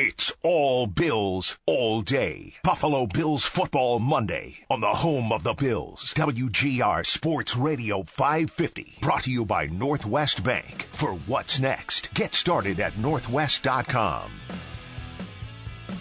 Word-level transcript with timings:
It's 0.00 0.32
all 0.44 0.86
Bills 0.86 1.58
all 1.66 2.02
day. 2.02 2.54
Buffalo 2.62 3.08
Bills 3.08 3.44
football 3.44 3.98
Monday 3.98 4.58
on 4.70 4.80
the 4.80 4.86
home 4.86 5.32
of 5.32 5.42
the 5.42 5.54
Bills. 5.54 6.14
WGR 6.14 7.04
Sports 7.04 7.56
Radio 7.56 8.04
550. 8.04 8.98
Brought 9.00 9.24
to 9.24 9.32
you 9.32 9.44
by 9.44 9.66
Northwest 9.66 10.44
Bank. 10.44 10.86
For 10.92 11.14
what's 11.26 11.58
next, 11.58 12.14
get 12.14 12.32
started 12.32 12.78
at 12.78 12.96
northwest.com. 12.96 14.30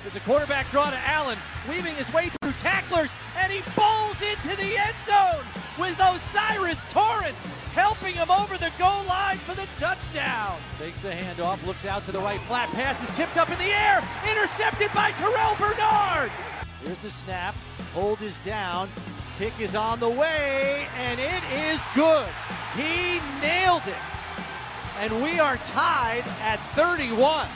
It's 0.05 0.15
a 0.15 0.19
quarterback 0.19 0.69
draw 0.69 0.91
to 0.91 0.99
Allen, 0.99 1.39
weaving 1.67 1.95
his 1.95 2.13
way 2.13 2.29
through 2.29 2.51
tacklers, 2.51 3.09
and 3.35 3.51
he 3.51 3.61
bowls 3.75 4.21
into 4.21 4.55
the 4.57 4.77
end 4.77 4.95
zone 5.07 5.56
with 5.79 5.99
O'Cyrus 6.01 6.83
Torrence 6.91 7.45
helping 7.73 8.15
him 8.15 8.31
over 8.31 8.57
the 8.57 8.71
goal 8.79 9.03
line 9.05 9.37
for 9.37 9.53
the 9.53 9.67
touchdown. 9.77 10.59
Takes 10.79 11.01
the 11.01 11.11
handoff, 11.11 11.63
looks 11.65 11.85
out 11.85 12.03
to 12.05 12.11
the 12.11 12.19
right 12.19 12.39
flat, 12.41 12.69
pass 12.69 13.01
is 13.07 13.15
tipped 13.15 13.37
up 13.37 13.49
in 13.51 13.57
the 13.59 13.65
air, 13.65 14.03
intercepted 14.29 14.89
by 14.95 15.11
Terrell 15.11 15.55
Bernard. 15.55 16.31
Here's 16.83 16.99
the 16.99 17.11
snap, 17.11 17.53
hold 17.93 18.21
is 18.21 18.39
down, 18.41 18.89
kick 19.37 19.53
is 19.59 19.75
on 19.75 19.99
the 19.99 20.09
way, 20.09 20.87
and 20.95 21.19
it 21.19 21.43
is 21.53 21.83
good. 21.93 22.27
He 22.75 23.19
nailed 23.41 23.85
it. 23.85 23.95
And 24.99 25.21
we 25.21 25.39
are 25.39 25.57
tied 25.57 26.23
at 26.41 26.59
31. 26.75 27.47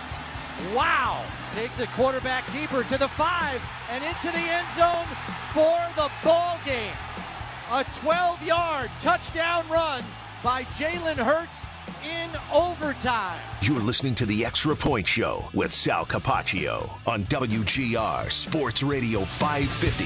Wow. 0.76 1.26
Takes 1.54 1.80
a 1.80 1.88
quarterback 1.88 2.46
keeper 2.54 2.84
to 2.84 2.98
the 2.98 3.08
five 3.08 3.62
and 3.90 4.04
into 4.04 4.28
the 4.32 4.38
end 4.38 4.70
zone 4.70 5.08
for 5.54 5.78
the 5.96 6.10
ball 6.24 6.60
game. 6.64 6.94
A 7.74 7.86
12 8.02 8.44
yard 8.44 8.92
touchdown 9.00 9.66
run 9.70 10.04
by 10.44 10.64
Jalen 10.64 11.16
Hurts 11.16 11.66
in 12.04 12.30
overtime. 12.54 13.40
You're 13.62 13.80
listening 13.80 14.14
to 14.16 14.26
the 14.26 14.44
Extra 14.44 14.76
Point 14.76 15.08
Show 15.08 15.48
with 15.54 15.74
Sal 15.74 16.06
Capaccio 16.06 16.90
on 17.08 17.24
WGR 17.28 18.30
Sports 18.30 18.84
Radio 18.84 19.24
550. 19.24 20.04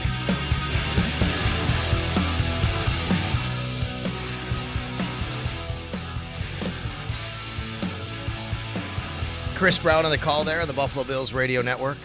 Chris 9.57 9.79
Brown 9.79 10.05
on 10.05 10.11
the 10.11 10.19
call 10.19 10.43
there 10.43 10.61
on 10.61 10.67
the 10.67 10.73
Buffalo 10.73 11.03
Bills 11.03 11.33
radio 11.33 11.63
network. 11.63 11.97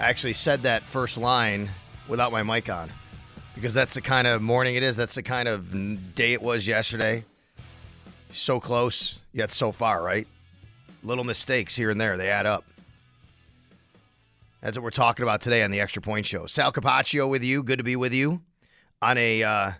I 0.00 0.04
actually 0.04 0.32
said 0.32 0.62
that 0.62 0.82
first 0.82 1.18
line 1.18 1.68
without 2.08 2.32
my 2.32 2.42
mic 2.42 2.70
on 2.70 2.90
because 3.54 3.74
that's 3.74 3.94
the 3.94 4.00
kind 4.00 4.26
of 4.26 4.42
morning 4.42 4.74
it 4.74 4.82
is. 4.82 4.96
That's 4.96 5.14
the 5.14 5.22
kind 5.22 5.48
of 5.48 6.14
day 6.14 6.32
it 6.32 6.42
was 6.42 6.66
yesterday. 6.66 7.24
So 8.32 8.60
close, 8.60 9.18
yet 9.32 9.52
so 9.52 9.72
far, 9.72 10.02
right? 10.02 10.26
Little 11.02 11.24
mistakes 11.24 11.74
here 11.74 11.90
and 11.90 12.00
there, 12.00 12.16
they 12.16 12.30
add 12.30 12.46
up. 12.46 12.64
That's 14.60 14.76
what 14.76 14.84
we're 14.84 14.90
talking 14.90 15.24
about 15.24 15.40
today 15.40 15.62
on 15.62 15.70
the 15.70 15.80
Extra 15.80 16.00
Point 16.00 16.24
Show. 16.24 16.46
Sal 16.46 16.72
Capaccio 16.72 17.28
with 17.28 17.42
you. 17.42 17.62
Good 17.62 17.78
to 17.78 17.84
be 17.84 17.96
with 17.96 18.12
you 18.12 18.40
on 19.00 19.18
a 19.18 19.42
uh, 19.42 19.72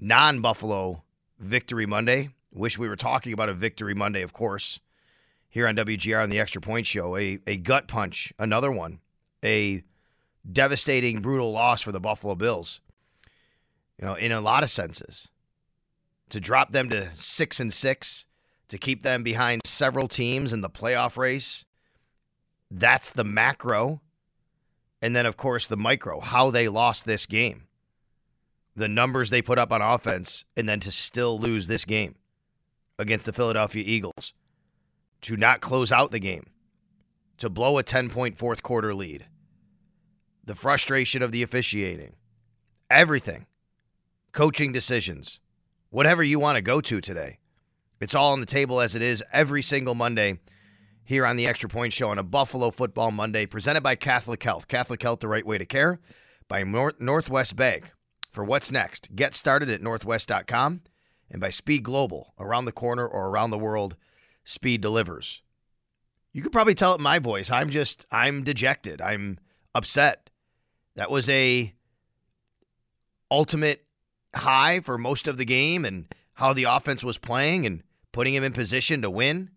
non 0.00 0.40
Buffalo 0.40 1.02
Victory 1.38 1.86
Monday. 1.86 2.30
Wish 2.52 2.78
we 2.78 2.88
were 2.88 2.96
talking 2.96 3.32
about 3.32 3.48
a 3.48 3.54
Victory 3.54 3.94
Monday, 3.94 4.22
of 4.22 4.32
course 4.32 4.80
here 5.48 5.66
on 5.66 5.76
WGR 5.76 6.22
on 6.22 6.30
the 6.30 6.38
Extra 6.38 6.60
Point 6.60 6.86
Show. 6.86 7.16
A, 7.16 7.38
a 7.46 7.56
gut 7.56 7.88
punch, 7.88 8.32
another 8.38 8.70
one. 8.70 9.00
A 9.44 9.82
devastating, 10.50 11.20
brutal 11.20 11.52
loss 11.52 11.82
for 11.82 11.92
the 11.92 12.00
Buffalo 12.00 12.34
Bills. 12.34 12.80
You 13.98 14.06
know, 14.06 14.14
in 14.14 14.32
a 14.32 14.40
lot 14.40 14.62
of 14.62 14.70
senses. 14.70 15.28
To 16.30 16.40
drop 16.40 16.72
them 16.72 16.90
to 16.90 17.10
six 17.14 17.58
and 17.58 17.72
six, 17.72 18.26
to 18.68 18.78
keep 18.78 19.02
them 19.02 19.22
behind 19.22 19.62
several 19.64 20.08
teams 20.08 20.52
in 20.52 20.60
the 20.60 20.70
playoff 20.70 21.16
race. 21.16 21.64
That's 22.70 23.10
the 23.10 23.24
macro. 23.24 24.02
And 25.00 25.16
then, 25.16 25.26
of 25.26 25.36
course, 25.36 25.66
the 25.66 25.76
micro, 25.76 26.20
how 26.20 26.50
they 26.50 26.68
lost 26.68 27.06
this 27.06 27.24
game. 27.24 27.64
The 28.76 28.88
numbers 28.88 29.30
they 29.30 29.42
put 29.42 29.58
up 29.58 29.72
on 29.72 29.80
offense, 29.80 30.44
and 30.56 30.68
then 30.68 30.80
to 30.80 30.92
still 30.92 31.38
lose 31.38 31.66
this 31.66 31.84
game 31.84 32.16
against 32.98 33.24
the 33.24 33.32
Philadelphia 33.32 33.82
Eagles 33.86 34.34
to 35.22 35.36
not 35.36 35.60
close 35.60 35.90
out 35.90 36.10
the 36.10 36.18
game, 36.18 36.46
to 37.38 37.48
blow 37.48 37.78
a 37.78 37.82
10 37.82 38.10
point 38.10 38.38
fourth 38.38 38.62
quarter 38.62 38.94
lead, 38.94 39.26
the 40.48 40.54
frustration 40.54 41.22
of 41.22 41.30
the 41.30 41.42
officiating, 41.42 42.14
everything, 42.88 43.46
coaching 44.32 44.72
decisions, 44.72 45.40
whatever 45.90 46.22
you 46.22 46.40
want 46.40 46.56
to 46.56 46.62
go 46.62 46.80
to 46.80 47.02
today. 47.02 47.38
It's 48.00 48.14
all 48.14 48.32
on 48.32 48.40
the 48.40 48.46
table 48.46 48.80
as 48.80 48.94
it 48.94 49.02
is 49.02 49.22
every 49.30 49.60
single 49.60 49.94
Monday 49.94 50.38
here 51.04 51.26
on 51.26 51.36
the 51.36 51.46
Extra 51.46 51.68
Point 51.68 51.92
Show 51.92 52.08
on 52.08 52.18
a 52.18 52.22
Buffalo 52.22 52.70
Football 52.70 53.10
Monday, 53.10 53.44
presented 53.44 53.82
by 53.82 53.94
Catholic 53.94 54.42
Health. 54.42 54.68
Catholic 54.68 55.02
Health, 55.02 55.20
the 55.20 55.28
right 55.28 55.46
way 55.46 55.58
to 55.58 55.66
care, 55.66 56.00
by 56.48 56.62
Northwest 56.62 57.54
Bank. 57.54 57.92
For 58.30 58.42
what's 58.42 58.72
next, 58.72 59.14
get 59.14 59.34
started 59.34 59.68
at 59.68 59.82
northwest.com 59.82 60.80
and 61.30 61.40
by 61.40 61.50
Speed 61.50 61.82
Global, 61.82 62.32
around 62.38 62.64
the 62.64 62.72
corner 62.72 63.06
or 63.06 63.28
around 63.28 63.50
the 63.50 63.58
world 63.58 63.96
speed 64.44 64.80
delivers. 64.80 65.42
You 66.32 66.40
could 66.40 66.52
probably 66.52 66.74
tell 66.74 66.94
it 66.94 67.00
my 67.00 67.18
voice. 67.18 67.50
I'm 67.50 67.68
just, 67.68 68.06
I'm 68.10 68.44
dejected. 68.44 69.02
I'm 69.02 69.38
upset. 69.74 70.27
That 70.98 71.12
was 71.12 71.28
a 71.28 71.72
ultimate 73.30 73.84
high 74.34 74.80
for 74.80 74.98
most 74.98 75.28
of 75.28 75.36
the 75.36 75.44
game 75.44 75.84
and 75.84 76.12
how 76.34 76.52
the 76.52 76.64
offense 76.64 77.04
was 77.04 77.18
playing 77.18 77.66
and 77.66 77.84
putting 78.10 78.34
him 78.34 78.42
in 78.42 78.52
position 78.52 79.02
to 79.02 79.10
win 79.10 79.50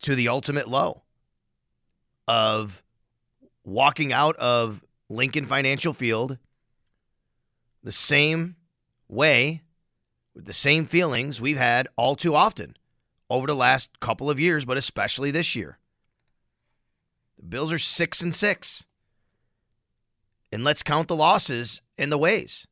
to 0.00 0.14
the 0.14 0.28
ultimate 0.28 0.68
low 0.68 1.02
of 2.26 2.82
walking 3.62 4.10
out 4.10 4.36
of 4.36 4.82
Lincoln 5.10 5.44
Financial 5.44 5.92
Field 5.92 6.38
the 7.84 7.92
same 7.92 8.56
way 9.06 9.60
with 10.34 10.46
the 10.46 10.54
same 10.54 10.86
feelings 10.86 11.42
we've 11.42 11.58
had 11.58 11.88
all 11.96 12.16
too 12.16 12.34
often 12.34 12.74
over 13.28 13.46
the 13.46 13.54
last 13.54 14.00
couple 14.00 14.30
of 14.30 14.40
years, 14.40 14.64
but 14.64 14.78
especially 14.78 15.30
this 15.30 15.54
year. 15.54 15.78
The 17.36 17.44
Bills 17.44 17.70
are 17.70 17.78
6 17.78 18.22
and 18.22 18.34
6. 18.34 18.86
And 20.52 20.64
let's 20.64 20.82
count 20.82 21.08
the 21.08 21.16
losses 21.16 21.80
and 21.96 22.10
the 22.10 22.18
ways. 22.18 22.66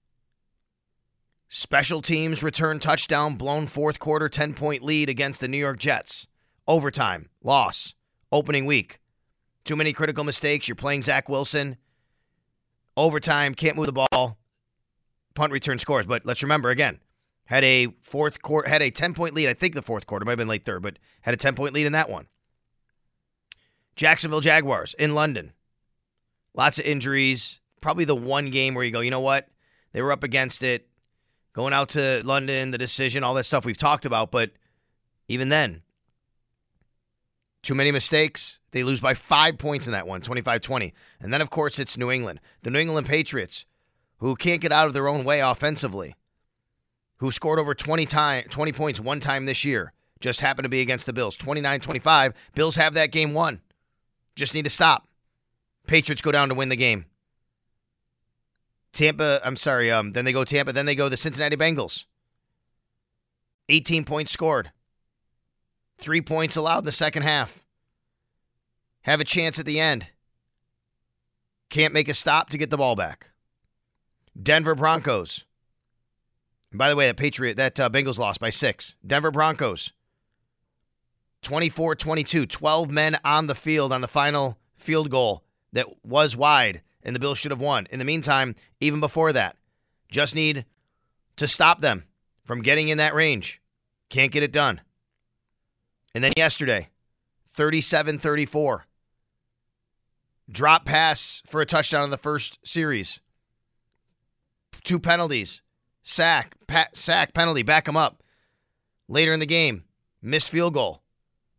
Special 1.48 2.02
teams 2.02 2.42
return 2.42 2.78
touchdown, 2.78 3.36
blown 3.36 3.66
fourth 3.66 3.98
quarter 3.98 4.28
10 4.28 4.54
point 4.54 4.82
lead 4.82 5.08
against 5.08 5.40
the 5.40 5.48
New 5.48 5.58
York 5.58 5.78
Jets. 5.78 6.26
Overtime, 6.66 7.30
loss. 7.42 7.94
Opening 8.30 8.66
week. 8.66 9.00
Too 9.64 9.76
many 9.76 9.92
critical 9.92 10.24
mistakes. 10.24 10.68
You're 10.68 10.74
playing 10.74 11.02
Zach 11.02 11.28
Wilson. 11.28 11.76
Overtime, 12.96 13.54
can't 13.54 13.76
move 13.76 13.86
the 13.86 14.06
ball. 14.10 14.38
Punt 15.34 15.52
return 15.52 15.78
scores. 15.78 16.04
But 16.04 16.26
let's 16.26 16.42
remember 16.42 16.68
again, 16.68 17.00
had 17.46 17.64
a 17.64 17.88
fourth 18.02 18.42
quarter, 18.42 18.68
had 18.68 18.82
a 18.82 18.90
10 18.90 19.14
point 19.14 19.34
lead. 19.34 19.48
I 19.48 19.54
think 19.54 19.74
the 19.74 19.82
fourth 19.82 20.06
quarter 20.06 20.26
might 20.26 20.32
have 20.32 20.38
been 20.38 20.48
late 20.48 20.66
third, 20.66 20.82
but 20.82 20.98
had 21.22 21.32
a 21.32 21.38
10 21.38 21.54
point 21.54 21.72
lead 21.72 21.86
in 21.86 21.92
that 21.92 22.10
one. 22.10 22.26
Jacksonville 23.96 24.40
Jaguars 24.40 24.94
in 24.98 25.14
London. 25.14 25.52
Lots 26.54 26.78
of 26.78 26.84
injuries. 26.84 27.60
Probably 27.80 28.04
the 28.04 28.14
one 28.16 28.50
game 28.50 28.74
where 28.74 28.84
you 28.84 28.90
go, 28.90 29.00
you 29.00 29.10
know 29.10 29.20
what? 29.20 29.48
They 29.92 30.02
were 30.02 30.12
up 30.12 30.22
against 30.24 30.62
it. 30.62 30.88
Going 31.52 31.72
out 31.72 31.90
to 31.90 32.22
London, 32.24 32.70
the 32.70 32.78
decision, 32.78 33.24
all 33.24 33.34
that 33.34 33.44
stuff 33.44 33.64
we've 33.64 33.76
talked 33.76 34.06
about. 34.06 34.30
But 34.30 34.52
even 35.28 35.48
then, 35.48 35.82
Too 37.62 37.74
many 37.74 37.90
mistakes. 37.90 38.60
They 38.70 38.82
lose 38.84 39.00
by 39.00 39.14
five 39.14 39.58
points 39.58 39.86
in 39.86 39.92
that 39.92 40.06
one, 40.06 40.20
25 40.20 40.60
20. 40.60 40.94
And 41.20 41.32
then, 41.32 41.40
of 41.40 41.50
course, 41.50 41.78
it's 41.78 41.98
New 41.98 42.10
England. 42.10 42.40
The 42.62 42.70
New 42.70 42.78
England 42.78 43.06
Patriots, 43.06 43.64
who 44.18 44.36
can't 44.36 44.60
get 44.60 44.72
out 44.72 44.86
of 44.86 44.94
their 44.94 45.08
own 45.08 45.24
way 45.24 45.40
offensively, 45.40 46.14
who 47.18 47.30
scored 47.32 47.58
over 47.58 47.74
20, 47.74 48.06
time, 48.06 48.44
20 48.48 48.72
points 48.72 49.00
one 49.00 49.20
time 49.20 49.46
this 49.46 49.64
year, 49.64 49.92
just 50.20 50.40
happened 50.40 50.64
to 50.64 50.68
be 50.68 50.80
against 50.80 51.06
the 51.06 51.12
Bills. 51.12 51.36
29 51.36 51.80
25. 51.80 52.34
Bills 52.54 52.76
have 52.76 52.94
that 52.94 53.10
game 53.12 53.34
won. 53.34 53.60
Just 54.36 54.54
need 54.54 54.64
to 54.64 54.70
stop. 54.70 55.08
Patriots 55.86 56.22
go 56.22 56.30
down 56.32 56.48
to 56.48 56.54
win 56.54 56.68
the 56.68 56.76
game. 56.76 57.06
Tampa, 58.98 59.40
I'm 59.44 59.54
sorry, 59.54 59.92
um, 59.92 60.10
then 60.10 60.24
they 60.24 60.32
go 60.32 60.42
Tampa, 60.42 60.72
then 60.72 60.84
they 60.84 60.96
go 60.96 61.08
the 61.08 61.16
Cincinnati 61.16 61.56
Bengals. 61.56 62.04
18 63.68 64.04
points 64.04 64.32
scored. 64.32 64.72
Three 65.98 66.20
points 66.20 66.56
allowed 66.56 66.80
in 66.80 66.84
the 66.84 66.92
second 66.92 67.22
half. 67.22 67.64
Have 69.02 69.20
a 69.20 69.24
chance 69.24 69.60
at 69.60 69.66
the 69.66 69.78
end. 69.78 70.08
Can't 71.70 71.94
make 71.94 72.08
a 72.08 72.14
stop 72.14 72.50
to 72.50 72.58
get 72.58 72.70
the 72.70 72.76
ball 72.76 72.96
back. 72.96 73.30
Denver 74.40 74.74
Broncos. 74.74 75.44
By 76.72 76.88
the 76.88 76.96
way, 76.96 77.06
that 77.06 77.16
Patriot, 77.16 77.56
that 77.56 77.78
uh, 77.78 77.88
Bengals 77.88 78.18
lost 78.18 78.40
by 78.40 78.50
six. 78.50 78.96
Denver 79.06 79.30
Broncos. 79.30 79.92
24 81.42 81.94
22. 81.94 82.46
12 82.46 82.90
men 82.90 83.16
on 83.24 83.46
the 83.46 83.54
field 83.54 83.92
on 83.92 84.00
the 84.00 84.08
final 84.08 84.58
field 84.76 85.08
goal 85.08 85.44
that 85.72 86.04
was 86.04 86.36
wide, 86.36 86.82
and 87.02 87.14
the 87.14 87.20
Bills 87.20 87.38
should 87.38 87.50
have 87.50 87.60
won. 87.60 87.86
In 87.90 87.98
the 87.98 88.04
meantime, 88.04 88.54
even 88.80 89.00
before 89.00 89.32
that, 89.32 89.56
just 90.10 90.34
need 90.34 90.64
to 91.36 91.46
stop 91.46 91.80
them 91.80 92.04
from 92.44 92.62
getting 92.62 92.88
in 92.88 92.98
that 92.98 93.14
range. 93.14 93.60
Can't 94.08 94.32
get 94.32 94.42
it 94.42 94.52
done. 94.52 94.80
And 96.14 96.24
then 96.24 96.32
yesterday, 96.36 96.88
37 97.50 98.18
34. 98.18 98.86
Drop 100.50 100.86
pass 100.86 101.42
for 101.46 101.60
a 101.60 101.66
touchdown 101.66 102.04
in 102.04 102.10
the 102.10 102.16
first 102.16 102.58
series. 102.66 103.20
Two 104.84 104.98
penalties. 104.98 105.60
Sack, 106.02 106.56
sack, 106.94 107.34
penalty, 107.34 107.62
back 107.62 107.84
them 107.84 107.96
up. 107.96 108.22
Later 109.08 109.34
in 109.34 109.40
the 109.40 109.46
game, 109.46 109.84
missed 110.22 110.48
field 110.48 110.72
goal. 110.72 111.02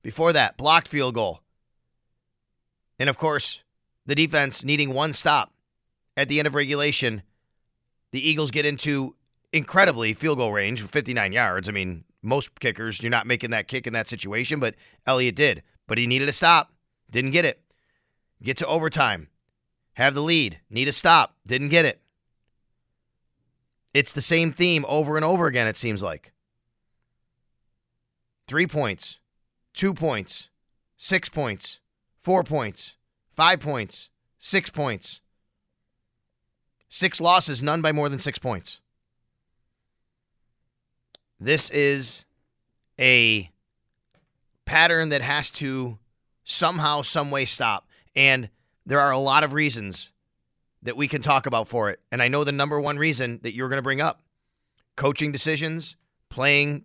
Before 0.01 0.33
that, 0.33 0.57
blocked 0.57 0.87
field 0.87 1.13
goal. 1.13 1.41
And 2.97 3.09
of 3.09 3.17
course, 3.17 3.63
the 4.09 4.15
defense 4.15 4.65
needing 4.65 4.91
one 4.91 5.13
stop 5.13 5.53
at 6.17 6.27
the 6.29 6.39
end 6.39 6.47
of 6.47 6.55
regulation. 6.55 7.21
The 8.11 8.27
Eagles 8.27 8.49
get 8.49 8.65
into 8.65 9.15
incredibly 9.53 10.15
field 10.15 10.39
goal 10.39 10.51
range, 10.51 10.81
59 10.81 11.31
yards. 11.31 11.69
I 11.69 11.71
mean, 11.71 12.05
most 12.23 12.59
kickers, 12.59 13.03
you're 13.03 13.11
not 13.11 13.27
making 13.27 13.51
that 13.51 13.67
kick 13.67 13.85
in 13.85 13.93
that 13.93 14.07
situation, 14.07 14.59
but 14.59 14.73
Elliott 15.05 15.35
did. 15.35 15.61
But 15.87 15.99
he 15.99 16.07
needed 16.07 16.27
a 16.27 16.31
stop. 16.31 16.73
Didn't 17.11 17.31
get 17.31 17.45
it. 17.45 17.61
Get 18.41 18.57
to 18.57 18.65
overtime. 18.65 19.27
Have 19.93 20.15
the 20.15 20.21
lead. 20.21 20.59
Need 20.71 20.87
a 20.87 20.91
stop. 20.91 21.35
Didn't 21.45 21.69
get 21.69 21.85
it. 21.85 22.01
It's 23.93 24.13
the 24.13 24.23
same 24.23 24.51
theme 24.51 24.85
over 24.87 25.17
and 25.17 25.25
over 25.25 25.45
again, 25.45 25.67
it 25.67 25.77
seems 25.77 26.01
like. 26.01 26.33
Three 28.47 28.65
points, 28.65 29.19
two 29.75 29.93
points, 29.93 30.49
six 30.97 31.29
points, 31.29 31.79
four 32.23 32.43
points, 32.43 32.95
five 33.39 33.61
points, 33.61 34.09
six 34.37 34.69
points. 34.69 35.21
Six 36.89 37.21
losses, 37.21 37.63
none 37.63 37.81
by 37.81 37.93
more 37.93 38.09
than 38.09 38.19
six 38.19 38.37
points. 38.37 38.81
This 41.39 41.69
is 41.69 42.25
a 42.99 43.49
pattern 44.65 45.07
that 45.07 45.21
has 45.21 45.51
to 45.51 45.99
somehow, 46.43 47.01
some 47.01 47.31
way 47.31 47.45
stop. 47.45 47.87
And 48.13 48.49
there 48.85 48.99
are 48.99 49.11
a 49.11 49.17
lot 49.17 49.45
of 49.45 49.53
reasons 49.53 50.11
that 50.83 50.97
we 50.97 51.07
can 51.07 51.21
talk 51.21 51.45
about 51.45 51.69
for 51.69 51.89
it. 51.89 52.01
And 52.11 52.21
I 52.21 52.27
know 52.27 52.43
the 52.43 52.51
number 52.51 52.81
one 52.81 52.97
reason 52.97 53.39
that 53.43 53.55
you're 53.55 53.69
going 53.69 53.77
to 53.77 53.81
bring 53.81 54.01
up 54.01 54.21
coaching 54.97 55.31
decisions, 55.31 55.95
playing 56.27 56.83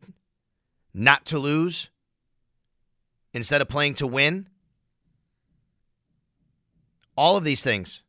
not 0.95 1.25
to 1.25 1.41
lose 1.41 1.91
instead 3.33 3.61
of 3.61 3.69
playing 3.69 3.95
to 3.95 4.07
win. 4.07 4.47
All 7.17 7.37
of 7.37 7.45
these 7.45 7.63
things 7.63 8.03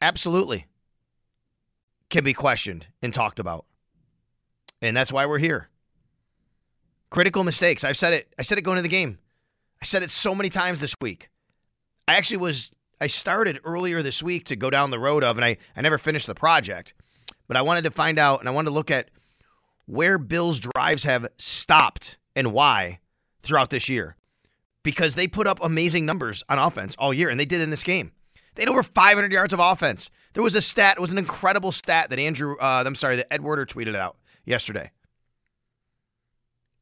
absolutely 0.00 0.66
can 2.10 2.24
be 2.24 2.34
questioned 2.34 2.86
and 3.02 3.12
talked 3.12 3.38
about. 3.38 3.66
And 4.80 4.96
that's 4.96 5.12
why 5.12 5.26
we're 5.26 5.38
here. 5.38 5.68
Critical 7.10 7.44
mistakes. 7.44 7.84
I've 7.84 7.96
said 7.96 8.12
it. 8.12 8.34
I 8.38 8.42
said 8.42 8.58
it 8.58 8.62
going 8.62 8.78
into 8.78 8.88
the 8.88 8.88
game. 8.88 9.18
I 9.80 9.84
said 9.84 10.02
it 10.02 10.10
so 10.10 10.34
many 10.34 10.50
times 10.50 10.80
this 10.80 10.94
week. 11.00 11.30
I 12.06 12.14
actually 12.14 12.36
was 12.38 12.72
I 13.00 13.06
started 13.06 13.60
earlier 13.64 14.02
this 14.02 14.22
week 14.22 14.44
to 14.46 14.56
go 14.56 14.70
down 14.70 14.90
the 14.90 14.98
road 14.98 15.24
of 15.24 15.36
and 15.36 15.44
I, 15.44 15.56
I 15.76 15.80
never 15.80 15.98
finished 15.98 16.26
the 16.26 16.34
project. 16.34 16.94
But 17.48 17.56
I 17.56 17.62
wanted 17.62 17.84
to 17.84 17.90
find 17.90 18.18
out 18.18 18.40
and 18.40 18.48
I 18.48 18.52
wanted 18.52 18.70
to 18.70 18.74
look 18.74 18.90
at 18.90 19.10
where 19.86 20.18
Bills 20.18 20.60
drives 20.60 21.04
have 21.04 21.26
stopped 21.36 22.16
and 22.34 22.52
why 22.52 23.00
throughout 23.42 23.70
this 23.70 23.88
year. 23.88 24.16
Because 24.84 25.16
they 25.16 25.26
put 25.26 25.48
up 25.48 25.58
amazing 25.60 26.06
numbers 26.06 26.44
on 26.48 26.60
offense 26.60 26.94
all 26.96 27.12
year, 27.12 27.28
and 27.28 27.40
they 27.40 27.44
did 27.44 27.60
in 27.60 27.70
this 27.70 27.82
game. 27.82 28.12
They 28.54 28.62
had 28.62 28.68
over 28.68 28.84
500 28.84 29.32
yards 29.32 29.52
of 29.52 29.58
offense. 29.58 30.10
There 30.34 30.42
was 30.42 30.54
a 30.54 30.60
stat, 30.60 30.98
it 30.98 31.00
was 31.00 31.10
an 31.10 31.18
incredible 31.18 31.72
stat 31.72 32.10
that 32.10 32.18
Andrew, 32.20 32.56
uh, 32.60 32.84
I'm 32.86 32.94
sorry, 32.94 33.16
that 33.16 33.32
Ed 33.32 33.42
Werder 33.42 33.66
tweeted 33.66 33.96
out 33.96 34.16
yesterday. 34.44 34.92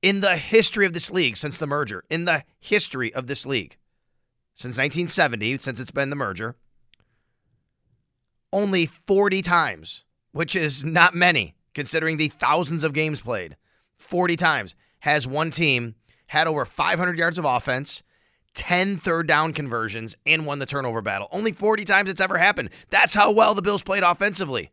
In 0.03 0.21
the 0.21 0.37
history 0.37 0.85
of 0.85 0.93
this 0.93 1.11
league, 1.11 1.37
since 1.37 1.57
the 1.57 1.67
merger, 1.67 2.05
in 2.11 2.25
the 2.27 2.45
history 2.61 3.15
of 3.15 3.27
this 3.27 3.47
league, 3.47 3.79
since 4.55 4.77
1970, 4.77 5.59
since 5.59 5.81
it's 5.81 5.91
been 5.91 6.11
the 6.11 6.17
merger, 6.17 6.57
only 8.53 8.87
40 8.87 9.41
times, 9.43 10.05
which 10.33 10.55
is 10.55 10.85
not 10.85 11.15
many 11.15 11.55
considering 11.73 12.17
the 12.17 12.29
thousands 12.29 12.85
of 12.85 12.93
games 12.93 13.21
played, 13.21 13.57
40 13.97 14.37
times 14.37 14.75
has 15.01 15.27
one 15.27 15.51
team 15.51 15.95
had 16.33 16.47
over 16.47 16.65
500 16.65 17.19
yards 17.19 17.37
of 17.37 17.45
offense, 17.45 18.03
10 18.55 18.97
third 18.97 19.27
down 19.27 19.53
conversions, 19.53 20.17
and 20.25 20.47
won 20.47 20.61
the 20.61 20.67
turnover 20.67 21.03
battle. 21.03 21.29
Only 21.31 21.53
40 21.53 21.85
times 21.85 22.09
it's 22.09 22.23
ever 22.23 22.39
happened. 22.39 22.71
That's 22.89 23.13
how 23.13 23.31
well 23.31 23.55
the 23.55 23.61
Bills 23.61 23.83
played 23.83 24.03
offensively. 24.03 24.71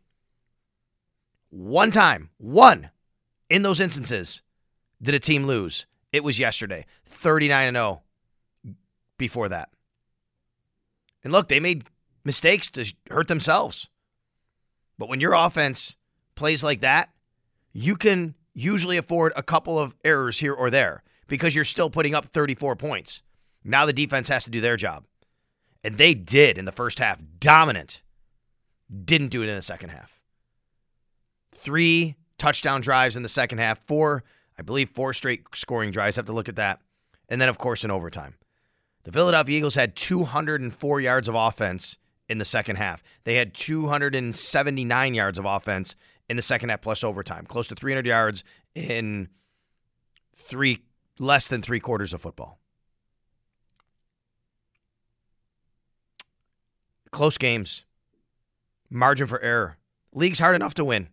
One 1.50 1.90
time, 1.90 2.30
one 2.38 2.88
in 3.50 3.60
those 3.60 3.78
instances 3.78 4.40
did 5.02 5.14
a 5.14 5.18
team 5.18 5.44
lose. 5.44 5.84
It 6.14 6.24
was 6.24 6.38
yesterday, 6.38 6.86
39 7.04 7.74
0 7.74 8.02
before 9.18 9.50
that. 9.50 9.68
And 11.22 11.30
look, 11.30 11.48
they 11.48 11.60
made 11.60 11.84
mistakes 12.24 12.70
to 12.70 12.90
hurt 13.10 13.28
themselves. 13.28 13.86
But 14.96 15.10
when 15.10 15.20
your 15.20 15.34
offense 15.34 15.94
plays 16.36 16.62
like 16.62 16.80
that, 16.80 17.10
you 17.74 17.96
can 17.96 18.34
usually 18.54 18.96
afford 18.96 19.34
a 19.36 19.42
couple 19.42 19.78
of 19.78 19.94
errors 20.02 20.38
here 20.38 20.54
or 20.54 20.70
there 20.70 21.02
because 21.30 21.54
you're 21.54 21.64
still 21.64 21.88
putting 21.88 22.14
up 22.14 22.26
34 22.26 22.76
points. 22.76 23.22
Now 23.64 23.86
the 23.86 23.92
defense 23.92 24.28
has 24.28 24.44
to 24.44 24.50
do 24.50 24.60
their 24.60 24.76
job. 24.76 25.04
And 25.82 25.96
they 25.96 26.12
did 26.12 26.58
in 26.58 26.66
the 26.66 26.72
first 26.72 26.98
half. 26.98 27.22
Dominant. 27.38 28.02
Didn't 29.04 29.28
do 29.28 29.42
it 29.42 29.48
in 29.48 29.54
the 29.54 29.62
second 29.62 29.90
half. 29.90 30.20
Three 31.54 32.16
touchdown 32.36 32.80
drives 32.80 33.16
in 33.16 33.22
the 33.22 33.28
second 33.28 33.58
half. 33.58 33.78
Four, 33.86 34.24
I 34.58 34.62
believe, 34.62 34.90
four 34.90 35.14
straight 35.14 35.44
scoring 35.54 35.92
drives. 35.92 36.16
Have 36.16 36.26
to 36.26 36.32
look 36.32 36.48
at 36.48 36.56
that. 36.56 36.80
And 37.28 37.40
then, 37.40 37.48
of 37.48 37.58
course, 37.58 37.84
in 37.84 37.92
overtime. 37.92 38.34
The 39.04 39.12
Philadelphia 39.12 39.56
Eagles 39.56 39.76
had 39.76 39.94
204 39.94 41.00
yards 41.00 41.28
of 41.28 41.34
offense 41.36 41.96
in 42.28 42.38
the 42.38 42.44
second 42.44 42.76
half. 42.76 43.02
They 43.24 43.36
had 43.36 43.54
279 43.54 45.14
yards 45.14 45.38
of 45.38 45.44
offense 45.44 45.94
in 46.28 46.36
the 46.36 46.42
second 46.42 46.70
half 46.70 46.80
plus 46.80 47.04
overtime, 47.04 47.46
close 47.46 47.68
to 47.68 47.74
300 47.76 48.04
yards 48.04 48.42
in 48.74 49.28
three 50.34 50.80
less 51.20 51.46
than 51.46 51.60
three 51.60 51.78
quarters 51.78 52.14
of 52.14 52.20
football. 52.20 52.58
Close 57.12 57.36
games, 57.36 57.84
margin 58.88 59.26
for 59.26 59.40
error. 59.40 59.76
League's 60.12 60.38
hard 60.38 60.56
enough 60.56 60.74
to 60.74 60.84
win. 60.84 61.08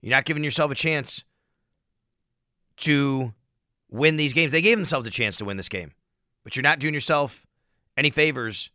You're 0.00 0.16
not 0.16 0.24
giving 0.24 0.42
yourself 0.42 0.70
a 0.70 0.74
chance 0.74 1.24
to 2.78 3.34
win 3.90 4.16
these 4.16 4.32
games. 4.32 4.52
They 4.52 4.62
gave 4.62 4.78
themselves 4.78 5.06
a 5.06 5.10
chance 5.10 5.36
to 5.36 5.44
win 5.44 5.58
this 5.58 5.68
game, 5.68 5.92
but 6.42 6.56
you're 6.56 6.62
not 6.62 6.78
doing 6.78 6.94
yourself 6.94 7.46
any 7.96 8.10
favors 8.10 8.70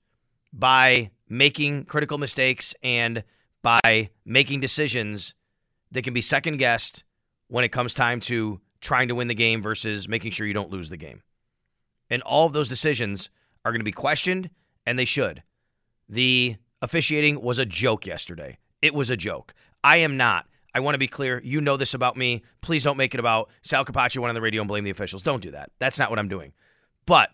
by 0.53 1.09
making 1.27 1.85
critical 1.85 2.17
mistakes 2.17 2.75
and 2.83 3.23
by 3.63 4.11
making 4.25 4.59
decisions 4.59 5.33
that 5.91 6.03
can 6.03 6.13
be 6.13 6.21
second 6.21 6.57
guessed 6.57 7.03
when 7.47 7.63
it 7.63 7.69
comes 7.69 7.95
time 7.95 8.19
to 8.19 8.59
trying 8.85 9.07
to 9.07 9.15
win 9.15 9.27
the 9.27 9.33
game 9.33 9.63
versus 9.63 10.07
making 10.07 10.31
sure 10.31 10.45
you 10.45 10.53
don't 10.53 10.69
lose 10.69 10.89
the 10.89 10.97
game. 10.97 11.23
And 12.09 12.21
all 12.21 12.45
of 12.45 12.53
those 12.53 12.69
decisions 12.69 13.31
are 13.65 13.71
going 13.71 13.79
to 13.79 13.85
be 13.85 13.91
questioned, 13.91 14.51
and 14.85 14.97
they 14.97 15.05
should. 15.05 15.41
The 16.07 16.57
officiating 16.83 17.41
was 17.41 17.57
a 17.57 17.65
joke 17.65 18.05
yesterday. 18.05 18.59
It 18.83 18.93
was 18.93 19.09
a 19.09 19.17
joke. 19.17 19.55
I 19.83 19.97
am 19.97 20.17
not. 20.17 20.45
I 20.75 20.81
want 20.81 20.93
to 20.93 20.99
be 20.99 21.07
clear. 21.07 21.41
You 21.43 21.61
know 21.61 21.77
this 21.77 21.95
about 21.95 22.15
me. 22.15 22.43
Please 22.61 22.83
don't 22.83 22.95
make 22.95 23.15
it 23.15 23.19
about 23.19 23.49
Sal 23.63 23.83
Capaccio 23.83 24.19
went 24.19 24.29
on 24.29 24.35
the 24.35 24.41
radio 24.41 24.61
and 24.61 24.67
blame 24.67 24.83
the 24.83 24.91
officials. 24.91 25.23
Don't 25.23 25.41
do 25.41 25.51
that. 25.51 25.71
That's 25.79 25.97
not 25.97 26.11
what 26.11 26.19
I'm 26.19 26.27
doing. 26.27 26.53
But 27.07 27.31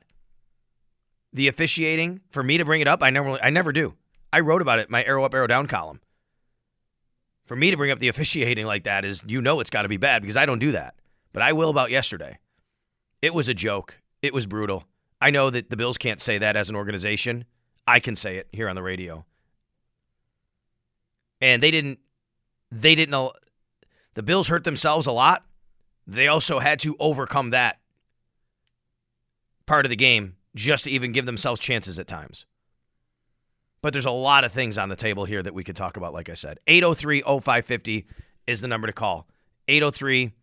the 1.33 1.49
officiating, 1.49 2.21
for 2.29 2.43
me 2.43 2.59
to 2.59 2.65
bring 2.65 2.79
it 2.79 2.87
up, 2.87 3.03
I 3.03 3.09
never 3.09 3.37
I 3.43 3.49
never 3.49 3.73
do. 3.73 3.95
I 4.31 4.39
wrote 4.39 4.61
about 4.61 4.79
it 4.79 4.89
my 4.89 5.03
arrow 5.03 5.25
up, 5.25 5.33
arrow 5.33 5.47
down 5.47 5.67
column. 5.67 5.99
For 7.45 7.57
me 7.57 7.71
to 7.71 7.77
bring 7.77 7.91
up 7.91 7.99
the 7.99 8.07
officiating 8.13 8.65
like 8.65 8.85
that 8.85 9.03
is 9.03 9.21
you 9.27 9.41
know 9.41 9.59
it's 9.59 9.69
got 9.69 9.81
to 9.81 9.89
be 9.89 9.97
bad 9.97 10.21
because 10.21 10.37
I 10.37 10.45
don't 10.45 10.59
do 10.59 10.71
that. 10.71 10.95
But 11.33 11.43
I 11.43 11.53
will 11.53 11.69
about 11.69 11.91
yesterday. 11.91 12.39
It 13.21 13.33
was 13.33 13.47
a 13.47 13.53
joke. 13.53 13.99
It 14.21 14.33
was 14.33 14.45
brutal. 14.45 14.85
I 15.19 15.29
know 15.29 15.49
that 15.49 15.69
the 15.69 15.77
Bills 15.77 15.97
can't 15.97 16.19
say 16.19 16.37
that 16.39 16.55
as 16.55 16.69
an 16.69 16.75
organization. 16.75 17.45
I 17.87 17.99
can 17.99 18.15
say 18.15 18.37
it 18.37 18.47
here 18.51 18.67
on 18.67 18.75
the 18.75 18.83
radio. 18.83 19.25
And 21.39 21.61
they 21.61 21.71
didn't 21.71 21.99
they 22.71 22.95
didn't 22.95 23.31
the 24.13 24.23
Bills 24.23 24.47
hurt 24.47 24.63
themselves 24.63 25.07
a 25.07 25.11
lot. 25.11 25.45
They 26.07 26.27
also 26.27 26.59
had 26.59 26.79
to 26.81 26.95
overcome 26.99 27.51
that 27.51 27.79
part 29.65 29.85
of 29.85 29.89
the 29.89 29.95
game 29.95 30.35
just 30.55 30.83
to 30.83 30.91
even 30.91 31.11
give 31.11 31.25
themselves 31.25 31.59
chances 31.59 31.97
at 31.97 32.07
times. 32.07 32.45
But 33.81 33.93
there's 33.93 34.05
a 34.05 34.11
lot 34.11 34.43
of 34.43 34.51
things 34.51 34.77
on 34.77 34.89
the 34.89 34.95
table 34.95 35.25
here 35.25 35.41
that 35.41 35.53
we 35.53 35.63
could 35.63 35.75
talk 35.75 35.97
about, 35.97 36.13
like 36.13 36.29
I 36.29 36.33
said. 36.33 36.59
803 36.67 37.21
0550 37.21 38.05
is 38.47 38.61
the 38.61 38.67
number 38.67 38.87
to 38.87 38.93
call. 38.93 39.27
803 39.67 40.33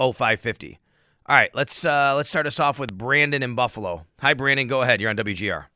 0550. 0.00 0.78
All 1.26 1.36
right, 1.36 1.50
let's 1.54 1.84
uh, 1.84 2.14
let's 2.16 2.28
start 2.28 2.46
us 2.46 2.58
off 2.58 2.78
with 2.78 2.92
Brandon 2.96 3.42
in 3.42 3.54
Buffalo. 3.54 4.06
Hi, 4.20 4.34
Brandon. 4.34 4.66
Go 4.66 4.82
ahead. 4.82 5.00
You're 5.00 5.10
on 5.10 5.16
WGR. 5.16 5.66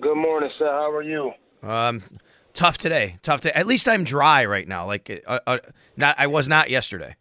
Good 0.00 0.16
morning, 0.16 0.50
sir. 0.58 0.66
How 0.66 0.90
are 0.90 1.02
you? 1.02 1.32
Um, 1.62 2.02
tough 2.54 2.76
today. 2.78 3.18
Tough 3.22 3.42
to. 3.42 3.56
At 3.56 3.66
least 3.66 3.86
I'm 3.88 4.02
dry 4.02 4.44
right 4.44 4.66
now. 4.66 4.86
Like, 4.86 5.22
uh, 5.26 5.38
uh, 5.46 5.58
not. 5.96 6.16
I 6.18 6.26
was 6.26 6.48
not 6.48 6.70
yesterday. 6.70 7.14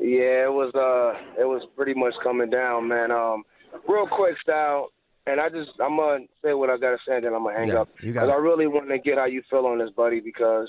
Yeah, 0.00 0.44
it 0.46 0.52
was. 0.52 0.74
Uh, 0.74 1.40
it 1.40 1.44
was 1.44 1.62
pretty 1.76 1.94
much 1.94 2.14
coming 2.22 2.50
down, 2.50 2.88
man. 2.88 3.10
Um, 3.12 3.44
real 3.88 4.06
quick, 4.06 4.34
style. 4.40 4.88
And 5.26 5.40
I 5.40 5.48
just, 5.48 5.70
I'm 5.82 5.96
gonna 5.96 6.24
say 6.44 6.52
what 6.52 6.68
I 6.68 6.76
gotta 6.76 6.98
say, 7.08 7.16
and 7.16 7.24
then 7.24 7.32
I'm 7.32 7.44
gonna 7.44 7.56
hang 7.58 7.68
Yeah, 7.68 7.80
up. 7.82 7.88
you 8.02 8.12
got. 8.12 8.28
I 8.28 8.34
really 8.34 8.66
want 8.66 8.88
to 8.90 8.98
get 8.98 9.16
how 9.16 9.24
you 9.24 9.42
feel 9.48 9.64
on 9.66 9.78
this, 9.78 9.88
buddy. 9.96 10.20
Because, 10.20 10.68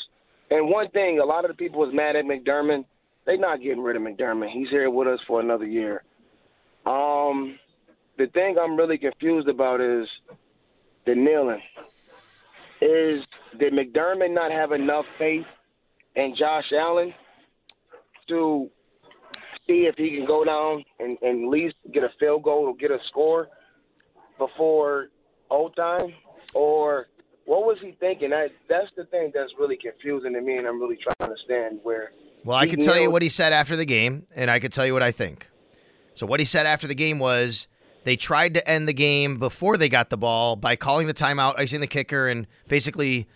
and 0.50 0.70
one 0.70 0.90
thing, 0.92 1.20
a 1.20 1.26
lot 1.26 1.44
of 1.44 1.50
the 1.52 1.56
people 1.56 1.80
was 1.82 1.94
mad 1.94 2.16
at 2.16 2.24
McDermott. 2.24 2.86
They 3.26 3.38
not 3.38 3.62
getting 3.62 3.82
rid 3.82 3.96
of 3.96 4.04
McDermott. 4.04 4.52
He's 4.52 4.70
here 4.70 4.90
with 4.90 5.08
us 5.08 5.20
for 5.28 5.40
another 5.40 5.66
year. 5.66 6.04
Um, 6.86 7.58
the 8.18 8.28
thing 8.28 8.56
I'm 8.62 8.78
really 8.78 8.98
confused 8.98 9.48
about 9.48 9.82
is 9.82 10.08
the 11.06 11.16
kneeling. 11.16 11.62
Is 12.82 13.24
did 13.60 13.74
McDermott 13.74 14.34
not 14.34 14.52
have 14.52 14.72
enough 14.72 15.06
faith 15.18 15.46
in 16.16 16.36
Josh 16.38 16.72
Allen 16.74 17.14
to 18.28 18.70
see 19.66 19.88
if 19.90 19.96
he 19.98 20.16
can 20.16 20.28
go 20.28 20.44
down 20.44 20.84
and, 21.00 21.18
and 21.22 21.46
at 21.46 21.50
least 21.50 21.76
get 21.94 22.04
a 22.04 22.10
field 22.20 22.44
goal 22.44 22.66
or 22.68 22.76
get 22.76 22.92
a 22.92 23.00
score 23.10 23.48
before 24.38 25.08
old 25.50 25.76
time? 25.76 26.14
Or 26.54 27.08
what 27.46 27.66
was 27.66 27.78
he 27.82 27.96
thinking? 28.00 28.30
That 28.30 28.50
that's 28.70 28.90
the 28.96 29.06
thing 29.06 29.32
that's 29.34 29.52
really 29.60 29.78
confusing 29.78 30.34
to 30.34 30.42
me, 30.42 30.58
and 30.58 30.68
I'm 30.68 30.80
really 30.80 30.98
trying 30.98 31.16
to 31.20 31.24
understand 31.26 31.80
where. 31.84 32.12
Well, 32.46 32.56
I 32.56 32.68
can 32.68 32.80
tell 32.80 33.00
you 33.00 33.10
what 33.10 33.24
he 33.24 33.30
said 33.30 33.54
after 33.54 33.76
the 33.76 33.86
game, 33.86 34.28
and 34.36 34.52
I 34.52 34.60
could 34.60 34.72
tell 34.72 34.86
you 34.86 34.94
what 34.94 35.02
I 35.02 35.12
think. 35.12 35.50
So, 36.14 36.28
what 36.28 36.40
he 36.40 36.46
said 36.46 36.68
after 36.68 36.86
the 36.86 36.94
game 36.94 37.18
was 37.18 37.66
they 38.04 38.16
tried 38.16 38.54
to 38.54 38.70
end 38.70 38.88
the 38.88 38.94
game 38.94 39.40
before 39.40 39.78
they 39.78 39.90
got 39.90 40.12
the 40.12 40.18
ball 40.18 40.56
by 40.56 40.76
calling 40.76 41.08
the 41.08 41.14
timeout, 41.14 41.58
icing 41.58 41.82
the 41.82 41.88
kicker, 41.88 42.28
and 42.28 42.46
basically 42.68 43.28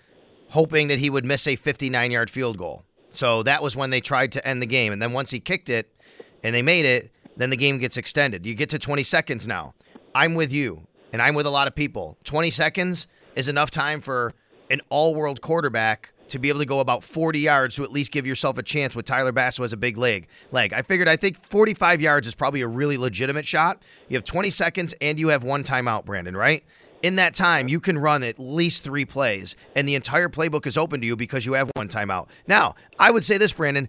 hoping 0.50 0.90
that 0.90 1.00
he 1.00 1.10
would 1.10 1.26
miss 1.26 1.48
a 1.48 1.56
59 1.56 2.12
yard 2.12 2.30
field 2.30 2.60
goal. 2.60 2.84
So, 3.10 3.42
that 3.44 3.64
was 3.64 3.76
when 3.76 3.90
they 3.90 4.00
tried 4.00 4.32
to 4.34 4.48
end 4.48 4.62
the 4.62 4.68
game. 4.68 4.94
And 4.94 5.02
then 5.02 5.12
once 5.12 5.32
he 5.32 5.40
kicked 5.40 5.70
it 5.70 5.92
and 6.44 6.54
they 6.54 6.62
made 6.62 6.86
it, 6.86 7.12
then 7.36 7.50
the 7.50 7.58
game 7.58 7.80
gets 7.80 7.98
extended. 7.98 8.46
You 8.46 8.54
get 8.54 8.70
to 8.70 8.78
20 8.78 9.02
seconds 9.02 9.48
now. 9.48 9.74
I'm 10.14 10.36
with 10.36 10.54
you, 10.54 10.86
and 11.12 11.20
I'm 11.20 11.34
with 11.34 11.48
a 11.48 11.52
lot 11.52 11.68
of 11.68 11.74
people. 11.74 12.20
20 12.26 12.52
seconds 12.52 13.08
is 13.36 13.48
enough 13.48 13.72
time 13.72 14.02
for 14.02 14.36
an 14.70 14.82
all 14.90 15.16
world 15.16 15.42
quarterback 15.42 16.14
to 16.30 16.40
be 16.40 16.50
able 16.50 16.60
to 16.60 16.66
go 16.66 16.80
about 16.80 17.04
40 17.04 17.40
yards 17.40 17.76
to 17.76 17.84
at 17.84 17.92
least 17.92 18.12
give 18.12 18.26
yourself 18.26 18.58
a 18.58 18.64
chance 18.64 18.96
with 18.96 19.06
Tyler 19.06 19.32
Bass, 19.32 19.58
who 19.58 19.64
has 19.64 19.74
a 19.74 19.78
big 19.78 19.98
leg. 19.98 20.28
Leg. 20.52 20.74
I 20.74 20.82
figured 20.82 21.08
I 21.08 21.16
think 21.16 21.44
45 21.46 22.02
yards 22.02 22.28
is 22.28 22.36
probably 22.36 22.62
a 22.62 22.68
really 22.68 22.98
legitimate 22.98 23.46
shot. 23.46 23.82
You 24.08 24.18
have 24.18 24.24
20 24.24 24.50
seconds 24.50 24.94
and 25.02 25.20
you 25.20 25.30
have 25.30 25.44
one 25.44 25.64
timeout, 25.64 26.06
Brandon, 26.06 26.36
right? 26.36 26.64
In 27.02 27.16
that 27.16 27.34
time, 27.34 27.68
you 27.70 27.80
can 27.80 27.98
run 27.98 28.24
at 28.24 28.40
least 28.40 28.84
three 28.84 29.06
plays, 29.06 29.56
and 29.74 29.88
the 29.88 29.96
entire 29.96 30.28
playbook 30.28 30.68
is 30.68 30.78
open 30.78 31.00
to 31.00 31.08
you 31.08 31.16
because 31.16 31.46
you 31.46 31.54
have 31.54 31.72
one 31.76 31.88
timeout. 31.88 32.28
Now, 32.46 32.76
I 33.00 33.12
would 33.12 33.24
say 33.24 33.38
this, 33.38 33.54
Brandon. 33.54 33.88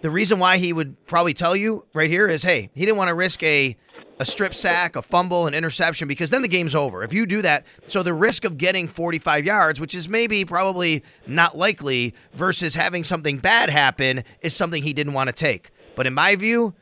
The 0.00 0.10
reason 0.10 0.38
why 0.40 0.58
he 0.58 0.72
would 0.72 1.06
probably 1.06 1.32
tell 1.32 1.54
you 1.54 1.86
right 1.94 2.10
here 2.10 2.26
is, 2.26 2.42
hey, 2.42 2.70
he 2.74 2.84
didn't 2.84 2.98
want 2.98 3.08
to 3.08 3.14
risk 3.14 3.42
a 3.42 3.76
a 4.18 4.24
strip 4.24 4.54
sack, 4.54 4.96
a 4.96 5.02
fumble, 5.02 5.46
an 5.46 5.54
interception, 5.54 6.06
because 6.06 6.30
then 6.30 6.42
the 6.42 6.48
game's 6.48 6.74
over. 6.74 7.02
If 7.02 7.12
you 7.12 7.26
do 7.26 7.42
that, 7.42 7.64
so 7.88 8.02
the 8.02 8.14
risk 8.14 8.44
of 8.44 8.56
getting 8.56 8.86
45 8.86 9.44
yards, 9.44 9.80
which 9.80 9.94
is 9.94 10.08
maybe 10.08 10.44
probably 10.44 11.02
not 11.26 11.56
likely, 11.56 12.14
versus 12.32 12.74
having 12.74 13.04
something 13.04 13.38
bad 13.38 13.70
happen, 13.70 14.24
is 14.40 14.54
something 14.54 14.82
he 14.82 14.92
didn't 14.92 15.14
want 15.14 15.28
to 15.28 15.32
take. 15.32 15.70
But 15.96 16.06
in 16.06 16.14
my 16.14 16.36
view, 16.36 16.74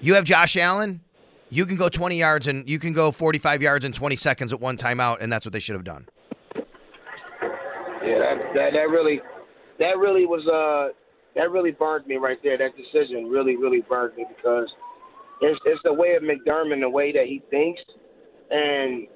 you 0.00 0.14
have 0.14 0.24
Josh 0.24 0.56
Allen, 0.56 1.00
you 1.50 1.66
can 1.66 1.76
go 1.76 1.90
20 1.90 2.18
yards 2.18 2.46
and 2.46 2.68
you 2.68 2.78
can 2.78 2.94
go 2.94 3.12
45 3.12 3.60
yards 3.60 3.84
in 3.84 3.92
20 3.92 4.16
seconds 4.16 4.52
at 4.52 4.60
one 4.60 4.78
timeout, 4.78 5.18
and 5.20 5.30
that's 5.30 5.44
what 5.44 5.52
they 5.52 5.58
should 5.58 5.74
have 5.74 5.84
done. 5.84 6.06
Yeah, 6.54 8.18
that, 8.18 8.42
that 8.54 8.70
that 8.72 8.88
really, 8.90 9.20
that 9.78 9.98
really 9.98 10.24
was 10.26 10.46
uh, 10.48 10.94
that 11.36 11.50
really 11.50 11.70
burned 11.70 12.06
me 12.06 12.16
right 12.16 12.38
there. 12.42 12.56
That 12.56 12.72
decision 12.76 13.28
really, 13.28 13.56
really 13.56 13.82
burned 13.82 14.16
me 14.16 14.24
because 14.34 14.68
it's 15.44 15.60
it's 15.64 15.80
the 15.84 15.92
way 15.92 16.14
of 16.14 16.22
McDermott, 16.22 16.80
the 16.80 16.88
way 16.88 17.12
that 17.12 17.26
he 17.26 17.42
thinks, 17.50 17.82
and 18.50 19.06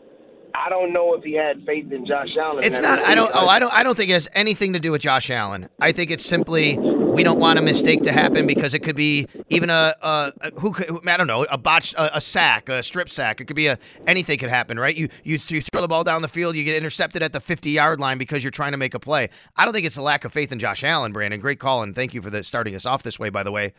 I 0.54 0.68
don't 0.70 0.92
know 0.92 1.14
if 1.14 1.22
he 1.22 1.34
had 1.34 1.64
faith 1.66 1.92
in 1.92 2.06
Josh 2.06 2.28
Allen. 2.38 2.64
It's 2.64 2.80
not. 2.80 2.98
I 3.00 3.14
don't. 3.14 3.30
Oh, 3.34 3.46
I 3.46 3.58
don't. 3.58 3.72
I 3.72 3.82
don't 3.82 3.96
think 3.96 4.10
it 4.10 4.14
has 4.14 4.28
anything 4.32 4.72
to 4.72 4.80
do 4.80 4.92
with 4.92 5.02
Josh 5.02 5.28
Allen. 5.30 5.68
I 5.80 5.92
think 5.92 6.10
it's 6.10 6.24
simply 6.24 6.78
we 6.78 7.22
don't 7.22 7.38
want 7.38 7.58
a 7.58 7.62
mistake 7.62 8.02
to 8.02 8.12
happen 8.12 8.46
because 8.46 8.72
it 8.72 8.80
could 8.80 8.96
be 8.96 9.26
even 9.50 9.68
a, 9.68 9.94
a, 10.02 10.32
a 10.40 10.60
who 10.60 10.72
could 10.72 11.06
I 11.06 11.16
don't 11.16 11.26
know 11.26 11.44
a 11.50 11.58
botch 11.58 11.92
a, 11.94 12.16
a 12.16 12.20
sack 12.20 12.68
a 12.68 12.82
strip 12.82 13.10
sack. 13.10 13.40
It 13.40 13.44
could 13.44 13.56
be 13.56 13.66
a 13.66 13.78
anything 14.06 14.38
could 14.38 14.48
happen, 14.48 14.78
right? 14.78 14.96
You 14.96 15.08
you 15.24 15.38
you 15.48 15.60
throw 15.60 15.82
the 15.82 15.88
ball 15.88 16.04
down 16.04 16.22
the 16.22 16.28
field, 16.28 16.56
you 16.56 16.64
get 16.64 16.76
intercepted 16.76 17.22
at 17.22 17.32
the 17.32 17.40
50 17.40 17.70
yard 17.70 18.00
line 18.00 18.16
because 18.16 18.42
you're 18.42 18.50
trying 18.50 18.72
to 18.72 18.78
make 18.78 18.94
a 18.94 19.00
play. 19.00 19.28
I 19.56 19.64
don't 19.64 19.74
think 19.74 19.86
it's 19.86 19.96
a 19.96 20.02
lack 20.02 20.24
of 20.24 20.32
faith 20.32 20.52
in 20.52 20.58
Josh 20.58 20.82
Allen, 20.84 21.12
Brandon. 21.12 21.38
Great 21.40 21.60
call 21.60 21.82
and 21.82 21.94
thank 21.94 22.14
you 22.14 22.22
for 22.22 22.30
the, 22.30 22.42
starting 22.42 22.74
us 22.74 22.86
off 22.86 23.02
this 23.02 23.18
way. 23.18 23.28
By 23.28 23.42
the 23.42 23.52
way, 23.52 23.74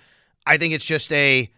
I 0.46 0.58
think 0.58 0.74
it's 0.74 0.86
just 0.86 1.12
a 1.12 1.50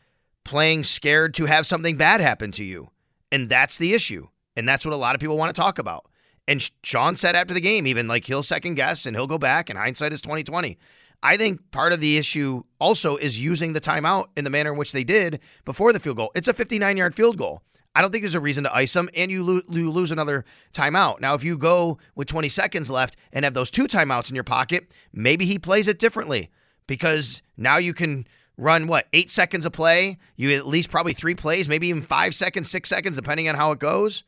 playing 0.50 0.84
scared 0.84 1.36
to 1.36 1.46
have 1.46 1.68
something 1.68 1.96
bad 1.96 2.22
happen 2.22 2.52
to 2.52 2.64
you, 2.64 2.90
and 3.32 3.48
that's 3.50 3.78
the 3.78 3.94
issue. 3.94 4.28
And 4.58 4.68
that's 4.68 4.84
what 4.84 4.96
a 4.96 4.98
lot 4.98 5.14
of 5.14 5.22
people 5.22 5.38
want 5.38 5.54
to 5.54 5.62
talk 5.62 5.78
about. 5.78 6.10
And 6.48 6.68
Sean 6.84 7.16
said 7.16 7.36
after 7.36 7.54
the 7.54 7.62
game, 7.62 7.86
even 7.86 8.08
like 8.08 8.26
he'll 8.26 8.42
second 8.42 8.74
guess 8.74 9.06
and 9.06 9.16
he'll 9.16 9.28
go 9.28 9.38
back, 9.38 9.70
and 9.70 9.78
hindsight 9.78 10.12
is 10.12 10.22
twenty 10.22 10.44
twenty. 10.44 10.80
I 11.22 11.38
think 11.38 11.70
part 11.70 11.94
of 11.94 12.00
the 12.00 12.18
issue 12.18 12.64
also 12.80 13.16
is 13.16 13.40
using 13.40 13.74
the 13.74 13.80
timeout 13.82 14.30
in 14.36 14.44
the 14.44 14.50
manner 14.50 14.72
in 14.72 14.78
which 14.80 14.92
they 14.92 15.04
did 15.04 15.40
before 15.66 15.94
the 15.94 16.00
field 16.00 16.18
goal. 16.18 16.32
It's 16.34 16.48
a 16.48 16.54
59 16.54 16.98
yard 16.98 17.14
field 17.14 17.38
goal. 17.38 17.62
I 17.94 18.02
don't 18.02 18.10
think 18.10 18.24
there's 18.24 18.36
a 18.36 18.40
reason 18.40 18.64
to 18.64 18.74
ice 18.74 18.94
them, 18.94 19.10
and 19.14 19.30
you, 19.30 19.44
lo- 19.44 19.62
you 19.70 19.92
lose 19.92 20.12
another 20.12 20.46
timeout. 20.74 21.20
Now, 21.20 21.34
if 21.34 21.44
you 21.44 21.58
go 21.58 21.98
with 22.16 22.30
20 22.30 22.48
seconds 22.48 22.90
left 22.90 23.18
and 23.34 23.44
have 23.44 23.54
those 23.54 23.70
two 23.70 23.86
timeouts 23.88 24.30
in 24.30 24.36
your 24.36 24.46
pocket, 24.46 24.94
maybe 25.12 25.46
he 25.46 25.60
plays 25.60 25.90
it 25.90 26.00
differently 26.00 26.50
because 26.88 27.42
now 27.58 27.76
you 27.78 27.94
can 27.94 28.26
run 28.60 28.88
what 28.88 29.08
eight 29.14 29.30
seconds 29.30 29.66
a 29.66 29.72
play. 29.72 30.20
You 30.36 30.56
at 30.56 30.68
least 30.68 30.92
probably 30.92 31.14
three 31.14 31.36
plays, 31.36 31.70
maybe 31.70 31.88
even 31.88 32.04
five 32.04 32.36
seconds, 32.36 32.70
six 32.70 32.90
seconds, 32.90 33.16
depending 33.16 33.48
on 33.48 33.56
how 33.56 33.72
it 33.72 33.80
goes. 33.80 34.24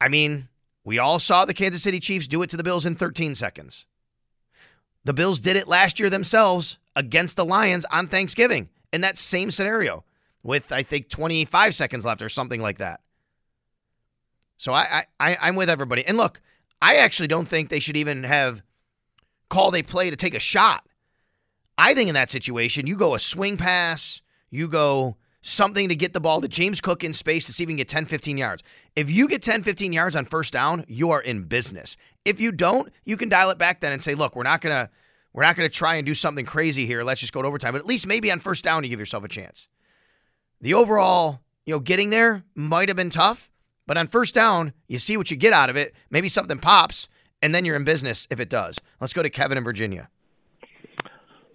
I 0.00 0.08
mean, 0.08 0.48
we 0.84 0.98
all 0.98 1.18
saw 1.18 1.44
the 1.44 1.54
Kansas 1.54 1.82
City 1.82 2.00
Chiefs 2.00 2.26
do 2.26 2.42
it 2.42 2.50
to 2.50 2.56
the 2.56 2.64
Bills 2.64 2.86
in 2.86 2.94
13 2.94 3.34
seconds. 3.34 3.86
The 5.04 5.12
Bills 5.12 5.40
did 5.40 5.56
it 5.56 5.68
last 5.68 5.98
year 5.98 6.08
themselves 6.08 6.78
against 6.94 7.36
the 7.36 7.44
Lions 7.44 7.84
on 7.90 8.06
Thanksgiving 8.06 8.68
in 8.92 9.00
that 9.00 9.18
same 9.18 9.50
scenario 9.50 10.04
with, 10.42 10.72
I 10.72 10.82
think, 10.82 11.08
25 11.08 11.74
seconds 11.74 12.04
left 12.04 12.22
or 12.22 12.28
something 12.28 12.60
like 12.60 12.78
that. 12.78 13.00
So 14.56 14.72
I, 14.72 15.06
I, 15.18 15.36
I'm 15.40 15.56
with 15.56 15.68
everybody. 15.68 16.06
And 16.06 16.16
look, 16.16 16.40
I 16.80 16.96
actually 16.96 17.28
don't 17.28 17.48
think 17.48 17.68
they 17.68 17.80
should 17.80 17.96
even 17.96 18.22
have 18.22 18.62
called 19.48 19.74
a 19.74 19.82
play 19.82 20.10
to 20.10 20.16
take 20.16 20.36
a 20.36 20.40
shot. 20.40 20.86
I 21.78 21.94
think 21.94 22.08
in 22.08 22.14
that 22.14 22.30
situation, 22.30 22.86
you 22.86 22.96
go 22.96 23.14
a 23.14 23.18
swing 23.18 23.56
pass, 23.56 24.20
you 24.50 24.68
go 24.68 25.16
something 25.42 25.88
to 25.88 25.96
get 25.96 26.12
the 26.12 26.20
ball 26.20 26.40
to 26.40 26.48
James 26.48 26.80
Cook 26.80 27.04
in 27.04 27.12
space 27.12 27.46
to 27.46 27.52
see 27.52 27.64
if 27.64 27.68
he 27.68 27.72
can 27.72 27.76
get 27.76 27.88
10, 27.88 28.06
15 28.06 28.38
yards. 28.38 28.62
If 28.94 29.10
you 29.10 29.28
get 29.28 29.42
10, 29.42 29.62
15 29.62 29.92
yards 29.92 30.16
on 30.16 30.24
first 30.24 30.52
down, 30.52 30.84
you 30.86 31.10
are 31.10 31.20
in 31.20 31.44
business. 31.44 31.96
If 32.24 32.40
you 32.40 32.52
don't, 32.52 32.92
you 33.04 33.16
can 33.16 33.28
dial 33.28 33.50
it 33.50 33.58
back 33.58 33.80
then 33.80 33.92
and 33.92 34.02
say, 34.02 34.14
look, 34.14 34.36
we're 34.36 34.44
not 34.44 34.60
gonna 34.60 34.90
we're 35.32 35.42
not 35.42 35.56
gonna 35.56 35.68
try 35.68 35.96
and 35.96 36.06
do 36.06 36.14
something 36.14 36.44
crazy 36.44 36.86
here. 36.86 37.02
Let's 37.02 37.20
just 37.20 37.32
go 37.32 37.42
to 37.42 37.48
overtime. 37.48 37.72
But 37.72 37.80
at 37.80 37.86
least 37.86 38.06
maybe 38.06 38.30
on 38.30 38.40
first 38.40 38.62
down 38.62 38.84
you 38.84 38.90
give 38.90 39.00
yourself 39.00 39.24
a 39.24 39.28
chance. 39.28 39.68
The 40.60 40.74
overall, 40.74 41.40
you 41.66 41.74
know, 41.74 41.80
getting 41.80 42.10
there 42.10 42.44
might 42.54 42.88
have 42.88 42.96
been 42.96 43.10
tough, 43.10 43.50
but 43.86 43.98
on 43.98 44.06
first 44.06 44.34
down, 44.34 44.72
you 44.86 44.98
see 44.98 45.16
what 45.16 45.30
you 45.30 45.36
get 45.36 45.52
out 45.52 45.70
of 45.70 45.76
it. 45.76 45.94
Maybe 46.10 46.28
something 46.28 46.58
pops, 46.58 47.08
and 47.40 47.54
then 47.54 47.64
you're 47.64 47.76
in 47.76 47.84
business 47.84 48.28
if 48.30 48.38
it 48.38 48.48
does. 48.48 48.78
Let's 49.00 49.12
go 49.12 49.22
to 49.22 49.30
Kevin 49.30 49.58
in 49.58 49.64
Virginia. 49.64 50.08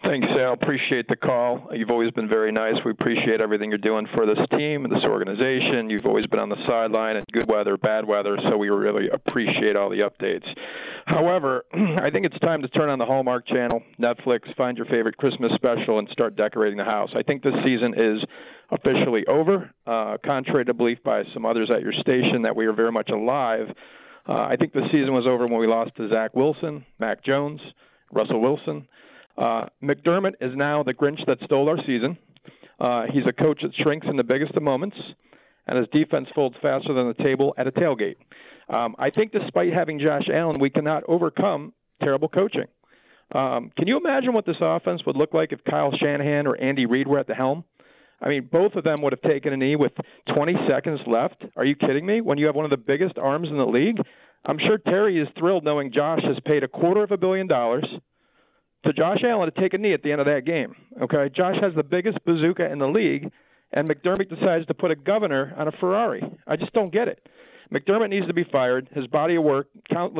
Thanks, 0.08 0.26
Sal. 0.38 0.54
Appreciate 0.54 1.10
the 1.10 1.18
call. 1.18 1.68
You've 1.74 1.90
always 1.90 2.12
been 2.12 2.30
very 2.30 2.50
nice. 2.50 2.76
We 2.86 2.92
appreciate 2.92 3.42
everything 3.42 3.70
you're 3.70 3.78
doing 3.78 4.08
for 4.16 4.26
this 4.26 4.38
team 4.52 4.86
and 4.86 4.94
this 4.94 5.04
organization. 5.04 5.90
You've 5.90 6.06
always 6.06 6.26
been 6.28 6.40
on 6.40 6.48
the 6.48 6.56
sideline 6.66 7.18
in 7.18 7.24
good 7.34 7.50
weather, 7.50 7.76
bad 7.76 8.08
weather, 8.08 8.38
so 8.50 8.56
we 8.56 8.70
really 8.70 9.10
appreciate 9.10 9.76
all 9.76 9.90
the 9.90 10.10
updates. 10.10 10.48
However, 11.08 11.66
I 11.74 12.10
think 12.10 12.26
it's 12.26 12.40
time 12.40 12.62
to 12.62 12.70
turn 12.70 12.88
on 12.88 13.00
the 13.00 13.06
Hallmark 13.06 13.48
Channel, 13.48 13.84
Netflix, 14.00 14.56
find 14.56 14.78
your 14.78 14.86
favorite 14.86 15.18
Christmas 15.18 15.52
special, 15.56 16.00
and 16.00 16.08
start 16.14 16.38
decorating 16.38 16.78
the 16.78 16.86
house. 16.86 17.10
I 17.14 17.22
think 17.24 17.44
this 17.44 17.56
season 17.66 17.94
is 17.98 18.24
officially 18.72 19.26
over, 19.28 19.70
uh, 19.86 20.16
contrary 20.26 20.64
to 20.66 20.74
belief 20.74 21.00
by 21.04 21.24
some 21.34 21.46
others 21.46 21.70
at 21.70 21.82
your 21.82 21.94
station 22.00 22.44
that 22.44 22.56
we 22.56 22.66
are 22.66 22.74
very 22.74 22.94
much 22.94 23.10
alive. 23.10 23.68
Uh, 24.26 24.34
I 24.34 24.56
think 24.58 24.72
the 24.72 24.88
season 24.90 25.12
was 25.12 25.26
over 25.28 25.48
when 25.48 25.60
we 25.60 25.68
lost 25.68 25.98
to 25.98 26.08
Zach 26.08 26.34
Wilson, 26.34 26.86
Mac 26.98 27.26
Jones, 27.26 27.60
Russell 28.14 28.40
Wilson. 28.40 28.88
Uh, 29.38 29.66
McDermott 29.84 30.34
is 30.42 30.52
now 30.56 30.84
the 30.84 30.94
Grinch 30.94 31.26
that 31.28 31.38
stole 31.46 31.70
our 31.70 31.78
season. 31.86 32.18
Uh, 32.80 33.04
he's 33.12 33.24
a 33.28 33.34
coach 33.34 33.60
that 33.62 33.72
shrinks 33.82 34.08
in 34.10 34.18
the 34.18 34.24
biggest 34.24 34.56
of 34.56 34.64
moments, 34.64 34.98
and 35.68 35.78
his 35.78 35.88
defense 35.92 36.28
folds 36.34 36.56
faster 36.62 36.94
than 36.94 37.08
the 37.08 37.24
table 37.24 37.54
at 37.58 37.68
a 37.68 37.72
tailgate. 37.72 38.16
Um, 38.70 38.96
I 39.00 39.10
think 39.10 39.32
despite 39.32 39.74
having 39.74 40.00
Josh 40.00 40.28
Allen, 40.34 40.60
we 40.60 40.70
cannot 40.70 41.04
overcome 41.08 41.74
terrible 42.02 42.30
coaching. 42.30 42.66
Um, 43.34 43.72
can 43.78 43.88
you 43.88 43.98
imagine 43.98 44.34
what 44.34 44.46
this 44.46 44.56
offense 44.62 45.02
would 45.06 45.16
look 45.16 45.34
like 45.34 45.52
if 45.52 45.64
Kyle 45.70 45.92
Shanahan 45.98 46.48
or 46.48 46.56
Andy 46.56 46.86
Reid 46.86 47.08
were 47.08 47.20
at 47.20 47.28
the 47.28 47.36
helm? 47.36 47.64
I 48.22 48.30
mean, 48.30 48.50
both 48.52 48.74
of 48.74 48.84
them 48.84 49.02
would 49.02 49.14
have 49.14 49.22
taken 49.22 49.54
a 49.54 49.58
knee 49.58 49.76
with 49.76 49.92
20 50.34 50.56
seconds 50.68 51.02
left. 51.06 51.44
Are 51.56 51.66
you 51.66 51.76
kidding 51.76 52.06
me? 52.06 52.22
When 52.22 52.38
you 52.38 52.48
have 52.48 52.56
one 52.56 52.66
of 52.66 52.72
the 52.72 52.78
biggest 52.78 53.18
arms 53.18 53.48
in 53.50 53.58
the 53.58 53.66
league, 53.66 53.98
I'm 54.46 54.58
sure 54.60 54.78
Terry 54.78 55.20
is 55.22 55.28
thrilled 55.38 55.64
knowing 55.64 55.92
Josh 55.92 56.22
has 56.24 56.38
paid 56.46 56.64
a 56.64 56.68
quarter 56.68 57.04
of 57.04 57.12
a 57.12 57.18
billion 57.18 57.48
dollars 57.48 57.86
to 58.86 58.94
Josh 58.94 59.20
Allen 59.24 59.52
to 59.52 59.62
take 59.62 59.74
a 59.74 59.78
knee 59.78 59.94
at 59.94 60.04
the 60.04 60.12
end 60.12 60.22
of 60.22 60.28
that 60.28 60.46
game. 60.46 60.76
Okay, 61.02 61.30
Josh 61.36 61.56
has 61.62 61.74
the 61.76 61.84
biggest 61.84 62.18
bazooka 62.26 62.72
in 62.72 62.80
the 62.80 62.88
league, 62.88 63.32
and 63.72 63.90
McDermott 63.90 64.30
decides 64.30 64.66
to 64.68 64.74
put 64.74 64.92
a 64.92 64.96
governor 64.96 65.54
on 65.58 65.68
a 65.68 65.72
Ferrari. 65.72 66.24
I 66.46 66.56
just 66.56 66.74
don't 66.74 66.94
get 66.94 67.08
it. 67.08 67.28
McDermott 67.74 68.10
needs 68.10 68.28
to 68.28 68.34
be 68.34 68.46
fired. 68.50 68.88
His 68.94 69.08
body 69.08 69.36
of 69.36 69.44
work 69.44 69.68
count, 69.92 70.16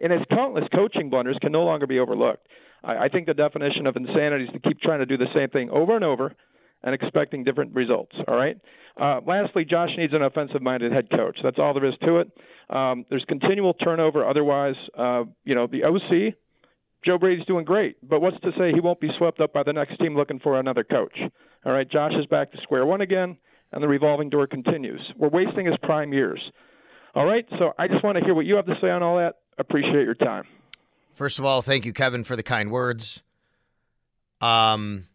and 0.00 0.12
his 0.12 0.22
countless 0.30 0.64
coaching 0.74 1.08
blunders 1.08 1.38
can 1.40 1.52
no 1.52 1.62
longer 1.62 1.86
be 1.86 1.98
overlooked. 1.98 2.46
I, 2.84 3.04
I 3.04 3.08
think 3.08 3.26
the 3.26 3.34
definition 3.34 3.86
of 3.86 3.96
insanity 3.96 4.44
is 4.44 4.50
to 4.50 4.60
keep 4.60 4.80
trying 4.80 4.98
to 5.00 5.06
do 5.06 5.16
the 5.16 5.28
same 5.34 5.48
thing 5.48 5.70
over 5.70 5.96
and 5.96 6.04
over 6.04 6.34
and 6.82 6.94
expecting 6.94 7.44
different 7.44 7.74
results. 7.74 8.14
All 8.26 8.36
right. 8.36 8.56
Uh, 9.00 9.20
lastly, 9.26 9.64
Josh 9.64 9.90
needs 9.96 10.12
an 10.12 10.22
offensive-minded 10.22 10.92
head 10.92 11.08
coach. 11.10 11.38
That's 11.42 11.58
all 11.58 11.72
there 11.72 11.86
is 11.86 11.94
to 12.04 12.18
it. 12.18 12.30
Um, 12.68 13.06
there's 13.08 13.24
continual 13.26 13.74
turnover. 13.74 14.28
Otherwise, 14.28 14.74
uh, 14.98 15.24
you 15.44 15.54
know, 15.54 15.66
the 15.66 15.84
OC 15.84 16.34
Joe 17.04 17.18
Brady's 17.18 17.46
doing 17.46 17.64
great, 17.64 17.96
but 18.08 18.20
what's 18.20 18.40
to 18.40 18.52
say 18.58 18.72
he 18.72 18.80
won't 18.80 19.00
be 19.00 19.08
swept 19.18 19.40
up 19.40 19.52
by 19.52 19.62
the 19.62 19.72
next 19.72 19.98
team 19.98 20.16
looking 20.16 20.38
for 20.38 20.58
another 20.58 20.84
coach? 20.84 21.18
All 21.64 21.72
right, 21.72 21.88
Josh 21.88 22.12
is 22.18 22.26
back 22.26 22.52
to 22.52 22.58
square 22.62 22.86
one 22.86 23.00
again, 23.00 23.36
and 23.72 23.82
the 23.82 23.88
revolving 23.88 24.30
door 24.30 24.46
continues. 24.46 25.00
We're 25.16 25.28
wasting 25.28 25.66
his 25.66 25.76
prime 25.82 26.12
years. 26.12 26.40
All 27.14 27.26
right, 27.26 27.46
so 27.58 27.72
I 27.78 27.88
just 27.88 28.04
want 28.04 28.18
to 28.18 28.24
hear 28.24 28.34
what 28.34 28.46
you 28.46 28.56
have 28.56 28.66
to 28.66 28.76
say 28.80 28.90
on 28.90 29.02
all 29.02 29.18
that. 29.18 29.38
Appreciate 29.58 30.04
your 30.04 30.14
time. 30.14 30.44
First 31.14 31.38
of 31.38 31.44
all, 31.44 31.60
thank 31.60 31.84
you, 31.84 31.92
Kevin, 31.92 32.24
for 32.24 32.36
the 32.36 32.42
kind 32.42 32.70
words. 32.70 33.22
Um, 34.40 35.06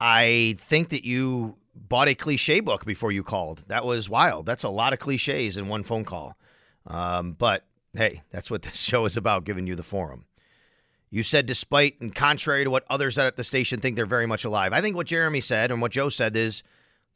I 0.00 0.56
think 0.68 0.88
that 0.90 1.04
you 1.04 1.56
bought 1.74 2.08
a 2.08 2.14
cliche 2.14 2.60
book 2.60 2.84
before 2.84 3.12
you 3.12 3.22
called. 3.22 3.64
That 3.68 3.84
was 3.84 4.08
wild. 4.08 4.46
That's 4.46 4.64
a 4.64 4.68
lot 4.68 4.92
of 4.92 4.98
cliches 4.98 5.56
in 5.56 5.68
one 5.68 5.82
phone 5.82 6.04
call. 6.04 6.36
Um, 6.86 7.32
but 7.32 7.64
hey, 7.94 8.22
that's 8.30 8.50
what 8.50 8.62
this 8.62 8.80
show 8.80 9.04
is 9.04 9.16
about, 9.16 9.44
giving 9.44 9.66
you 9.66 9.74
the 9.74 9.82
forum. 9.82 10.24
You 11.10 11.22
said, 11.22 11.46
despite 11.46 12.00
and 12.00 12.14
contrary 12.14 12.64
to 12.64 12.70
what 12.70 12.84
others 12.90 13.16
at 13.16 13.36
the 13.36 13.44
station 13.44 13.80
think, 13.80 13.96
they're 13.96 14.06
very 14.06 14.26
much 14.26 14.44
alive. 14.44 14.72
I 14.72 14.80
think 14.80 14.96
what 14.96 15.06
Jeremy 15.06 15.40
said 15.40 15.70
and 15.70 15.80
what 15.80 15.92
Joe 15.92 16.08
said 16.08 16.36
is 16.36 16.62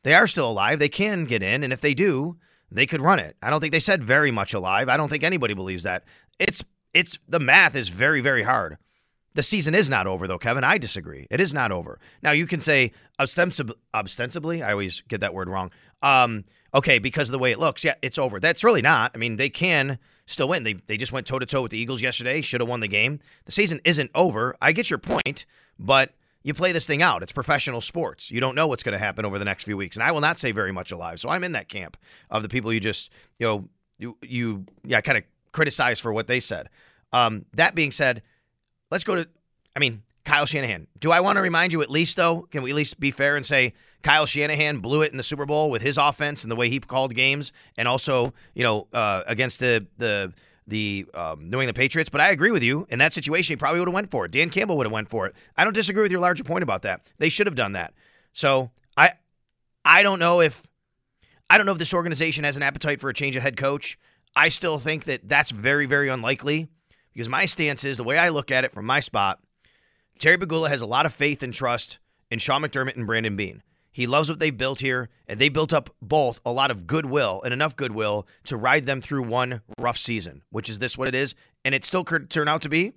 they 0.03 0.15
are 0.15 0.27
still 0.27 0.51
alive. 0.51 0.79
They 0.79 0.89
can 0.89 1.25
get 1.25 1.43
in, 1.43 1.63
and 1.63 1.73
if 1.73 1.81
they 1.81 1.95
do, 1.95 2.37
they 2.71 2.87
could 2.87 3.03
run 3.03 3.19
it. 3.19 3.37
I 3.43 3.51
don't 3.51 3.61
think 3.61 3.73
they 3.73 3.81
said 3.81 4.05
very 4.05 4.31
much 4.31 4.55
alive. 4.55 4.89
I 4.89 4.97
don't 4.97 5.09
think 5.09 5.25
anybody 5.25 5.55
believes 5.55 5.83
that. 5.83 6.05
It's 6.39 6.63
it's 6.95 7.19
the 7.29 7.41
math 7.41 7.75
is 7.75 7.89
very 7.89 8.21
very 8.21 8.43
hard. 8.43 8.79
The 9.35 9.43
season 9.43 9.75
is 9.75 9.89
not 9.89 10.07
over 10.07 10.27
though, 10.27 10.39
Kevin. 10.39 10.65
I 10.65 10.79
disagree. 10.79 11.27
It 11.31 11.41
is 11.41 11.55
not 11.55 11.71
over. 11.73 11.99
Now 12.23 12.33
you 12.33 12.47
can 12.47 12.61
say 12.61 12.93
ostensibly, 13.19 13.77
ostensibly 13.95 14.63
I 14.63 14.73
always 14.73 15.03
get 15.03 15.21
that 15.21 15.35
word 15.35 15.49
wrong. 15.49 15.71
Um, 16.03 16.45
okay, 16.75 16.99
because 16.99 17.29
of 17.29 17.33
the 17.33 17.39
way 17.39 17.53
it 17.53 17.59
looks, 17.59 17.85
yeah, 17.85 17.95
it's 18.03 18.19
over. 18.19 18.41
That's 18.41 18.65
really 18.65 18.83
not. 18.83 19.13
I 19.15 19.19
mean, 19.19 19.37
they 19.37 19.51
can 19.51 19.99
still 20.27 20.49
win. 20.49 20.65
They 20.65 20.75
they 20.75 20.97
just 20.97 21.13
went 21.13 21.27
toe 21.27 21.39
to 21.39 21.47
toe 21.47 21.63
with 21.63 21.71
the 21.71 21.79
Eagles 21.79 22.03
yesterday. 22.03 22.41
Should 22.43 22.61
have 22.61 22.69
won 22.69 22.81
the 22.81 22.89
game. 22.89 23.21
The 23.45 23.53
season 23.53 23.81
isn't 23.85 24.11
over. 24.15 24.57
I 24.61 24.73
get 24.73 24.91
your 24.91 24.99
point, 24.99 25.47
but 25.79 26.13
you 26.43 26.55
play 26.55 26.73
this 26.73 26.87
thing 26.87 27.03
out. 27.03 27.23
It's 27.23 27.33
professional 27.33 27.81
sports. 27.81 28.31
You 28.31 28.41
don't 28.41 28.55
know 28.55 28.67
what's 28.67 28.83
going 28.83 28.95
to 28.95 28.99
happen 28.99 29.25
over 29.25 29.39
the 29.39 29.45
next 29.45 29.65
few 29.65 29.77
weeks, 29.77 29.97
and 29.97 30.03
I 30.03 30.11
will 30.13 30.21
not 30.21 30.39
say 30.39 30.53
very 30.53 30.73
much 30.73 30.91
alive. 30.91 31.21
So 31.21 31.29
I'm 31.29 31.45
in 31.45 31.53
that 31.53 31.69
camp 31.69 31.97
of 32.31 32.43
the 32.43 32.49
people 32.49 32.73
you 32.73 32.81
just 32.81 33.11
you 33.39 33.47
know 33.47 33.69
you 33.99 34.17
you 34.23 34.65
yeah 34.85 35.01
kind 35.01 35.19
of 35.19 35.25
criticize 35.53 36.01
for 36.01 36.13
what 36.13 36.27
they 36.27 36.41
said. 36.41 36.69
Um, 37.13 37.45
that 37.55 37.75
being 37.75 37.91
said, 37.91 38.23
let's 38.91 39.05
go 39.05 39.17
to. 39.17 39.29
I 39.75 39.79
mean, 39.79 40.03
Kyle 40.25 40.47
Shanahan. 40.47 40.87
Do 41.01 41.13
I 41.13 41.21
want 41.21 41.37
to 41.37 41.43
remind 41.43 41.73
you 41.73 41.83
at 41.83 41.91
least 41.91 42.17
though? 42.17 42.43
Can 42.43 42.63
we 42.63 42.71
at 42.71 42.77
least 42.77 43.01
be 43.01 43.11
fair 43.11 43.37
and 43.37 43.45
say 43.45 43.73
Kyle 44.03 44.27
Shanahan 44.27 44.79
blew 44.79 45.03
it 45.03 45.11
in 45.11 45.17
the 45.17 45.23
Super 45.23 45.47
Bowl 45.47 45.71
with 45.71 45.83
his 45.83 45.99
offense 45.99 46.43
and 46.43 46.51
the 46.51 46.57
way 46.57 46.69
he 46.69 46.79
called 46.81 47.15
games, 47.15 47.53
and 47.77 47.89
also 47.89 48.33
you 48.55 48.63
know 48.63 48.87
uh, 48.93 49.23
against 49.27 49.61
the 49.61 49.87
the 49.99 50.33
the 50.67 51.07
um, 51.15 51.51
New 51.51 51.61
England 51.61 51.77
Patriots. 51.77 52.11
But 52.11 52.21
I 52.21 52.31
agree 52.31 52.51
with 52.51 52.63
you 52.63 52.87
in 52.91 52.99
that 53.01 53.13
situation. 53.13 53.55
He 53.55 53.57
probably 53.57 53.81
would 53.81 53.89
have 53.89 53.95
went 53.95 54.11
for 54.11 54.25
it. 54.25 54.31
Dan 54.31 54.51
Campbell 54.51 54.77
would 54.77 54.87
have 54.87 54.93
went 54.93 55.09
for 55.09 55.27
it. 55.27 55.35
I 55.57 55.65
don't 55.65 55.73
disagree 55.73 56.03
with 56.03 56.13
your 56.13 56.21
larger 56.21 56.45
point 56.45 56.63
about 56.63 56.83
that. 56.83 57.03
They 57.19 57.29
should 57.29 57.47
have 57.47 57.57
done 57.57 57.73
that. 57.73 57.95
So 58.33 58.71
I 58.97 59.13
I 59.85 60.03
don't 60.03 60.19
know 60.19 60.41
if 60.41 60.63
I 61.49 61.57
don't 61.57 61.67
know 61.67 61.73
if 61.73 61.79
this 61.79 61.95
organization 61.95 62.45
has 62.45 62.57
an 62.57 62.63
appetite 62.63 63.01
for 63.01 63.11
a 63.11 63.15
change 63.15 63.37
of 63.37 63.43
head 63.43 63.57
coach. 63.57 63.99
I 64.37 64.49
still 64.49 64.79
think 64.79 65.05
that 65.05 65.29
that's 65.29 65.51
very 65.51 65.87
very 65.87 66.09
unlikely 66.09 66.69
because 67.13 67.29
my 67.29 67.47
stance 67.47 67.85
is 67.85 67.97
the 67.97 68.05
way 68.05 68.19
I 68.19 68.29
look 68.29 68.51
at 68.51 68.65
it 68.65 68.73
from 68.73 68.87
my 68.87 69.01
spot. 69.01 69.41
Terry 70.19 70.39
Pegula 70.39 70.69
has 70.69 70.83
a 70.83 70.87
lot 70.87 71.07
of 71.07 71.15
faith 71.15 71.43
and 71.43 71.53
trust 71.53 71.99
in 72.31 72.39
Sean 72.39 72.63
McDermott 72.63 72.97
and 72.97 73.07
Brandon 73.07 73.37
Beane. 73.37 73.63
He 73.93 74.07
loves 74.07 74.29
what 74.29 74.39
they 74.39 74.51
built 74.51 74.81
here, 74.81 75.09
and 75.27 75.41
they 75.41 75.49
built 75.49 75.73
up 75.73 75.91
both 76.01 76.41
a 76.47 76.53
lot 76.53 76.71
of 76.71 76.87
goodwill 76.87 77.43
and 77.43 77.53
enough 77.53 77.75
goodwill 77.75 78.27
to 78.45 78.57
ride 78.57 78.87
them 78.87 79.01
through 79.01 79.23
one 79.25 79.63
rough 79.79 79.99
season, 79.99 80.43
which 80.51 80.71
is 80.71 80.79
this 80.79 80.97
what 80.97 81.09
it 81.09 81.15
is. 81.15 81.35
And 81.65 81.75
it 81.75 81.85
still 81.85 82.05
could 82.05 82.31
turn 82.31 82.47
out 82.47 82.63
to 82.63 82.69
be 82.69 82.93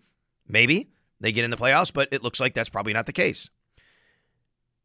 maybe 0.47 0.91
they 1.19 1.31
get 1.31 1.45
in 1.45 1.51
the 1.51 1.57
playoffs, 1.57 1.91
but 1.91 2.09
it 2.11 2.21
looks 2.21 2.39
like 2.39 2.53
that's 2.53 2.69
probably 2.69 2.93
not 2.93 3.07
the 3.07 3.13
case. 3.13 3.49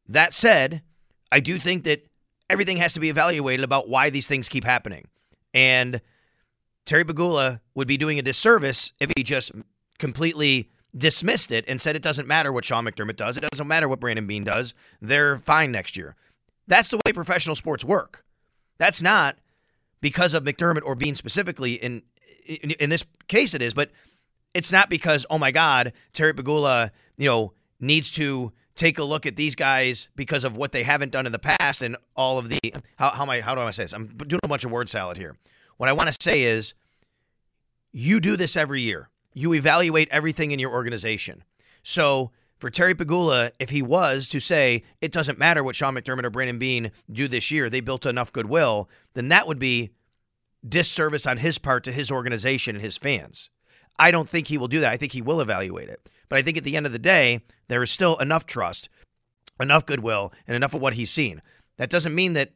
That 0.06 0.32
said, 0.32 0.82
I 1.30 1.40
do 1.40 1.58
think 1.58 1.84
that 1.84 2.06
everything 2.48 2.78
has 2.78 2.94
to 2.94 3.00
be 3.00 3.10
evaluated 3.10 3.64
about 3.64 3.88
why 3.88 4.08
these 4.08 4.26
things 4.26 4.48
keep 4.48 4.64
happening. 4.64 5.08
And 5.52 6.00
Terry 6.88 7.04
Pegula 7.04 7.60
would 7.74 7.86
be 7.86 7.98
doing 7.98 8.18
a 8.18 8.22
disservice 8.22 8.94
if 8.98 9.12
he 9.14 9.22
just 9.22 9.52
completely 9.98 10.70
dismissed 10.96 11.52
it 11.52 11.66
and 11.68 11.78
said 11.78 11.94
it 11.94 12.02
doesn't 12.02 12.26
matter 12.26 12.50
what 12.50 12.64
Sean 12.64 12.86
McDermott 12.86 13.16
does. 13.16 13.36
It 13.36 13.44
doesn't 13.52 13.68
matter 13.68 13.86
what 13.90 14.00
Brandon 14.00 14.26
Beane 14.26 14.42
does. 14.42 14.72
They're 15.02 15.38
fine 15.40 15.70
next 15.70 15.98
year. 15.98 16.16
That's 16.66 16.88
the 16.88 16.96
way 17.04 17.12
professional 17.12 17.56
sports 17.56 17.84
work. 17.84 18.24
That's 18.78 19.02
not 19.02 19.36
because 20.00 20.32
of 20.32 20.44
McDermott 20.44 20.80
or 20.82 20.94
Beane 20.94 21.14
specifically. 21.14 21.74
In, 21.74 22.00
in, 22.46 22.70
in 22.70 22.88
this 22.88 23.04
case, 23.26 23.52
it 23.52 23.60
is, 23.60 23.74
but 23.74 23.90
it's 24.54 24.72
not 24.72 24.88
because 24.88 25.26
oh 25.28 25.36
my 25.36 25.50
God, 25.50 25.92
Terry 26.14 26.32
Pegula, 26.32 26.90
you 27.18 27.26
know, 27.26 27.52
needs 27.80 28.10
to 28.12 28.50
take 28.76 28.98
a 28.98 29.04
look 29.04 29.26
at 29.26 29.36
these 29.36 29.54
guys 29.54 30.08
because 30.16 30.42
of 30.42 30.56
what 30.56 30.72
they 30.72 30.84
haven't 30.84 31.12
done 31.12 31.26
in 31.26 31.32
the 31.32 31.38
past 31.38 31.82
and 31.82 31.98
all 32.16 32.38
of 32.38 32.48
the 32.48 32.58
how 32.96 33.10
how 33.10 33.24
am 33.24 33.30
I 33.30 33.42
how 33.42 33.54
do 33.54 33.60
I 33.60 33.72
say 33.72 33.84
this? 33.84 33.92
I'm 33.92 34.06
doing 34.06 34.40
a 34.42 34.48
bunch 34.48 34.64
of 34.64 34.70
word 34.70 34.88
salad 34.88 35.18
here. 35.18 35.36
What 35.78 35.88
I 35.88 35.94
want 35.94 36.12
to 36.12 36.16
say 36.20 36.42
is, 36.42 36.74
you 37.90 38.20
do 38.20 38.36
this 38.36 38.56
every 38.56 38.82
year 38.82 39.08
you 39.38 39.54
evaluate 39.54 40.08
everything 40.10 40.50
in 40.50 40.58
your 40.58 40.72
organization. 40.72 41.44
So 41.84 42.32
for 42.58 42.70
Terry 42.70 42.94
Pegula, 42.94 43.52
if 43.60 43.70
he 43.70 43.82
was 43.82 44.28
to 44.30 44.40
say 44.40 44.82
it 45.00 45.12
doesn't 45.12 45.38
matter 45.38 45.62
what 45.62 45.76
Sean 45.76 45.94
McDermott 45.94 46.24
or 46.24 46.30
Brandon 46.30 46.58
Beane 46.58 46.90
do 47.10 47.28
this 47.28 47.50
year, 47.50 47.70
they 47.70 47.80
built 47.80 48.04
enough 48.04 48.32
goodwill, 48.32 48.88
then 49.14 49.28
that 49.28 49.46
would 49.46 49.60
be 49.60 49.90
disservice 50.68 51.24
on 51.24 51.38
his 51.38 51.56
part 51.56 51.84
to 51.84 51.92
his 51.92 52.10
organization 52.10 52.74
and 52.74 52.84
his 52.84 52.98
fans. 52.98 53.48
I 53.96 54.10
don't 54.10 54.28
think 54.28 54.48
he 54.48 54.58
will 54.58 54.68
do 54.68 54.80
that. 54.80 54.92
I 54.92 54.96
think 54.96 55.12
he 55.12 55.22
will 55.22 55.40
evaluate 55.40 55.88
it. 55.88 56.08
But 56.28 56.38
I 56.38 56.42
think 56.42 56.56
at 56.56 56.64
the 56.64 56.76
end 56.76 56.86
of 56.86 56.92
the 56.92 56.98
day, 56.98 57.40
there 57.68 57.82
is 57.82 57.90
still 57.90 58.16
enough 58.16 58.44
trust, 58.44 58.88
enough 59.60 59.86
goodwill, 59.86 60.32
and 60.46 60.56
enough 60.56 60.74
of 60.74 60.80
what 60.80 60.94
he's 60.94 61.10
seen. 61.10 61.42
That 61.76 61.90
doesn't 61.90 62.14
mean 62.14 62.32
that 62.32 62.52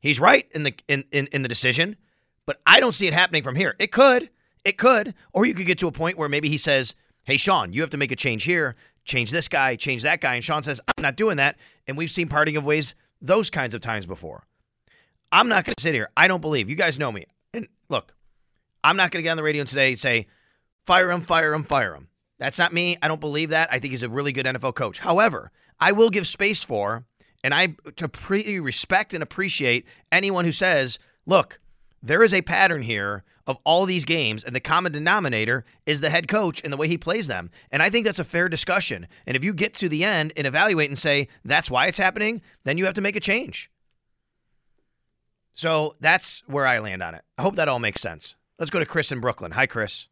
he's 0.00 0.18
right 0.18 0.48
in 0.54 0.62
the 0.62 0.74
in, 0.88 1.04
in, 1.12 1.28
in 1.28 1.42
the 1.42 1.48
decision, 1.48 1.96
but 2.46 2.60
I 2.66 2.80
don't 2.80 2.94
see 2.94 3.06
it 3.06 3.14
happening 3.14 3.42
from 3.42 3.56
here. 3.56 3.74
It 3.78 3.92
could. 3.92 4.30
It 4.64 4.78
could. 4.78 5.14
Or 5.32 5.46
you 5.46 5.54
could 5.54 5.66
get 5.66 5.78
to 5.80 5.88
a 5.88 5.92
point 5.92 6.18
where 6.18 6.28
maybe 6.28 6.48
he 6.48 6.58
says, 6.58 6.94
Hey, 7.24 7.36
Sean, 7.36 7.72
you 7.72 7.80
have 7.82 7.90
to 7.90 7.96
make 7.96 8.10
a 8.10 8.16
change 8.16 8.44
here, 8.44 8.74
change 9.04 9.30
this 9.30 9.48
guy, 9.48 9.76
change 9.76 10.02
that 10.02 10.20
guy. 10.20 10.34
And 10.34 10.44
Sean 10.44 10.62
says, 10.62 10.80
I'm 10.88 11.02
not 11.02 11.16
doing 11.16 11.36
that. 11.36 11.56
And 11.86 11.96
we've 11.96 12.10
seen 12.10 12.28
parting 12.28 12.56
of 12.56 12.64
ways 12.64 12.94
those 13.20 13.48
kinds 13.48 13.74
of 13.74 13.80
times 13.80 14.06
before. 14.06 14.44
I'm 15.30 15.48
not 15.48 15.64
going 15.64 15.74
to 15.76 15.82
sit 15.82 15.94
here. 15.94 16.10
I 16.16 16.28
don't 16.28 16.40
believe. 16.40 16.68
You 16.68 16.76
guys 16.76 16.98
know 16.98 17.12
me. 17.12 17.26
And 17.54 17.68
look, 17.88 18.14
I'm 18.82 18.96
not 18.96 19.10
going 19.10 19.20
to 19.20 19.24
get 19.24 19.30
on 19.30 19.36
the 19.36 19.42
radio 19.42 19.64
today 19.64 19.90
and 19.90 19.98
say, 19.98 20.26
fire 20.84 21.10
him, 21.10 21.22
fire 21.22 21.54
him, 21.54 21.62
fire 21.62 21.94
him. 21.94 22.08
That's 22.38 22.58
not 22.58 22.72
me. 22.72 22.98
I 23.00 23.08
don't 23.08 23.20
believe 23.20 23.50
that. 23.50 23.68
I 23.72 23.78
think 23.78 23.92
he's 23.92 24.02
a 24.02 24.08
really 24.08 24.32
good 24.32 24.46
NFL 24.46 24.74
coach. 24.74 24.98
However, 24.98 25.52
I 25.78 25.92
will 25.92 26.10
give 26.10 26.26
space 26.26 26.64
for, 26.64 27.04
and 27.44 27.54
I 27.54 27.76
to 27.96 28.08
pre- 28.08 28.58
respect 28.58 29.14
and 29.14 29.22
appreciate 29.22 29.86
anyone 30.10 30.44
who 30.44 30.52
says, 30.52 30.98
look, 31.24 31.60
there 32.02 32.22
is 32.22 32.34
a 32.34 32.42
pattern 32.42 32.82
here 32.82 33.24
of 33.46 33.58
all 33.64 33.86
these 33.86 34.04
games, 34.04 34.44
and 34.44 34.54
the 34.54 34.60
common 34.60 34.92
denominator 34.92 35.64
is 35.86 36.00
the 36.00 36.10
head 36.10 36.28
coach 36.28 36.60
and 36.62 36.72
the 36.72 36.76
way 36.76 36.88
he 36.88 36.98
plays 36.98 37.26
them. 37.26 37.50
And 37.70 37.82
I 37.82 37.90
think 37.90 38.06
that's 38.06 38.18
a 38.18 38.24
fair 38.24 38.48
discussion. 38.48 39.06
And 39.26 39.36
if 39.36 39.44
you 39.44 39.52
get 39.52 39.74
to 39.74 39.88
the 39.88 40.04
end 40.04 40.32
and 40.36 40.46
evaluate 40.46 40.90
and 40.90 40.98
say 40.98 41.28
that's 41.44 41.70
why 41.70 41.86
it's 41.86 41.98
happening, 41.98 42.42
then 42.64 42.78
you 42.78 42.84
have 42.84 42.94
to 42.94 43.00
make 43.00 43.16
a 43.16 43.20
change. 43.20 43.70
So 45.52 45.94
that's 46.00 46.42
where 46.46 46.66
I 46.66 46.78
land 46.78 47.02
on 47.02 47.14
it. 47.14 47.22
I 47.36 47.42
hope 47.42 47.56
that 47.56 47.68
all 47.68 47.78
makes 47.78 48.00
sense. 48.00 48.36
Let's 48.58 48.70
go 48.70 48.78
to 48.78 48.86
Chris 48.86 49.12
in 49.12 49.20
Brooklyn. 49.20 49.52
Hi, 49.52 49.66
Chris. 49.66 50.06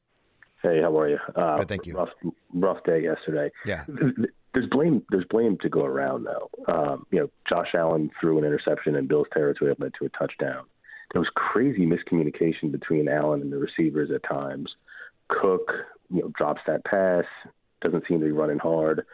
Hey, 0.63 0.83
how 0.83 0.99
are 0.99 1.09
you? 1.09 1.19
Uh, 1.35 1.59
Good, 1.59 1.69
thank 1.69 1.87
you. 1.87 1.95
Rough, 1.95 2.11
rough 2.53 2.85
day 2.85 3.03
yesterday. 3.03 3.51
Yeah. 3.65 3.85
There's 4.53 4.69
blame. 4.69 5.03
There's 5.11 5.25
blame 5.31 5.57
to 5.63 5.69
go 5.69 5.85
around, 5.85 6.25
though. 6.25 6.51
Um, 6.67 7.07
you 7.11 7.21
know, 7.21 7.31
Josh 7.49 7.69
Allen 7.75 8.11
threw 8.21 8.39
an 8.39 8.45
interception 8.45 8.97
in 8.97 9.07
Bill's 9.07 9.29
territory 9.33 9.71
that 9.71 9.81
led 9.81 9.93
to 10.01 10.07
a 10.07 10.09
touchdown. 10.11 10.65
There 11.13 11.21
was 11.21 11.31
crazy 11.35 11.87
miscommunication 11.87 12.71
between 12.71 13.09
Allen 13.09 13.43
and 13.43 13.53
the 13.53 13.59
receivers 13.59 14.11
at 14.11 14.23
times. 14.23 14.75
Cook, 15.29 15.73
you 16.11 16.23
know, 16.23 16.29
drops 16.37 16.61
that 16.67 16.85
pass, 16.85 17.25
doesn't 17.81 18.05
seem 18.07 18.21
to 18.21 18.27
be 18.27 18.33
running 18.33 18.59
hard. 18.59 19.07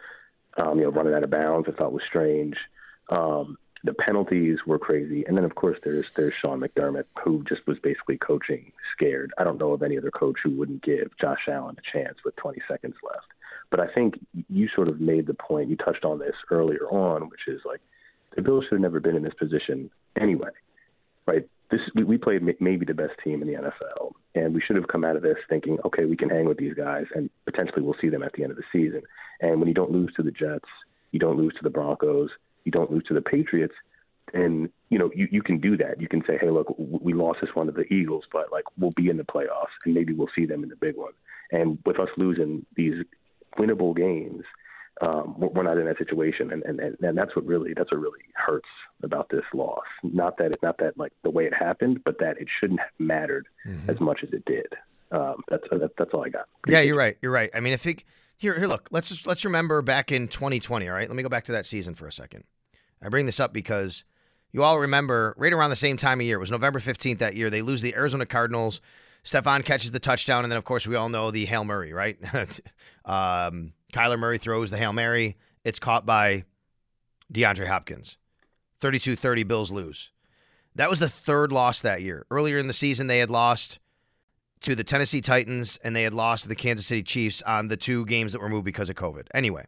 Um, 0.57 0.79
you 0.79 0.85
know, 0.85 0.91
running 0.91 1.13
out 1.13 1.23
of 1.23 1.29
bounds, 1.29 1.67
I 1.69 1.75
thought 1.75 1.93
was 1.93 2.03
strange. 2.07 2.55
Um, 3.09 3.57
the 3.83 3.93
penalties 3.93 4.57
were 4.65 4.79
crazy, 4.79 5.23
and 5.25 5.37
then 5.37 5.43
of 5.43 5.55
course 5.55 5.77
there's 5.83 6.07
there's 6.15 6.33
Sean 6.41 6.59
McDermott, 6.59 7.05
who 7.23 7.43
just 7.47 7.65
was 7.67 7.77
basically 7.79 8.17
coaching 8.17 8.71
scared. 8.91 9.31
I 9.37 9.43
don't 9.43 9.59
know 9.59 9.71
of 9.71 9.83
any 9.83 9.97
other 9.97 10.11
coach 10.11 10.37
who 10.43 10.51
wouldn't 10.51 10.83
give 10.83 11.11
Josh 11.21 11.47
Allen 11.47 11.77
a 11.77 11.97
chance 11.97 12.17
with 12.25 12.35
20 12.37 12.61
seconds 12.67 12.95
left. 13.03 13.27
But 13.69 13.79
I 13.79 13.87
think 13.87 14.15
you 14.49 14.67
sort 14.73 14.87
of 14.87 14.99
made 14.99 15.27
the 15.27 15.33
point. 15.33 15.69
You 15.69 15.75
touched 15.75 16.05
on 16.05 16.19
this 16.19 16.35
earlier 16.49 16.87
on, 16.89 17.29
which 17.29 17.47
is 17.47 17.61
like 17.65 17.81
the 18.35 18.41
Bills 18.41 18.63
should 18.65 18.73
have 18.73 18.81
never 18.81 18.99
been 18.99 19.15
in 19.15 19.23
this 19.23 19.33
position 19.33 19.89
anyway, 20.19 20.49
right? 21.25 21.47
This 21.69 21.81
we, 21.95 22.03
we 22.03 22.17
played 22.17 22.41
maybe 22.59 22.85
the 22.85 22.93
best 22.93 23.13
team 23.23 23.41
in 23.41 23.47
the 23.47 23.55
NFL, 23.55 24.13
and 24.35 24.53
we 24.53 24.61
should 24.61 24.77
have 24.77 24.87
come 24.87 25.03
out 25.03 25.15
of 25.15 25.21
this 25.21 25.37
thinking, 25.49 25.77
okay, 25.85 26.05
we 26.05 26.15
can 26.15 26.29
hang 26.29 26.45
with 26.45 26.57
these 26.57 26.73
guys, 26.73 27.05
and 27.13 27.29
potentially 27.45 27.81
we'll 27.81 27.95
see 27.99 28.09
them 28.09 28.23
at 28.23 28.33
the 28.33 28.43
end 28.43 28.51
of 28.51 28.57
the 28.57 28.63
season. 28.71 29.01
And 29.41 29.59
when 29.59 29.67
you 29.67 29.73
don't 29.73 29.91
lose 29.91 30.13
to 30.15 30.23
the 30.23 30.31
Jets, 30.31 30.69
you 31.11 31.19
don't 31.19 31.37
lose 31.37 31.53
to 31.55 31.63
the 31.63 31.69
Broncos, 31.69 32.29
you 32.63 32.71
don't 32.71 32.91
lose 32.91 33.03
to 33.07 33.13
the 33.13 33.21
Patriots, 33.21 33.73
and 34.33 34.69
you 34.89 34.99
know 34.99 35.11
you 35.15 35.27
you 35.31 35.41
can 35.41 35.59
do 35.59 35.77
that. 35.77 36.01
You 36.01 36.07
can 36.07 36.23
say, 36.25 36.37
hey, 36.39 36.49
look, 36.49 36.73
we 36.77 37.13
lost 37.13 37.39
this 37.41 37.53
one 37.53 37.67
to 37.67 37.71
the 37.71 37.91
Eagles, 37.93 38.23
but 38.31 38.51
like 38.51 38.65
we'll 38.77 38.91
be 38.91 39.09
in 39.09 39.17
the 39.17 39.23
playoffs, 39.23 39.75
and 39.85 39.93
maybe 39.93 40.13
we'll 40.13 40.29
see 40.35 40.45
them 40.45 40.63
in 40.63 40.69
the 40.69 40.75
big 40.75 40.95
one. 40.95 41.13
And 41.51 41.79
with 41.85 41.99
us 41.99 42.09
losing 42.17 42.65
these 42.75 42.95
winnable 43.57 43.95
games, 43.95 44.43
um, 45.01 45.35
we're 45.37 45.63
not 45.63 45.77
in 45.77 45.85
that 45.85 45.97
situation, 45.97 46.51
and, 46.51 46.63
and 46.63 46.79
and 46.79 47.17
that's 47.17 47.35
what 47.35 47.45
really 47.45 47.73
that's 47.75 47.91
what 47.91 47.99
really 48.01 48.21
hurts 48.35 48.67
about 49.03 49.29
this 49.29 49.43
loss. 49.53 49.85
Not 50.03 50.37
that 50.37 50.51
it, 50.51 50.59
not 50.63 50.77
that 50.79 50.97
like 50.97 51.13
the 51.23 51.29
way 51.29 51.45
it 51.45 51.53
happened, 51.53 52.03
but 52.03 52.17
that 52.19 52.39
it 52.39 52.47
shouldn't 52.59 52.79
have 52.79 52.89
mattered 52.97 53.47
mm-hmm. 53.67 53.89
as 53.89 53.99
much 53.99 54.19
as 54.23 54.29
it 54.33 54.43
did. 54.45 54.67
Um, 55.11 55.43
that's 55.49 55.63
that, 55.71 55.91
that's 55.97 56.11
all 56.13 56.25
I 56.25 56.29
got. 56.29 56.47
Yeah, 56.67 56.81
you're 56.81 56.97
right. 56.97 57.17
You're 57.21 57.31
right. 57.31 57.49
I 57.53 57.59
mean, 57.59 57.73
if 57.73 57.85
it, 57.85 58.03
here 58.37 58.57
here 58.57 58.67
look, 58.67 58.87
let's 58.91 59.09
just, 59.09 59.27
let's 59.27 59.45
remember 59.45 59.81
back 59.81 60.11
in 60.11 60.27
2020. 60.27 60.87
All 60.87 60.95
right, 60.95 61.07
let 61.07 61.15
me 61.15 61.23
go 61.23 61.29
back 61.29 61.45
to 61.45 61.51
that 61.51 61.65
season 61.65 61.93
for 61.93 62.07
a 62.07 62.11
second. 62.11 62.43
I 63.01 63.09
bring 63.09 63.27
this 63.27 63.39
up 63.39 63.53
because 63.53 64.03
you 64.51 64.63
all 64.63 64.79
remember 64.79 65.35
right 65.37 65.53
around 65.53 65.69
the 65.69 65.75
same 65.75 65.97
time 65.97 66.19
of 66.19 66.25
year. 66.25 66.37
It 66.37 66.39
was 66.39 66.51
November 66.51 66.79
15th 66.79 67.19
that 67.19 67.35
year. 67.35 67.49
They 67.49 67.61
lose 67.61 67.81
the 67.81 67.93
Arizona 67.93 68.25
Cardinals. 68.25 68.81
Stefon 69.23 69.63
catches 69.63 69.91
the 69.91 69.99
touchdown, 69.99 70.43
and 70.43 70.51
then 70.51 70.57
of 70.57 70.63
course 70.63 70.87
we 70.87 70.95
all 70.95 71.09
know 71.09 71.31
the 71.31 71.45
Hail 71.45 71.65
Murray, 71.65 71.93
right? 71.93 72.17
um, 73.05 73.73
Kyler 73.93 74.19
Murray 74.19 74.37
throws 74.37 74.69
the 74.69 74.77
Hail 74.77 74.93
Mary. 74.93 75.37
It's 75.63 75.79
caught 75.79 76.05
by 76.05 76.45
DeAndre 77.33 77.67
Hopkins. 77.67 78.17
32 78.79 79.15
30 79.15 79.43
Bills 79.43 79.71
lose. 79.71 80.11
That 80.75 80.89
was 80.89 80.99
the 80.99 81.09
third 81.09 81.51
loss 81.51 81.81
that 81.81 82.01
year. 82.01 82.25
Earlier 82.29 82.57
in 82.57 82.67
the 82.67 82.73
season, 82.73 83.07
they 83.07 83.19
had 83.19 83.31
lost 83.31 83.79
to 84.61 84.75
the 84.75 84.83
Tennessee 84.83 85.21
Titans 85.21 85.77
and 85.83 85.95
they 85.95 86.03
had 86.03 86.13
lost 86.13 86.43
to 86.43 86.49
the 86.49 86.55
Kansas 86.55 86.85
City 86.85 87.03
Chiefs 87.03 87.41
on 87.41 87.67
the 87.67 87.77
two 87.77 88.05
games 88.05 88.31
that 88.33 88.41
were 88.41 88.49
moved 88.49 88.65
because 88.65 88.89
of 88.89 88.95
COVID. 88.95 89.27
Anyway, 89.33 89.65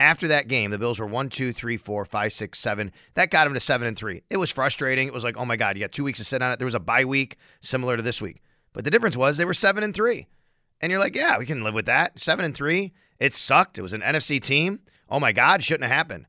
after 0.00 0.28
that 0.28 0.48
game, 0.48 0.70
the 0.70 0.78
Bills 0.78 0.98
were 0.98 1.06
one, 1.06 1.28
two, 1.28 1.52
three, 1.52 1.76
four, 1.76 2.04
five, 2.04 2.32
six, 2.32 2.58
seven. 2.58 2.92
That 3.14 3.30
got 3.30 3.44
them 3.44 3.54
to 3.54 3.60
seven 3.60 3.86
and 3.86 3.96
three. 3.96 4.22
It 4.30 4.36
was 4.36 4.50
frustrating. 4.50 5.06
It 5.06 5.14
was 5.14 5.24
like, 5.24 5.36
oh 5.36 5.44
my 5.44 5.56
God, 5.56 5.76
you 5.76 5.82
got 5.82 5.92
two 5.92 6.04
weeks 6.04 6.18
to 6.18 6.24
sit 6.24 6.42
on 6.42 6.52
it. 6.52 6.58
There 6.58 6.66
was 6.66 6.74
a 6.74 6.80
bye 6.80 7.04
week 7.04 7.36
similar 7.60 7.96
to 7.96 8.02
this 8.02 8.20
week. 8.20 8.42
But 8.72 8.84
the 8.84 8.90
difference 8.90 9.16
was 9.16 9.36
they 9.36 9.44
were 9.44 9.54
seven 9.54 9.82
and 9.82 9.94
three. 9.94 10.26
And 10.80 10.90
you're 10.90 11.00
like, 11.00 11.16
yeah, 11.16 11.38
we 11.38 11.46
can 11.46 11.62
live 11.62 11.74
with 11.74 11.86
that. 11.86 12.18
Seven 12.18 12.44
and 12.44 12.54
three. 12.54 12.92
It 13.18 13.34
sucked. 13.34 13.78
It 13.78 13.82
was 13.82 13.92
an 13.92 14.00
NFC 14.00 14.40
team. 14.40 14.80
Oh 15.08 15.20
my 15.20 15.32
God, 15.32 15.62
shouldn't 15.62 15.88
have 15.88 15.96
happened. 15.96 16.26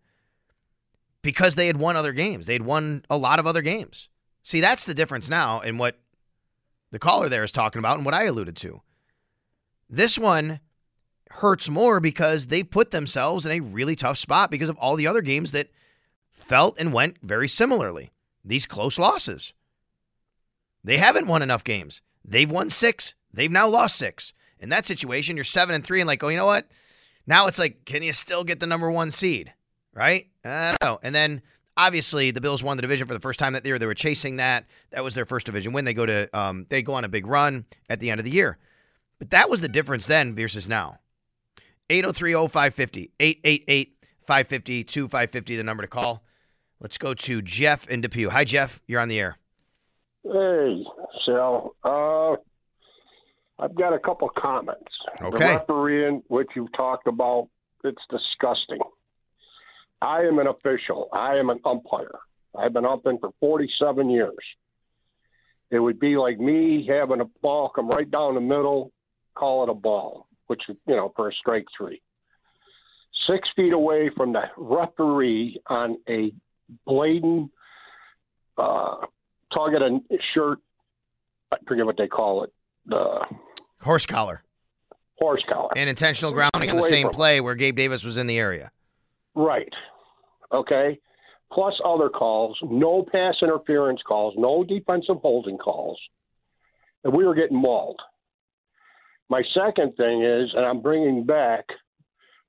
Because 1.21 1.55
they 1.55 1.67
had 1.67 1.77
won 1.77 1.97
other 1.97 2.13
games. 2.13 2.45
They'd 2.45 2.61
won 2.61 3.03
a 3.09 3.17
lot 3.17 3.39
of 3.39 3.47
other 3.47 3.61
games. 3.61 4.09
See, 4.43 4.61
that's 4.61 4.85
the 4.85 4.93
difference 4.93 5.29
now 5.29 5.61
in 5.61 5.77
what 5.77 5.97
the 6.91 6.99
caller 6.99 7.29
there 7.29 7.43
is 7.43 7.51
talking 7.51 7.79
about 7.79 7.97
and 7.97 8.05
what 8.05 8.13
I 8.13 8.25
alluded 8.25 8.55
to. 8.57 8.81
This 9.89 10.17
one 10.17 10.59
hurts 11.31 11.67
more 11.67 11.99
because 11.99 12.47
they 12.47 12.63
put 12.63 12.91
themselves 12.91 13.45
in 13.45 13.51
a 13.51 13.59
really 13.59 13.95
tough 13.95 14.17
spot 14.17 14.51
because 14.51 14.69
of 14.69 14.77
all 14.77 14.95
the 14.95 15.07
other 15.07 15.21
games 15.21 15.51
that 15.51 15.71
felt 16.31 16.79
and 16.79 16.93
went 16.93 17.17
very 17.21 17.47
similarly. 17.47 18.11
These 18.43 18.65
close 18.67 18.99
losses. 18.99 19.53
They 20.83 20.97
haven't 20.97 21.27
won 21.27 21.41
enough 21.41 21.63
games. 21.63 22.01
They've 22.23 22.49
won 22.49 22.69
six. 22.69 23.15
They've 23.33 23.51
now 23.51 23.67
lost 23.67 23.95
six. 23.95 24.33
In 24.65 24.69
that 24.71 24.87
situation, 24.87 25.37
you're 25.37 25.43
seven 25.43 25.75
and 25.75 25.83
three, 25.83 26.01
and 26.01 26.07
like, 26.07 26.23
oh, 26.23 26.27
you 26.29 26.37
know 26.37 26.47
what? 26.47 26.67
Now 27.27 27.45
it's 27.45 27.59
like, 27.59 27.85
can 27.85 28.01
you 28.01 28.11
still 28.11 28.43
get 28.43 28.59
the 28.59 28.65
number 28.65 28.89
one 28.89 29.11
seed? 29.11 29.53
Right? 29.93 30.25
I 30.43 30.71
don't 30.71 30.83
know. 30.83 30.99
And 31.03 31.13
then 31.13 31.43
obviously 31.77 32.31
the 32.31 32.41
Bills 32.41 32.63
won 32.63 32.75
the 32.75 32.81
division 32.81 33.05
for 33.05 33.13
the 33.13 33.19
first 33.19 33.37
time 33.37 33.53
that 33.53 33.63
year. 33.63 33.77
They 33.77 33.85
were 33.85 33.93
chasing 33.93 34.37
that. 34.37 34.65
That 34.89 35.03
was 35.03 35.13
their 35.13 35.27
first 35.27 35.45
division 35.45 35.71
win. 35.71 35.85
They 35.85 35.93
go 35.93 36.07
to 36.07 36.35
um, 36.35 36.65
they 36.69 36.81
go 36.81 36.95
on 36.95 37.03
a 37.03 37.07
big 37.07 37.27
run 37.27 37.65
at 37.91 37.99
the 37.99 38.09
end 38.09 38.19
of 38.19 38.25
the 38.25 38.31
year. 38.31 38.57
But 39.19 39.29
that 39.29 39.51
was 39.51 39.61
the 39.61 39.67
difference 39.67 40.07
then 40.07 40.33
versus 40.33 40.67
now. 40.67 40.97
803-0550. 41.91 43.11
888-550-2550, 44.27 45.45
the 45.45 45.63
number 45.63 45.83
to 45.83 45.87
call. 45.87 46.23
Let's 46.79 46.97
go 46.97 47.13
to 47.13 47.43
Jeff 47.43 47.87
in 47.87 48.01
Depew. 48.01 48.31
Hi, 48.31 48.45
Jeff. 48.45 48.81
You're 48.87 48.99
on 48.99 49.09
the 49.09 49.19
air. 49.19 49.37
Hey, 50.23 50.83
Sal. 51.23 51.75
Uh, 51.83 52.37
I've 53.57 53.75
got 53.75 53.93
a 53.93 53.99
couple 53.99 54.29
comments. 54.37 54.91
Okay. 55.21 55.37
The 55.37 55.59
refereeing, 55.59 56.23
which 56.27 56.49
you've 56.55 56.73
talked 56.73 57.07
about, 57.07 57.49
it's 57.83 58.01
disgusting. 58.09 58.79
I 60.01 60.23
am 60.23 60.39
an 60.39 60.47
official. 60.47 61.07
I 61.13 61.35
am 61.35 61.49
an 61.49 61.59
umpire. 61.65 62.19
I've 62.57 62.73
been 62.73 62.85
umping 62.85 63.19
for 63.19 63.31
47 63.39 64.09
years. 64.09 64.33
It 65.71 65.79
would 65.79 65.99
be 65.99 66.17
like 66.17 66.39
me 66.39 66.85
having 66.87 67.21
a 67.21 67.25
ball 67.41 67.69
come 67.69 67.89
right 67.89 68.09
down 68.09 68.35
the 68.35 68.41
middle, 68.41 68.91
call 69.35 69.63
it 69.63 69.69
a 69.69 69.73
ball, 69.73 70.27
which, 70.47 70.61
you 70.67 70.95
know, 70.95 71.11
for 71.15 71.29
a 71.29 71.33
strike 71.33 71.65
three. 71.77 72.01
Six 73.27 73.47
feet 73.55 73.73
away 73.73 74.11
from 74.15 74.33
the 74.33 74.43
referee 74.57 75.59
on 75.67 75.97
a 76.07 76.31
blatant 76.85 77.51
uh, 78.57 78.97
target 79.53 79.81
and 79.81 80.01
shirt, 80.33 80.59
I 81.51 81.57
forget 81.67 81.85
what 81.85 81.97
they 81.97 82.07
call 82.07 82.43
it, 82.43 82.53
the 82.85 83.25
horse 83.81 84.05
collar. 84.05 84.41
Horse 85.19 85.43
collar. 85.49 85.69
And 85.75 85.89
intentional 85.89 86.31
grounding 86.31 86.69
on 86.69 86.75
the 86.75 86.83
same 86.83 87.09
play 87.09 87.41
where 87.41 87.55
Gabe 87.55 87.75
Davis 87.75 88.03
was 88.03 88.17
in 88.17 88.27
the 88.27 88.37
area. 88.37 88.71
Right. 89.33 89.71
Okay. 90.51 90.99
Plus 91.51 91.73
other 91.85 92.09
calls, 92.09 92.57
no 92.63 93.05
pass 93.11 93.35
interference 93.41 94.01
calls, 94.05 94.33
no 94.37 94.63
defensive 94.63 95.17
holding 95.21 95.57
calls. 95.57 95.99
And 97.03 97.13
we 97.13 97.25
were 97.25 97.35
getting 97.35 97.57
mauled. 97.57 97.99
My 99.29 99.41
second 99.53 99.95
thing 99.95 100.23
is, 100.23 100.51
and 100.55 100.65
I'm 100.65 100.81
bringing 100.81 101.25
back 101.25 101.65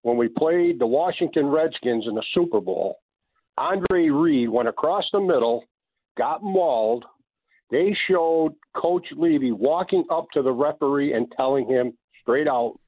when 0.03 0.16
we 0.16 0.29
played 0.29 0.79
the 0.79 0.87
Washington 0.87 1.46
Redskins 1.46 2.05
in 2.07 2.14
the 2.14 2.25
Super 2.35 2.61
Bowl, 2.61 2.99
Andre 3.59 4.09
Reed 4.09 4.49
went 4.49 4.68
across 4.68 5.05
the 5.12 5.20
middle, 5.20 5.64
got 6.18 6.42
mauled, 6.42 7.05
they 7.70 7.96
showed 8.09 8.55
Coach 8.76 9.07
Levy 9.16 9.52
walking 9.52 10.05
up 10.11 10.26
to 10.35 10.42
the 10.42 10.52
referee 10.52 11.12
and 11.12 11.26
telling 11.37 11.66
him 11.68 11.96
straight 12.22 12.48
out, 12.48 12.79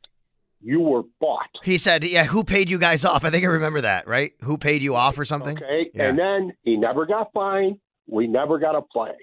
you 0.61 0.81
were 0.81 1.03
bought. 1.21 1.49
He 1.63 1.79
said, 1.79 2.05
Yeah, 2.05 2.25
who 2.25 2.43
paid 2.45 2.69
you 2.69 2.79
guys 2.79 3.05
off? 3.05 3.25
I 3.25 3.31
think 3.31 3.45
I 3.45 3.49
remember 3.49 3.81
that, 3.83 4.09
right? 4.09 4.33
Who 4.43 4.59
paid 4.59 4.83
you 4.83 4.97
off 4.97 5.19
or 5.19 5.25
something? 5.25 5.57
Okay. 5.57 5.91
Yeah. 5.95 6.09
And 6.09 6.19
then 6.19 6.53
he 6.63 6.77
never 6.77 7.07
got 7.07 7.33
fined. 7.33 7.79
We 8.07 8.27
never 8.27 8.59
got 8.59 8.75
a 8.75 8.83
flag. 8.93 9.15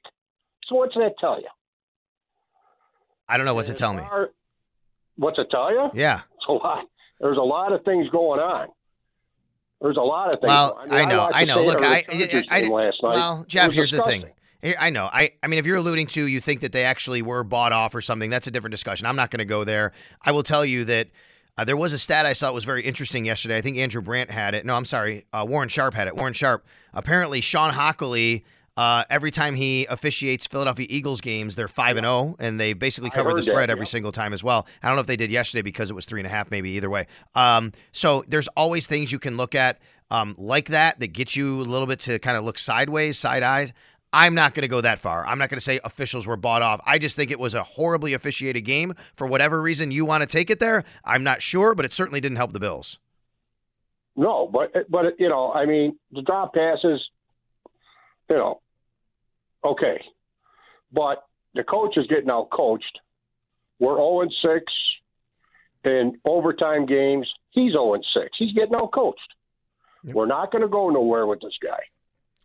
So 0.68 0.76
what's 0.76 0.96
that 0.96 1.14
tell 1.20 1.40
you? 1.40 1.48
I 3.28 3.38
don't 3.38 3.46
know 3.46 3.54
what 3.54 3.66
to 3.66 3.74
tell 3.74 3.94
me. 3.94 4.04
What's 5.18 5.40
it 5.40 5.48
tell 5.50 5.72
you? 5.72 5.90
Yeah. 5.94 6.22
It's 6.36 6.46
a 6.48 6.54
lot. 6.54 6.86
There's 7.20 7.38
a 7.38 7.42
lot 7.42 7.74
of 7.74 7.84
things 7.84 8.08
going 8.10 8.40
on. 8.40 8.68
There's 9.82 9.98
a 9.98 10.02
lot 10.02 10.34
of 10.34 10.42
things. 10.42 10.50
Well, 10.50 10.78
I, 10.80 10.86
mean, 10.86 10.94
I 10.94 11.06
know, 11.06 11.20
I, 11.22 11.42
I 11.42 11.44
know. 11.44 11.62
Look, 11.62 11.82
I, 11.82 12.04
I, 12.10 12.44
I, 12.50 12.60
I 12.60 12.68
last 12.68 12.98
night. 13.04 13.16
well, 13.16 13.46
Jeff, 13.48 13.72
here's 13.72 13.92
disgusting. 13.92 14.22
the 14.22 14.28
thing. 14.28 14.36
I 14.64 14.90
know. 14.90 15.10
I, 15.12 15.34
I 15.44 15.48
mean, 15.48 15.60
if 15.60 15.66
you're 15.66 15.78
alluding 15.78 16.08
to 16.08 16.26
you 16.26 16.42
think 16.42 16.62
that 16.62 16.72
they 16.72 16.84
actually 16.86 17.22
were 17.22 17.44
bought 17.44 17.72
off 17.72 17.94
or 17.94 18.02
something, 18.02 18.30
that's 18.30 18.48
a 18.48 18.52
different 18.52 18.72
discussion. 18.72 19.06
I'm 19.06 19.16
not 19.16 19.30
going 19.32 19.40
to 19.40 19.46
go 19.46 19.64
there. 19.64 19.92
I 20.24 20.32
will 20.32 20.44
tell 20.44 20.66
you 20.66 20.86
that 20.86 21.08
Uh, 21.58 21.64
there 21.64 21.78
was 21.78 21.94
a 21.94 21.98
stat 21.98 22.26
I 22.26 22.34
saw 22.34 22.48
that 22.48 22.54
was 22.54 22.66
very 22.66 22.84
interesting 22.84 23.24
yesterday. 23.24 23.56
I 23.58 23.62
think 23.62 23.78
Andrew 23.78 24.02
Brandt 24.02 24.30
had 24.30 24.54
it. 24.56 24.66
No, 24.66 24.76
I'm 24.76 24.84
sorry. 24.84 25.26
Uh, 25.32 25.46
Warren 25.48 25.70
Sharp 25.70 25.94
had 25.94 26.08
it. 26.10 26.16
Warren 26.16 26.34
Sharp. 26.34 26.66
Apparently, 26.94 27.40
Shawn 27.40 27.72
Hochuli, 27.72 28.44
uh, 28.76 29.06
every 29.10 29.32
time 29.32 29.56
he 29.56 29.86
officiates 29.90 30.48
Philadelphia 30.48 30.86
Eagles 30.90 31.22
games, 31.22 31.56
they're 31.56 31.70
5 31.70 31.96
and 31.96 32.04
0, 32.04 32.36
and 32.40 32.60
they 32.60 32.74
basically 32.74 33.10
I 33.10 33.16
covered 33.16 33.36
the 33.38 33.44
spread 33.44 33.70
that, 33.70 33.72
every 33.72 33.86
yeah. 33.86 33.90
single 33.90 34.12
time 34.12 34.34
as 34.34 34.44
well. 34.44 34.68
I 34.84 34.88
don't 34.88 34.98
know 34.98 35.02
if 35.02 35.08
they 35.08 35.16
did 35.16 35.32
yesterday 35.32 35.62
because 35.62 35.90
it 35.90 35.94
was 35.94 36.06
3.5, 36.06 36.52
maybe 36.52 36.72
either 36.72 36.90
way. 36.90 37.08
Um, 37.36 37.72
so 37.94 38.26
there's 38.28 38.50
always 38.58 38.86
things 38.86 39.14
you 39.14 39.20
can 39.20 39.38
look 39.38 39.56
at 39.56 39.80
um, 40.12 40.36
like 40.38 40.68
that 40.70 41.00
that 41.00 41.14
get 41.14 41.38
you 41.38 41.62
a 41.62 41.64
little 41.64 41.88
bit 41.88 42.00
to 42.02 42.20
kind 42.20 42.36
of 42.36 42.44
look 42.44 42.58
sideways, 42.58 43.18
side 43.18 43.44
eyes. 43.44 43.72
I'm 44.16 44.34
not 44.34 44.54
going 44.54 44.62
to 44.62 44.70
go 44.70 44.80
that 44.80 45.00
far. 45.00 45.26
I'm 45.26 45.38
not 45.38 45.50
going 45.50 45.58
to 45.58 45.64
say 45.64 45.82
officials 45.84 46.26
were 46.26 46.38
bought 46.38 46.62
off. 46.62 46.80
I 46.86 47.00
just 47.00 47.18
think 47.18 47.32
it 47.32 47.40
was 47.40 47.54
a 47.54 47.64
horribly 47.64 48.14
officiated 48.14 48.64
game. 48.64 48.96
For 49.16 49.28
whatever 49.28 49.62
reason 49.62 49.92
you 49.92 50.06
want 50.06 50.22
to 50.22 50.26
take 50.26 50.50
it 50.50 50.62
there, 50.62 50.86
I'm 51.04 51.22
not 51.22 51.42
sure, 51.42 51.76
but 51.76 51.84
it 51.84 51.92
certainly 51.92 52.22
didn't 52.22 52.38
help 52.38 52.54
the 52.54 52.60
Bills. 52.62 52.98
No, 54.16 54.48
but 54.48 54.90
but 54.90 55.20
you 55.20 55.28
know, 55.28 55.52
I 55.52 55.66
mean, 55.66 55.98
the 56.14 56.22
drop 56.22 56.54
passes, 56.54 57.04
you 58.30 58.38
know, 58.38 58.62
okay, 59.66 60.02
but 60.94 61.26
the 61.54 61.66
coach 61.66 61.98
is 61.98 62.08
getting 62.08 62.30
out 62.30 62.50
coached. 62.52 63.00
We're 63.80 63.98
zero 63.98 64.22
and 64.22 64.34
six 64.42 64.72
in 65.84 66.18
overtime 66.24 66.86
games. 66.86 67.30
He's 67.52 67.74
zero 67.74 67.96
and 67.96 68.06
six. 68.14 68.30
He's 68.40 68.54
getting 68.54 68.76
out 68.76 68.94
coached. 68.94 69.20
We're 70.06 70.26
not 70.26 70.54
going 70.54 70.62
to 70.62 70.70
go 70.70 70.90
nowhere 70.90 71.28
with 71.28 71.42
this 71.42 71.58
guy. 71.62 71.80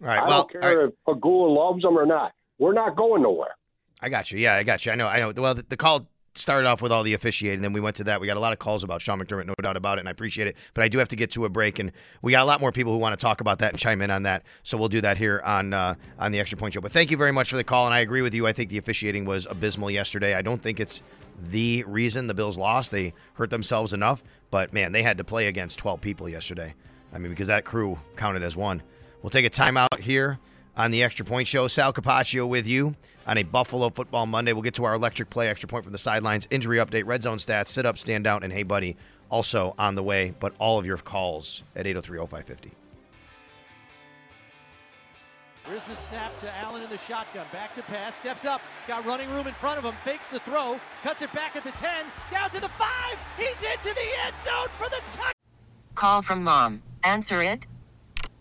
All 0.01 0.09
right. 0.09 0.21
I 0.21 0.29
well, 0.29 0.49
don't 0.51 0.61
care 0.61 0.87
if 0.87 0.93
Pegula 1.07 1.55
loves 1.55 1.83
them 1.83 1.99
or 1.99 2.07
not. 2.07 2.33
We're 2.59 2.73
not 2.73 2.97
going 2.97 3.23
nowhere. 3.23 3.57
I 4.01 4.09
got 4.09 4.31
you. 4.31 4.39
Yeah, 4.39 4.55
I 4.55 4.63
got 4.63 4.85
you. 4.87 4.93
I 4.93 4.95
know. 4.95 5.07
I 5.07 5.21
know. 5.21 5.33
Well, 5.37 5.55
the, 5.55 5.63
the 5.63 5.77
call 5.77 6.07
started 6.35 6.69
off 6.69 6.81
with 6.81 6.93
all 6.93 7.03
the 7.03 7.15
officiating, 7.15 7.63
then 7.63 7.73
we 7.73 7.81
went 7.81 7.97
to 7.97 8.05
that. 8.05 8.21
We 8.21 8.27
got 8.27 8.37
a 8.37 8.41
lot 8.41 8.53
of 8.53 8.59
calls 8.59 8.85
about 8.85 9.03
Sean 9.03 9.21
McDermott, 9.21 9.47
no 9.47 9.55
doubt 9.63 9.77
about 9.77 9.99
it, 9.99 10.01
and 10.01 10.09
I 10.09 10.13
appreciate 10.13 10.47
it. 10.47 10.57
But 10.75 10.85
I 10.85 10.89
do 10.89 10.99
have 10.99 11.09
to 11.09 11.17
get 11.17 11.33
to 11.33 11.45
a 11.45 11.49
break, 11.49 11.79
and 11.79 11.93
we 12.23 12.33
got 12.33 12.43
a 12.43 12.45
lot 12.45 12.61
more 12.61 12.73
people 12.73 12.93
who 12.93 12.99
want 12.99 13.19
to 13.19 13.23
talk 13.23 13.41
about 13.41 13.59
that 13.59 13.73
and 13.73 13.79
chime 13.79 14.01
in 14.01 14.11
on 14.11 14.23
that. 14.25 14.45
So 14.63 14.79
we'll 14.79 14.89
do 14.89 15.01
that 15.01 15.19
here 15.19 15.43
on 15.45 15.73
uh, 15.73 15.95
on 16.19 16.33
the 16.33 16.41
Extra 16.41 16.57
Point 16.57 16.75
Show. 16.75 16.81
But 16.81 16.93
thank 16.93 17.11
you 17.11 17.17
very 17.17 17.33
much 17.33 17.51
for 17.51 17.57
the 17.57 17.65
call, 17.65 17.87
and 17.87 17.95
I 17.95 18.01
agree 18.01 18.23
with 18.23 18.35
you. 18.35 18.47
I 18.47 18.53
think 18.53 18.71
the 18.71 18.79
officiating 18.79 19.25
was 19.25 19.47
abysmal 19.47 19.91
yesterday. 19.91 20.35
I 20.35 20.43
don't 20.43 20.63
think 20.63 20.81
it's 20.81 21.03
the 21.43 21.85
reason 21.87 22.27
the 22.27 22.35
Bills 22.35 22.59
lost. 22.59 22.91
They 22.91 23.13
hurt 23.35 23.51
themselves 23.51 23.93
enough, 23.93 24.23
but 24.51 24.73
man, 24.73 24.93
they 24.93 25.03
had 25.03 25.19
to 25.19 25.25
play 25.25 25.47
against 25.47 25.79
12 25.79 26.01
people 26.01 26.29
yesterday. 26.29 26.75
I 27.13 27.19
mean, 27.19 27.31
because 27.31 27.49
that 27.49 27.65
crew 27.65 27.99
counted 28.17 28.43
as 28.43 28.57
one. 28.57 28.83
We'll 29.23 29.31
take 29.31 29.45
a 29.45 29.51
timeout 29.51 30.01
here 30.01 30.39
on 30.77 30.91
the 30.91 31.03
Extra 31.03 31.27
Point 31.27 31.47
Show. 31.47 31.69
Sal 31.69 31.93
Capaccio 31.93 32.49
with 32.49 32.67
you 32.67 32.97
on 33.27 33.37
a 33.37 33.43
Buffalo 33.43 33.91
Football 33.91 34.27
Monday. 34.27 34.53
We'll 34.53 34.63
get 34.63 34.75
to 34.75 34.85
our 34.85 34.95
electric 34.95 35.29
play, 35.31 35.49
extra 35.49 35.69
point 35.69 35.85
from 35.85 35.93
the 35.93 35.99
sidelines, 35.99 36.49
injury 36.51 36.79
update, 36.79 37.05
red 37.07 37.23
zone 37.23 37.39
stats, 37.39 37.69
sit 37.69 37.85
up, 37.85 37.99
stand 37.99 38.27
out, 38.27 38.43
and 38.43 38.53
hey, 38.53 38.63
buddy, 38.63 38.97
also 39.29 39.75
on 39.79 39.95
the 39.95 40.03
way. 40.03 40.35
But 40.41 40.55
all 40.59 40.79
of 40.79 40.87
your 40.87 40.97
calls 40.97 41.63
at 41.77 41.87
803 41.87 42.19
0550. 42.19 42.73
Here's 45.67 45.85
the 45.85 45.95
snap 45.95 46.37
to 46.39 46.53
Allen 46.57 46.83
in 46.83 46.91
the 46.91 46.97
shotgun. 46.97 47.47
Back 47.53 47.75
to 47.75 47.83
pass. 47.83 48.17
Steps 48.17 48.45
up. 48.45 48.61
He's 48.79 48.89
got 48.89 49.05
running 49.05 49.31
room 49.31 49.47
in 49.47 49.55
front 49.55 49.79
of 49.79 49.85
him. 49.85 49.95
Fakes 50.05 50.27
the 50.27 50.41
throw. 50.41 50.81
Cuts 51.03 51.23
it 51.23 51.33
back 51.33 51.55
at 51.55 51.63
the 51.63 51.71
10. 51.73 52.07
Down 52.31 52.51
to 52.51 52.61
the 52.61 52.69
5. 52.69 52.89
He's 53.37 53.63
into 53.63 53.95
the 53.95 54.09
end 54.25 54.35
zone 54.43 54.69
for 54.77 54.89
the 54.89 55.01
touchdown. 55.13 55.33
Call 55.95 56.23
from 56.23 56.43
mom. 56.43 56.83
Answer 57.05 57.43
it. 57.43 57.67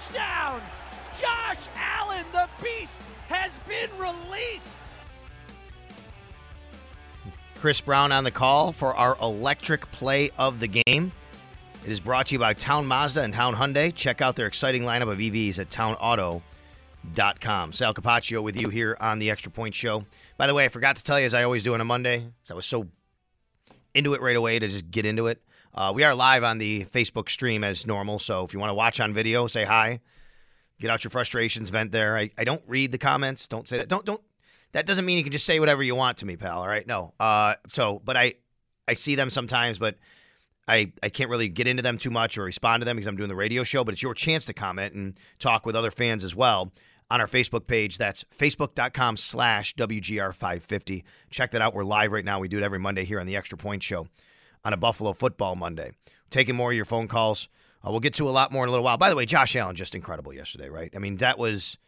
Touchdown! 0.00 0.62
Josh 1.20 1.68
Allen, 1.76 2.24
the 2.32 2.48
beast, 2.62 2.98
has 3.28 3.58
been 3.60 3.90
released. 3.98 4.78
Chris 7.56 7.82
Brown 7.82 8.10
on 8.10 8.24
the 8.24 8.30
call 8.30 8.72
for 8.72 8.94
our 8.94 9.18
electric 9.20 9.90
play 9.92 10.30
of 10.38 10.60
the 10.60 10.68
game. 10.68 11.12
It 11.84 11.90
is 11.90 12.00
brought 12.00 12.28
to 12.28 12.34
you 12.34 12.38
by 12.38 12.54
Town 12.54 12.86
Mazda 12.86 13.22
and 13.22 13.34
Town 13.34 13.54
Hyundai. 13.54 13.94
Check 13.94 14.22
out 14.22 14.36
their 14.36 14.46
exciting 14.46 14.84
lineup 14.84 15.10
of 15.10 15.18
EVs 15.18 15.58
at 15.58 15.68
townauto.com. 15.68 17.72
Sal 17.74 17.92
Capaccio 17.92 18.42
with 18.42 18.58
you 18.58 18.70
here 18.70 18.96
on 19.00 19.18
the 19.18 19.30
Extra 19.30 19.52
Point 19.52 19.74
Show. 19.74 20.06
By 20.38 20.46
the 20.46 20.54
way, 20.54 20.64
I 20.64 20.68
forgot 20.68 20.96
to 20.96 21.04
tell 21.04 21.20
you, 21.20 21.26
as 21.26 21.34
I 21.34 21.42
always 21.42 21.62
do 21.62 21.74
on 21.74 21.82
a 21.82 21.84
Monday, 21.84 22.26
so 22.42 22.54
I 22.54 22.56
was 22.56 22.64
so 22.64 22.88
into 23.92 24.14
it 24.14 24.22
right 24.22 24.36
away 24.36 24.58
to 24.58 24.66
just 24.66 24.90
get 24.90 25.04
into 25.04 25.26
it. 25.26 25.42
Uh, 25.72 25.92
we 25.94 26.02
are 26.02 26.14
live 26.14 26.42
on 26.42 26.58
the 26.58 26.84
Facebook 26.86 27.28
stream 27.28 27.62
as 27.62 27.86
normal, 27.86 28.18
so 28.18 28.44
if 28.44 28.52
you 28.52 28.58
want 28.58 28.70
to 28.70 28.74
watch 28.74 28.98
on 28.98 29.14
video, 29.14 29.46
say 29.46 29.64
hi. 29.64 30.00
Get 30.80 30.90
out 30.90 31.04
your 31.04 31.10
frustrations, 31.10 31.70
vent 31.70 31.92
there. 31.92 32.16
I, 32.16 32.30
I 32.36 32.44
don't 32.44 32.62
read 32.66 32.90
the 32.90 32.98
comments. 32.98 33.46
Don't 33.46 33.68
say 33.68 33.78
that. 33.78 33.88
Don't 33.88 34.04
don't. 34.04 34.20
That 34.72 34.86
doesn't 34.86 35.04
mean 35.04 35.18
you 35.18 35.22
can 35.22 35.32
just 35.32 35.46
say 35.46 35.60
whatever 35.60 35.82
you 35.82 35.94
want 35.94 36.18
to 36.18 36.26
me, 36.26 36.36
pal. 36.36 36.60
All 36.60 36.68
right, 36.68 36.86
no. 36.86 37.12
Uh, 37.20 37.54
so, 37.68 38.00
but 38.04 38.16
I 38.16 38.34
I 38.88 38.94
see 38.94 39.14
them 39.14 39.30
sometimes, 39.30 39.78
but 39.78 39.96
I 40.66 40.92
I 41.02 41.08
can't 41.08 41.30
really 41.30 41.48
get 41.48 41.68
into 41.68 41.82
them 41.82 41.98
too 41.98 42.10
much 42.10 42.36
or 42.36 42.44
respond 42.44 42.80
to 42.80 42.84
them 42.84 42.96
because 42.96 43.06
I'm 43.06 43.16
doing 43.16 43.28
the 43.28 43.36
radio 43.36 43.62
show. 43.62 43.84
But 43.84 43.92
it's 43.92 44.02
your 44.02 44.14
chance 44.14 44.46
to 44.46 44.54
comment 44.54 44.94
and 44.94 45.18
talk 45.38 45.66
with 45.66 45.76
other 45.76 45.92
fans 45.92 46.24
as 46.24 46.34
well 46.34 46.72
on 47.10 47.20
our 47.20 47.28
Facebook 47.28 47.68
page. 47.68 47.98
That's 47.98 48.24
facebook.com 48.36 49.18
slash 49.18 49.76
WGR550. 49.76 51.04
Check 51.30 51.52
that 51.52 51.62
out. 51.62 51.74
We're 51.74 51.84
live 51.84 52.10
right 52.10 52.24
now. 52.24 52.40
We 52.40 52.48
do 52.48 52.58
it 52.58 52.64
every 52.64 52.78
Monday 52.80 53.04
here 53.04 53.20
on 53.20 53.26
the 53.26 53.36
Extra 53.36 53.58
Point 53.58 53.82
Show 53.84 54.08
on 54.64 54.72
a 54.72 54.76
Buffalo 54.76 55.12
Football 55.12 55.56
Monday. 55.56 55.92
Taking 56.30 56.54
more 56.54 56.70
of 56.70 56.76
your 56.76 56.84
phone 56.84 57.08
calls. 57.08 57.48
Uh, 57.84 57.90
we'll 57.90 58.00
get 58.00 58.14
to 58.14 58.28
a 58.28 58.30
lot 58.30 58.52
more 58.52 58.64
in 58.64 58.68
a 58.68 58.70
little 58.70 58.84
while. 58.84 58.98
By 58.98 59.10
the 59.10 59.16
way, 59.16 59.26
Josh 59.26 59.56
Allen 59.56 59.74
just 59.74 59.94
incredible 59.94 60.32
yesterday, 60.32 60.68
right? 60.68 60.92
I 60.94 60.98
mean, 60.98 61.16
that 61.16 61.38
was 61.38 61.78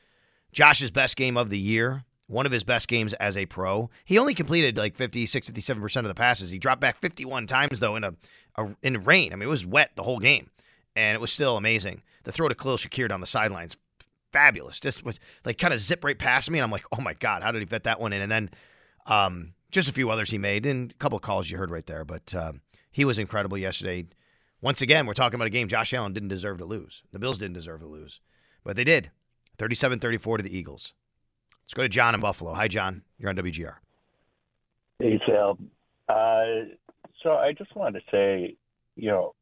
Josh's 0.52 0.90
best 0.90 1.16
game 1.16 1.36
of 1.36 1.50
the 1.50 1.58
year. 1.58 2.04
One 2.28 2.46
of 2.46 2.52
his 2.52 2.64
best 2.64 2.88
games 2.88 3.12
as 3.14 3.36
a 3.36 3.44
pro. 3.44 3.90
He 4.04 4.18
only 4.18 4.32
completed 4.32 4.78
like 4.78 4.96
56, 4.96 5.50
57% 5.50 5.96
of 5.98 6.04
the 6.04 6.14
passes. 6.14 6.50
He 6.50 6.58
dropped 6.58 6.80
back 6.80 6.98
51 7.00 7.46
times, 7.46 7.80
though, 7.80 7.96
in 7.96 8.04
a, 8.04 8.14
a 8.56 8.74
in 8.82 9.04
rain. 9.04 9.32
I 9.32 9.36
mean, 9.36 9.48
it 9.48 9.50
was 9.50 9.66
wet 9.66 9.90
the 9.96 10.02
whole 10.02 10.18
game, 10.18 10.48
and 10.96 11.14
it 11.14 11.20
was 11.20 11.30
still 11.30 11.58
amazing. 11.58 12.02
The 12.24 12.32
throw 12.32 12.48
to 12.48 12.54
Khalil 12.54 12.78
Shakir 12.78 13.08
down 13.08 13.20
the 13.20 13.26
sidelines, 13.26 13.76
fabulous. 14.32 14.80
Just 14.80 15.04
was 15.04 15.20
like 15.44 15.58
kind 15.58 15.74
of 15.74 15.80
zip 15.80 16.04
right 16.04 16.18
past 16.18 16.50
me, 16.50 16.58
and 16.58 16.64
I'm 16.64 16.70
like, 16.70 16.86
oh 16.96 17.02
my 17.02 17.12
God, 17.14 17.42
how 17.42 17.52
did 17.52 17.60
he 17.60 17.66
fit 17.66 17.84
that 17.84 18.00
one 18.00 18.14
in? 18.14 18.22
And 18.22 18.32
then 18.32 18.50
um, 19.04 19.52
just 19.72 19.88
a 19.88 19.92
few 19.92 20.10
others 20.10 20.30
he 20.30 20.38
made, 20.38 20.64
and 20.66 20.92
a 20.92 20.94
couple 20.94 21.16
of 21.16 21.22
calls 21.22 21.50
you 21.50 21.58
heard 21.58 21.70
right 21.70 21.86
there. 21.86 22.04
But 22.04 22.32
um, 22.34 22.60
he 22.90 23.04
was 23.04 23.18
incredible 23.18 23.58
yesterday. 23.58 24.06
Once 24.60 24.80
again, 24.80 25.06
we're 25.06 25.14
talking 25.14 25.34
about 25.34 25.48
a 25.48 25.50
game 25.50 25.66
Josh 25.66 25.92
Allen 25.92 26.12
didn't 26.12 26.28
deserve 26.28 26.58
to 26.58 26.64
lose. 26.64 27.02
The 27.10 27.18
Bills 27.18 27.38
didn't 27.38 27.54
deserve 27.54 27.80
to 27.80 27.86
lose, 27.86 28.20
but 28.62 28.76
they 28.76 28.84
did. 28.84 29.10
37 29.58 29.98
34 29.98 30.36
to 30.36 30.42
the 30.44 30.56
Eagles. 30.56 30.92
Let's 31.64 31.74
go 31.74 31.82
to 31.82 31.88
John 31.88 32.14
in 32.14 32.20
Buffalo. 32.20 32.54
Hi, 32.54 32.68
John. 32.68 33.02
You're 33.18 33.30
on 33.30 33.36
WGR. 33.36 33.76
Hey, 34.98 35.20
Sal. 35.26 35.58
Uh, 36.08 36.74
so 37.22 37.32
I 37.32 37.52
just 37.52 37.74
wanted 37.74 38.00
to 38.00 38.06
say, 38.10 38.56
you 38.96 39.08
know, 39.08 39.34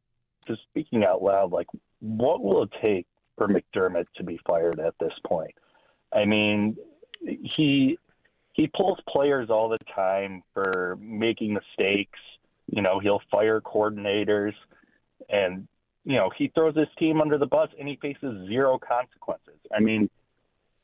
just 0.46 0.62
speaking 0.70 1.04
out 1.04 1.22
loud, 1.22 1.52
like, 1.52 1.66
what 2.00 2.42
will 2.42 2.62
it 2.62 2.70
take 2.84 3.06
for 3.36 3.48
McDermott 3.48 4.06
to 4.16 4.24
be 4.24 4.38
fired 4.46 4.80
at 4.80 4.94
this 5.00 5.12
point? 5.26 5.54
I 6.12 6.24
mean, 6.24 6.76
he 7.20 7.98
he 8.52 8.68
pulls 8.68 8.98
players 9.08 9.50
all 9.50 9.68
the 9.68 9.78
time 9.94 10.42
for 10.52 10.98
making 11.00 11.54
mistakes. 11.54 12.18
You 12.66 12.82
know, 12.82 13.00
he'll 13.00 13.22
fire 13.30 13.60
coordinators, 13.60 14.54
and 15.28 15.66
you 16.04 16.16
know 16.16 16.30
he 16.36 16.48
throws 16.54 16.76
his 16.76 16.88
team 16.98 17.20
under 17.20 17.38
the 17.38 17.46
bus, 17.46 17.68
and 17.78 17.88
he 17.88 17.96
faces 17.96 18.48
zero 18.48 18.78
consequences. 18.78 19.58
I 19.74 19.80
mean, 19.80 20.08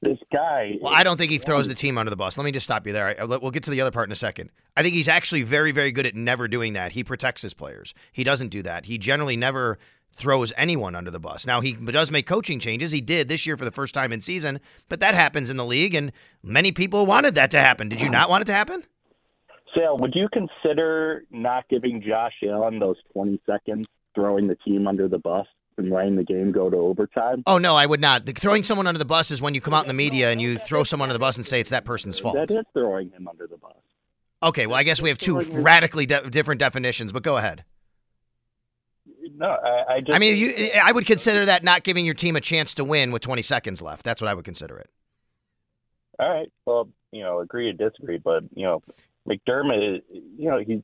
this 0.02 0.18
guy. 0.33 0.74
Well, 0.81 0.92
I 0.92 1.05
don't 1.05 1.16
think 1.16 1.31
he 1.31 1.38
throws 1.38 1.68
the 1.68 1.74
team 1.74 1.98
under 1.98 2.11
the 2.11 2.16
bus. 2.16 2.37
Let 2.37 2.44
me 2.44 2.52
just 2.52 2.64
stop 2.64 2.87
you 2.87 2.92
there. 2.92 3.16
We'll 3.26 3.50
get 3.50 3.62
to 3.64 3.70
the 3.70 3.81
other 3.81 3.90
part 3.90 4.09
in 4.09 4.12
a 4.12 4.16
second. 4.16 4.50
I 4.76 4.83
think 4.83 4.94
he's 4.94 5.09
actually 5.09 5.42
very, 5.42 5.72
very 5.72 5.90
good 5.90 6.07
at 6.07 6.14
never 6.14 6.48
doing 6.48 6.74
that. 6.74 6.92
He 6.92 7.02
protects 7.02 7.42
his 7.42 7.55
players. 7.55 7.94
He 8.12 8.24
doesn't 8.24 8.48
do 8.48 8.62
that. 8.62 8.87
He 8.87 8.98
generally 8.98 9.37
never 9.37 9.79
throws 10.16 10.52
anyone 10.57 10.94
under 10.94 11.11
the 11.11 11.20
bus. 11.20 11.46
Now 11.46 11.61
he 11.61 11.72
does 11.72 12.11
make 12.11 12.26
coaching 12.26 12.59
changes. 12.59 12.90
He 12.90 13.00
did 13.00 13.29
this 13.29 13.46
year 13.46 13.57
for 13.57 13.64
the 13.64 13.70
first 13.70 13.94
time 13.94 14.12
in 14.12 14.20
season, 14.20 14.61
but 14.88 15.00
that 15.00 15.14
happens 15.14 15.50
in 15.50 15.57
the 15.57 15.64
league, 15.64 15.94
and 15.94 16.11
many 16.42 16.72
people 16.72 17.07
wanted 17.07 17.35
that 17.35 17.50
to 17.52 17.61
happen. 17.61 17.88
Did 17.88 18.00
you 18.00 18.09
not 18.09 18.31
want 18.31 18.42
it 18.42 18.46
to 18.46 18.55
happen? 18.55 18.85
Sale, 19.76 19.98
would 19.98 20.14
you 20.14 20.29
consider 20.33 21.24
not 21.31 21.68
giving 21.68 22.02
Josh 22.02 22.33
Allen 22.48 22.79
those 22.79 22.96
20 23.12 23.40
seconds, 23.44 23.87
throwing 24.14 24.46
the 24.46 24.55
team 24.55 24.87
under 24.87 25.07
the 25.07 25.18
bus, 25.18 25.46
and 25.76 25.90
letting 25.90 26.16
the 26.16 26.24
game 26.24 26.50
go 26.50 26.70
to 26.70 26.76
overtime? 26.76 27.42
Oh 27.46 27.59
no, 27.59 27.76
I 27.76 27.85
would 27.85 28.00
not. 28.00 28.24
The, 28.24 28.33
throwing 28.33 28.62
someone 28.62 28.87
under 28.87 28.98
the 28.98 29.05
bus 29.05 29.31
is 29.31 29.42
when 29.42 29.55
you 29.55 29.61
come 29.61 29.74
out 29.74 29.85
in 29.85 29.88
the 29.88 29.94
media 29.94 30.31
and 30.31 30.40
you 30.40 30.59
throw 30.59 30.83
someone 30.83 31.11
under 31.11 31.14
the 31.14 31.18
bus 31.18 31.37
and 31.37 31.44
say 31.44 31.61
it's 31.61 31.70
that 31.70 31.85
person's 31.85 32.18
fault. 32.18 32.37
That 32.37 32.50
is 32.50 32.64
throwing 32.72 33.11
him 33.11 33.29
under 33.29 33.46
the 33.46 33.59
bus. 33.59 33.74
Okay, 34.42 34.66
well 34.66 34.76
I 34.76 34.83
guess 34.83 35.02
we 35.02 35.11
have 35.11 35.18
two 35.18 35.40
radically 35.40 36.07
de- 36.07 36.31
different 36.31 36.59
definitions, 36.59 37.12
but 37.12 37.22
go 37.22 37.37
ahead. 37.37 37.64
No, 39.38 39.46
I, 39.46 39.94
I 39.94 40.01
just. 40.01 40.12
I 40.12 40.18
mean, 40.18 40.37
you, 40.37 40.70
I 40.83 40.92
would 40.92 41.07
consider 41.07 41.44
that 41.46 41.62
not 41.62 41.85
giving 41.85 42.05
your 42.05 42.14
team 42.14 42.37
a 42.37 42.40
chance 42.40 42.75
to 42.75 42.85
win 42.85 43.12
with 43.12 43.22
20 43.22 43.42
seconds 43.42 43.83
left. 43.83 44.05
That's 44.05 44.20
what 44.20 44.29
I 44.29 44.35
would 44.35 44.44
consider 44.44 44.77
it. 44.79 44.90
All 46.18 46.29
right. 46.29 46.51
Well, 46.64 46.88
you 47.12 47.22
know, 47.22 47.40
agree 47.40 47.70
to 47.70 47.90
disagree, 47.90 48.18
but 48.18 48.44
you 48.55 48.64
know, 48.64 48.83
McDermott, 49.29 50.03
you 50.11 50.51
know, 50.51 50.59
he's 50.59 50.81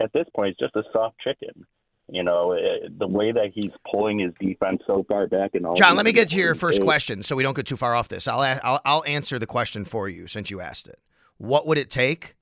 at 0.00 0.12
this 0.12 0.26
point 0.34 0.56
he's 0.58 0.68
just 0.68 0.76
a 0.76 0.88
soft 0.92 1.18
chicken. 1.18 1.66
You 2.12 2.24
know, 2.24 2.52
eh, 2.52 2.88
the 2.98 3.06
way 3.06 3.30
that 3.30 3.52
he's 3.54 3.70
pulling 3.88 4.18
his 4.18 4.32
defense 4.40 4.82
so 4.86 5.04
far 5.08 5.28
back 5.28 5.54
and 5.54 5.64
all. 5.64 5.74
John, 5.74 5.94
let 5.96 6.04
me 6.04 6.12
get 6.12 6.30
to 6.30 6.36
your 6.36 6.56
first 6.56 6.82
question 6.82 7.22
so 7.22 7.36
we 7.36 7.42
don't 7.42 7.54
get 7.54 7.66
too 7.66 7.76
far 7.76 7.94
off 7.94 8.08
this. 8.08 8.26
I'll, 8.26 8.40
I'll 8.64 8.80
I'll 8.84 9.04
answer 9.06 9.38
the 9.38 9.46
question 9.46 9.84
for 9.84 10.08
you 10.08 10.26
since 10.26 10.50
you 10.50 10.60
asked 10.60 10.88
it. 10.88 10.98
What 11.38 11.66
would 11.66 11.78
it 11.78 11.88
take? 11.88 12.36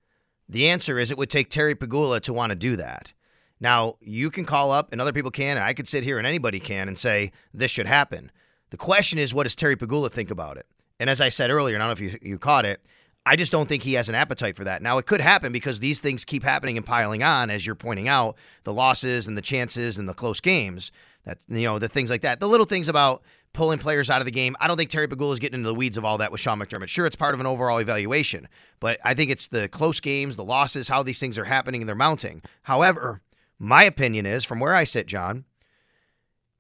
The 0.49 0.69
answer 0.71 0.99
is 0.99 1.11
it 1.11 1.19
would 1.19 1.29
take 1.29 1.51
Terry 1.51 1.75
Pegula 1.75 2.21
to 2.23 2.33
want 2.33 2.51
to 2.51 2.57
do 2.57 2.77
that. 2.77 3.13
Now, 3.61 3.97
you 4.01 4.31
can 4.31 4.45
call 4.45 4.71
up 4.71 4.93
and 4.93 5.01
other 5.01 5.13
people 5.13 5.31
can, 5.31 5.57
and 5.57 5.65
I 5.65 5.75
could 5.75 5.89
sit 5.89 6.05
here 6.05 6.19
and 6.19 6.27
anybody 6.27 6.61
can 6.61 6.89
and 6.89 6.97
say 6.97 7.33
this 7.53 7.71
should 7.71 7.87
happen. 7.87 8.31
The 8.71 8.77
question 8.77 9.19
is, 9.19 9.35
what 9.35 9.45
does 9.45 9.57
Terry 9.57 9.77
Pegula 9.77 10.11
think 10.11 10.31
about 10.31 10.57
it? 10.57 10.67
And 11.01 11.09
as 11.09 11.21
I 11.21 11.29
said 11.29 11.51
earlier, 11.51 11.75
and 11.75 11.83
I 11.83 11.87
don't 11.87 12.01
know 12.01 12.07
if 12.07 12.13
you, 12.13 12.31
you 12.31 12.39
caught 12.39 12.65
it, 12.65 12.85
I 13.25 13.37
just 13.37 13.53
don't 13.53 13.69
think 13.69 13.83
he 13.83 13.95
has 13.95 14.09
an 14.09 14.15
appetite 14.15 14.57
for 14.57 14.65
that. 14.65 14.81
Now, 14.81 14.99
it 14.99 15.07
could 15.07 15.21
happen 15.21 15.53
because 15.53 15.81
these 15.81 15.99
things 15.99 16.25
keep 16.25 16.43
happening 16.43 16.77
and 16.77 16.87
piling 16.87 17.23
on, 17.23 17.51
as 17.51 17.67
you're 17.67 17.75
pointing 17.75 18.09
out, 18.09 18.37
the 18.65 18.73
losses 18.73 19.27
and 19.27 19.37
the 19.37 19.43
chances 19.43 19.99
and 19.99 20.09
the 20.09 20.15
close 20.15 20.41
games, 20.41 20.91
that 21.25 21.39
you 21.49 21.65
know, 21.65 21.79
the 21.79 21.89
things 21.89 22.11
like 22.11 22.23
that. 22.23 22.41
The 22.41 22.49
little 22.49 22.65
things 22.65 22.89
about 22.89 23.23
pulling 23.53 23.79
players 23.79 24.09
out 24.09 24.21
of 24.21 24.25
the 24.25 24.31
game. 24.31 24.57
I 24.61 24.69
don't 24.69 24.77
think 24.77 24.91
Terry 24.91 25.09
Pegula 25.09 25.33
is 25.33 25.39
getting 25.39 25.61
into 25.61 25.69
the 25.69 25.75
weeds 25.75 25.97
of 25.97 26.05
all 26.05 26.19
that 26.19 26.33
with 26.33 26.41
Sean 26.41 26.59
McDermott. 26.59 26.89
Sure, 26.89 27.07
it's 27.07 27.17
part 27.17 27.35
of 27.35 27.41
an 27.41 27.47
overall 27.47 27.79
evaluation, 27.79 28.49
but 28.81 28.99
I 29.05 29.15
think 29.15 29.31
it's 29.31 29.49
the 29.49 29.69
close 29.69 30.01
games, 30.01 30.37
the 30.37 30.45
losses, 30.45 30.89
how 30.89 31.03
these 31.03 31.19
things 31.19 31.39
are 31.39 31.45
happening 31.45 31.83
and 31.83 31.89
they're 31.89 31.97
mounting. 31.97 32.43
However, 32.63 33.21
my 33.59 33.83
opinion 33.85 34.27
is, 34.27 34.45
from 34.45 34.61
where 34.61 34.75
I 34.75 34.85
sit, 34.85 35.07
John, 35.07 35.45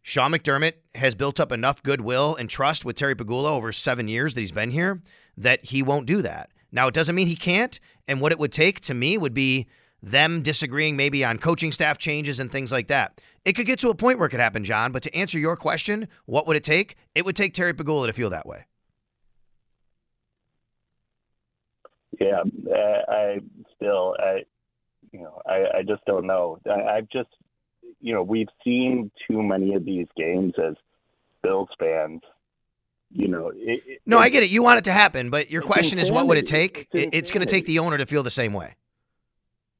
Sean 0.03 0.33
McDermott 0.33 0.75
has 0.95 1.15
built 1.15 1.39
up 1.39 1.53
enough 1.53 1.83
goodwill 1.83 2.35
and 2.35 2.49
trust 2.49 2.85
with 2.85 2.97
Terry 2.97 3.15
Pegula 3.15 3.51
over 3.51 3.73
seven 3.73 4.09
years 4.09 4.35
that 4.35 4.41
he's 4.41 4.53
been 4.53 4.71
here 4.71 5.03
that 5.37 5.67
he 5.67 5.83
won't 5.83 6.07
do 6.07 6.23
that. 6.23 6.51
Now, 6.73 6.89
it 6.89 6.95
doesn't 6.95 7.15
mean 7.15 7.27
he 7.27 7.37
can't. 7.37 7.79
And 8.07 8.21
what 8.21 8.33
it 8.33 8.39
would 8.39 8.53
take 8.53 8.81
to 8.83 8.95
me 8.95 9.19
would 9.19 9.35
be 9.35 9.67
them 10.03 10.43
disagreeing 10.43 10.97
maybe 10.97 11.25
on 11.25 11.39
coaching 11.39 11.73
staff 11.73 11.99
changes 11.99 12.41
and 12.41 12.51
things 12.51 12.73
like 12.73 12.89
that. 12.89 13.21
It 13.45 13.55
could 13.55 13.67
get 13.67 13.79
to 13.81 13.91
a 13.91 13.95
point 13.95 14.19
where 14.19 14.27
it 14.27 14.31
could 14.31 14.41
happen, 14.41 14.65
John. 14.65 14.93
But 14.93 15.03
to 15.05 15.15
answer 15.15 15.39
your 15.39 15.57
question, 15.57 16.09
what 16.27 16.47
would 16.47 16.57
it 16.57 16.65
take? 16.65 16.97
It 17.15 17.25
would 17.25 17.37
take 17.37 17.55
Terry 17.55 17.75
Pegula 17.75 18.07
to 18.07 18.13
feel 18.13 18.31
that 18.31 18.47
way. 18.47 18.65
Yeah, 22.21 22.43
uh, 22.71 23.13
I 23.13 23.41
still, 23.77 24.17
I, 24.19 24.45
you 25.13 25.21
know, 25.21 25.41
I, 25.47 25.79
I 25.79 25.83
just 25.83 26.05
don't 26.05 26.27
know. 26.27 26.59
I, 26.69 26.97
I've 26.97 27.09
just, 27.09 27.29
you 28.01 28.15
know, 28.15 28.23
we've 28.23 28.49
seen 28.65 29.11
too 29.29 29.43
many 29.43 29.75
of 29.75 29.85
these 29.85 30.07
games 30.17 30.55
as 30.63 30.75
Bills 31.43 31.69
fans. 31.79 32.23
You 33.11 33.29
know, 33.29 33.49
it, 33.49 33.83
it, 33.87 34.03
no, 34.05 34.19
I 34.19 34.29
get 34.29 34.43
it. 34.43 34.51
You 34.51 34.63
want 34.63 34.79
it 34.79 34.85
to 34.85 34.93
happen, 34.93 35.31
but 35.31 35.51
your 35.51 35.63
question 35.63 35.99
is, 35.99 36.13
what 36.13 36.27
would 36.27 36.37
it 36.37 36.47
take? 36.47 36.89
It's, 36.93 37.17
it's 37.17 37.31
going 37.31 37.41
to 37.41 37.51
take 37.51 37.65
the 37.65 37.79
owner 37.79 37.97
to 37.97 38.05
feel 38.05 38.23
the 38.23 38.31
same 38.31 38.53
way. 38.53 38.75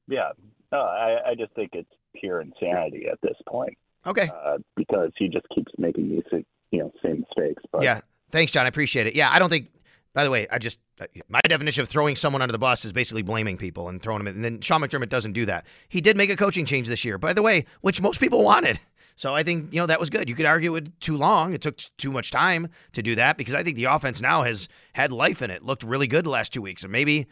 Yeah, 0.07 0.31
no, 0.71 0.79
I, 0.79 1.29
I 1.29 1.35
just 1.35 1.53
think 1.53 1.71
it's 1.73 1.91
pure 2.15 2.41
insanity 2.41 3.05
at 3.07 3.21
this 3.21 3.35
point. 3.47 3.77
Okay, 4.07 4.29
uh, 4.33 4.57
because 4.75 5.11
he 5.15 5.27
just 5.27 5.47
keeps 5.53 5.71
making 5.77 6.09
these, 6.09 6.43
you 6.71 6.79
know, 6.79 6.91
same 7.03 7.23
mistakes. 7.27 7.61
But 7.71 7.83
yeah, 7.83 8.01
thanks, 8.31 8.51
John. 8.51 8.65
I 8.65 8.69
appreciate 8.69 9.05
it. 9.05 9.13
Yeah, 9.15 9.29
I 9.31 9.37
don't 9.37 9.49
think. 9.49 9.69
By 10.13 10.23
the 10.23 10.31
way, 10.31 10.47
I 10.51 10.57
just 10.57 10.79
my 11.27 11.41
definition 11.47 11.81
of 11.81 11.87
throwing 11.87 12.15
someone 12.15 12.41
under 12.41 12.51
the 12.51 12.57
bus 12.57 12.83
is 12.83 12.91
basically 12.91 13.21
blaming 13.21 13.57
people 13.57 13.89
and 13.89 14.01
throwing 14.01 14.19
them. 14.19 14.27
In, 14.27 14.35
and 14.35 14.43
then 14.43 14.61
Sean 14.61 14.81
McDermott 14.81 15.09
doesn't 15.09 15.33
do 15.33 15.45
that. 15.45 15.65
He 15.87 16.01
did 16.01 16.17
make 16.17 16.29
a 16.29 16.35
coaching 16.35 16.65
change 16.65 16.87
this 16.87 17.05
year, 17.05 17.17
by 17.17 17.33
the 17.33 17.41
way, 17.41 17.65
which 17.81 18.01
most 18.01 18.19
people 18.19 18.43
wanted. 18.43 18.79
So 19.15 19.35
I 19.35 19.43
think 19.43 19.73
you 19.73 19.79
know 19.79 19.85
that 19.85 19.99
was 19.99 20.09
good. 20.09 20.29
You 20.29 20.35
could 20.35 20.45
argue 20.45 20.75
it 20.77 20.99
too 21.01 21.17
long. 21.17 21.53
It 21.53 21.61
took 21.61 21.77
too 21.97 22.11
much 22.11 22.31
time 22.31 22.69
to 22.93 23.03
do 23.03 23.15
that 23.15 23.37
because 23.37 23.53
I 23.53 23.63
think 23.63 23.75
the 23.75 23.85
offense 23.85 24.21
now 24.21 24.43
has 24.43 24.69
had 24.93 25.11
life 25.11 25.41
in 25.41 25.51
it. 25.51 25.63
Looked 25.63 25.83
really 25.83 26.07
good 26.07 26.25
the 26.25 26.29
last 26.29 26.53
two 26.53 26.61
weeks, 26.61 26.83
and 26.83 26.91
maybe 26.91 27.27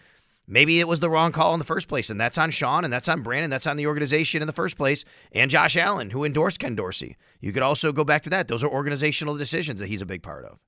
maybe 0.48 0.80
it 0.82 0.88
was 0.88 1.00
the 1.00 1.10
wrong 1.10 1.32
call 1.32 1.54
in 1.54 1.60
the 1.60 1.66
first 1.66 1.88
place. 1.88 2.10
And 2.10 2.20
that's 2.20 2.38
on 2.38 2.52
Sean, 2.52 2.84
and 2.84 2.92
that's 2.92 3.08
on 3.08 3.22
Brandon, 3.22 3.50
that's 3.50 3.68
on 3.68 3.78
the 3.78 3.88
organization 3.88 4.42
in 4.42 4.48
the 4.48 4.54
first 4.54 4.76
place, 4.76 5.06
and 5.32 5.50
Josh 5.50 5.78
Allen, 5.78 6.10
who 6.10 6.26
endorsed 6.26 6.60
Ken 6.60 6.76
Dorsey. 6.76 7.16
You 7.40 7.54
could 7.54 7.64
also 7.64 7.94
go 7.94 8.04
back 8.04 8.22
to 8.24 8.30
that. 8.32 8.50
Those 8.50 8.66
are 8.66 8.70
organizational 8.70 9.38
decisions 9.38 9.80
that 9.80 9.88
he's 9.88 10.02
a 10.02 10.06
big 10.06 10.24
part 10.24 10.46
of. 10.46 10.60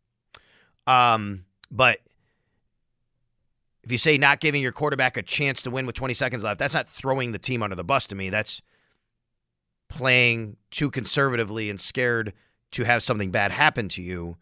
Um, 0.88 1.44
but 1.72 2.00
if 3.84 3.92
you 3.92 3.98
say 3.98 4.18
not 4.18 4.40
giving 4.40 4.62
your 4.62 4.72
quarterback 4.72 5.18
a 5.18 5.24
chance 5.24 5.62
to 5.64 5.72
win 5.72 5.86
with 5.86 5.96
20 5.96 6.14
seconds 6.14 6.44
left, 6.44 6.60
that's 6.60 6.74
not 6.74 6.90
throwing 6.90 7.32
the 7.32 7.40
team 7.40 7.64
under 7.64 7.76
the 7.76 7.84
bus 7.84 8.08
to 8.08 8.16
me. 8.16 8.30
That's 8.30 8.62
playing 9.90 10.58
too 10.72 10.92
conservatively 10.92 11.70
and 11.70 11.80
scared 11.80 12.34
to 12.72 12.84
have 12.84 13.02
something 13.02 13.32
bad 13.32 13.52
happen 13.52 13.90
to 13.90 14.02
you 14.02 14.38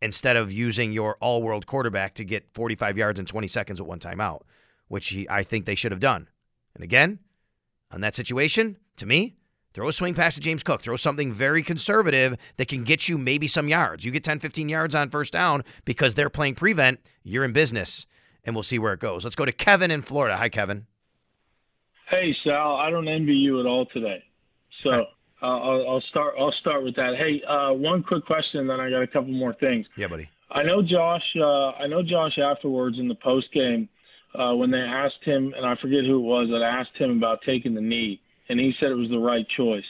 instead 0.00 0.36
of 0.36 0.52
using 0.52 0.92
your 0.92 1.16
all 1.20 1.42
world 1.42 1.66
quarterback 1.66 2.14
to 2.14 2.24
get 2.24 2.52
45 2.52 2.96
yards 2.96 3.18
in 3.18 3.26
20 3.26 3.48
seconds 3.48 3.80
with 3.80 3.88
one 3.88 3.98
timeout, 3.98 4.42
which 4.88 5.08
he, 5.08 5.28
I 5.28 5.42
think 5.42 5.64
they 5.64 5.74
should 5.74 5.92
have 5.92 6.00
done. 6.00 6.28
And 6.74 6.84
again, 6.84 7.18
on 7.90 8.00
that 8.00 8.14
situation, 8.14 8.76
to 8.96 9.06
me, 9.06 9.36
throw 9.74 9.88
a 9.88 9.92
swing 9.92 10.14
pass 10.14 10.34
to 10.34 10.40
James 10.40 10.62
Cook. 10.62 10.82
Throw 10.82 10.96
something 10.96 11.32
very 11.32 11.62
conservative 11.62 12.36
that 12.56 12.68
can 12.68 12.84
get 12.84 13.08
you 13.08 13.18
maybe 13.18 13.46
some 13.46 13.68
yards. 13.68 14.04
You 14.04 14.10
get 14.10 14.24
10, 14.24 14.40
15 14.40 14.68
yards 14.68 14.94
on 14.94 15.10
first 15.10 15.32
down 15.32 15.64
because 15.84 16.14
they're 16.14 16.30
playing 16.30 16.54
prevent, 16.54 17.00
you're 17.22 17.44
in 17.44 17.52
business. 17.52 18.06
And 18.44 18.56
we'll 18.56 18.64
see 18.64 18.78
where 18.78 18.92
it 18.92 19.00
goes. 19.00 19.24
Let's 19.24 19.36
go 19.36 19.44
to 19.44 19.52
Kevin 19.52 19.90
in 19.90 20.02
Florida. 20.02 20.36
Hi, 20.36 20.48
Kevin. 20.48 20.86
Hey, 22.10 22.34
Sal. 22.44 22.76
I 22.76 22.90
don't 22.90 23.08
envy 23.08 23.34
you 23.34 23.60
at 23.60 23.66
all 23.66 23.86
today. 23.86 24.22
So 24.82 24.90
uh, 24.90 25.46
I'll, 25.46 25.88
I'll, 25.88 26.04
start. 26.10 26.34
I'll 26.38 26.54
start 26.60 26.84
with 26.84 26.96
that. 26.96 27.14
Hey, 27.16 27.42
uh, 27.48 27.72
one 27.72 28.02
quick 28.02 28.26
question, 28.26 28.66
then 28.66 28.80
I 28.80 28.90
got 28.90 29.02
a 29.02 29.06
couple 29.06 29.32
more 29.32 29.54
things. 29.54 29.86
Yeah, 29.96 30.08
buddy. 30.08 30.28
I 30.50 30.62
know 30.62 30.82
Josh. 30.82 31.22
Uh, 31.40 31.70
I 31.70 31.86
know 31.86 32.02
Josh 32.02 32.38
afterwards 32.38 32.98
in 32.98 33.08
the 33.08 33.14
post 33.14 33.46
game 33.52 33.88
uh, 34.34 34.54
when 34.54 34.70
they 34.70 34.78
asked 34.78 35.24
him, 35.24 35.52
and 35.56 35.66
I 35.66 35.74
forget 35.80 36.04
who 36.04 36.18
it 36.18 36.22
was 36.22 36.48
that 36.50 36.62
asked 36.62 36.96
him 36.96 37.16
about 37.16 37.40
taking 37.46 37.74
the 37.74 37.80
knee, 37.80 38.20
and 38.48 38.58
he 38.58 38.72
said 38.78 38.90
it 38.90 38.96
was 38.96 39.10
the 39.10 39.18
right 39.18 39.46
choice. 39.56 39.84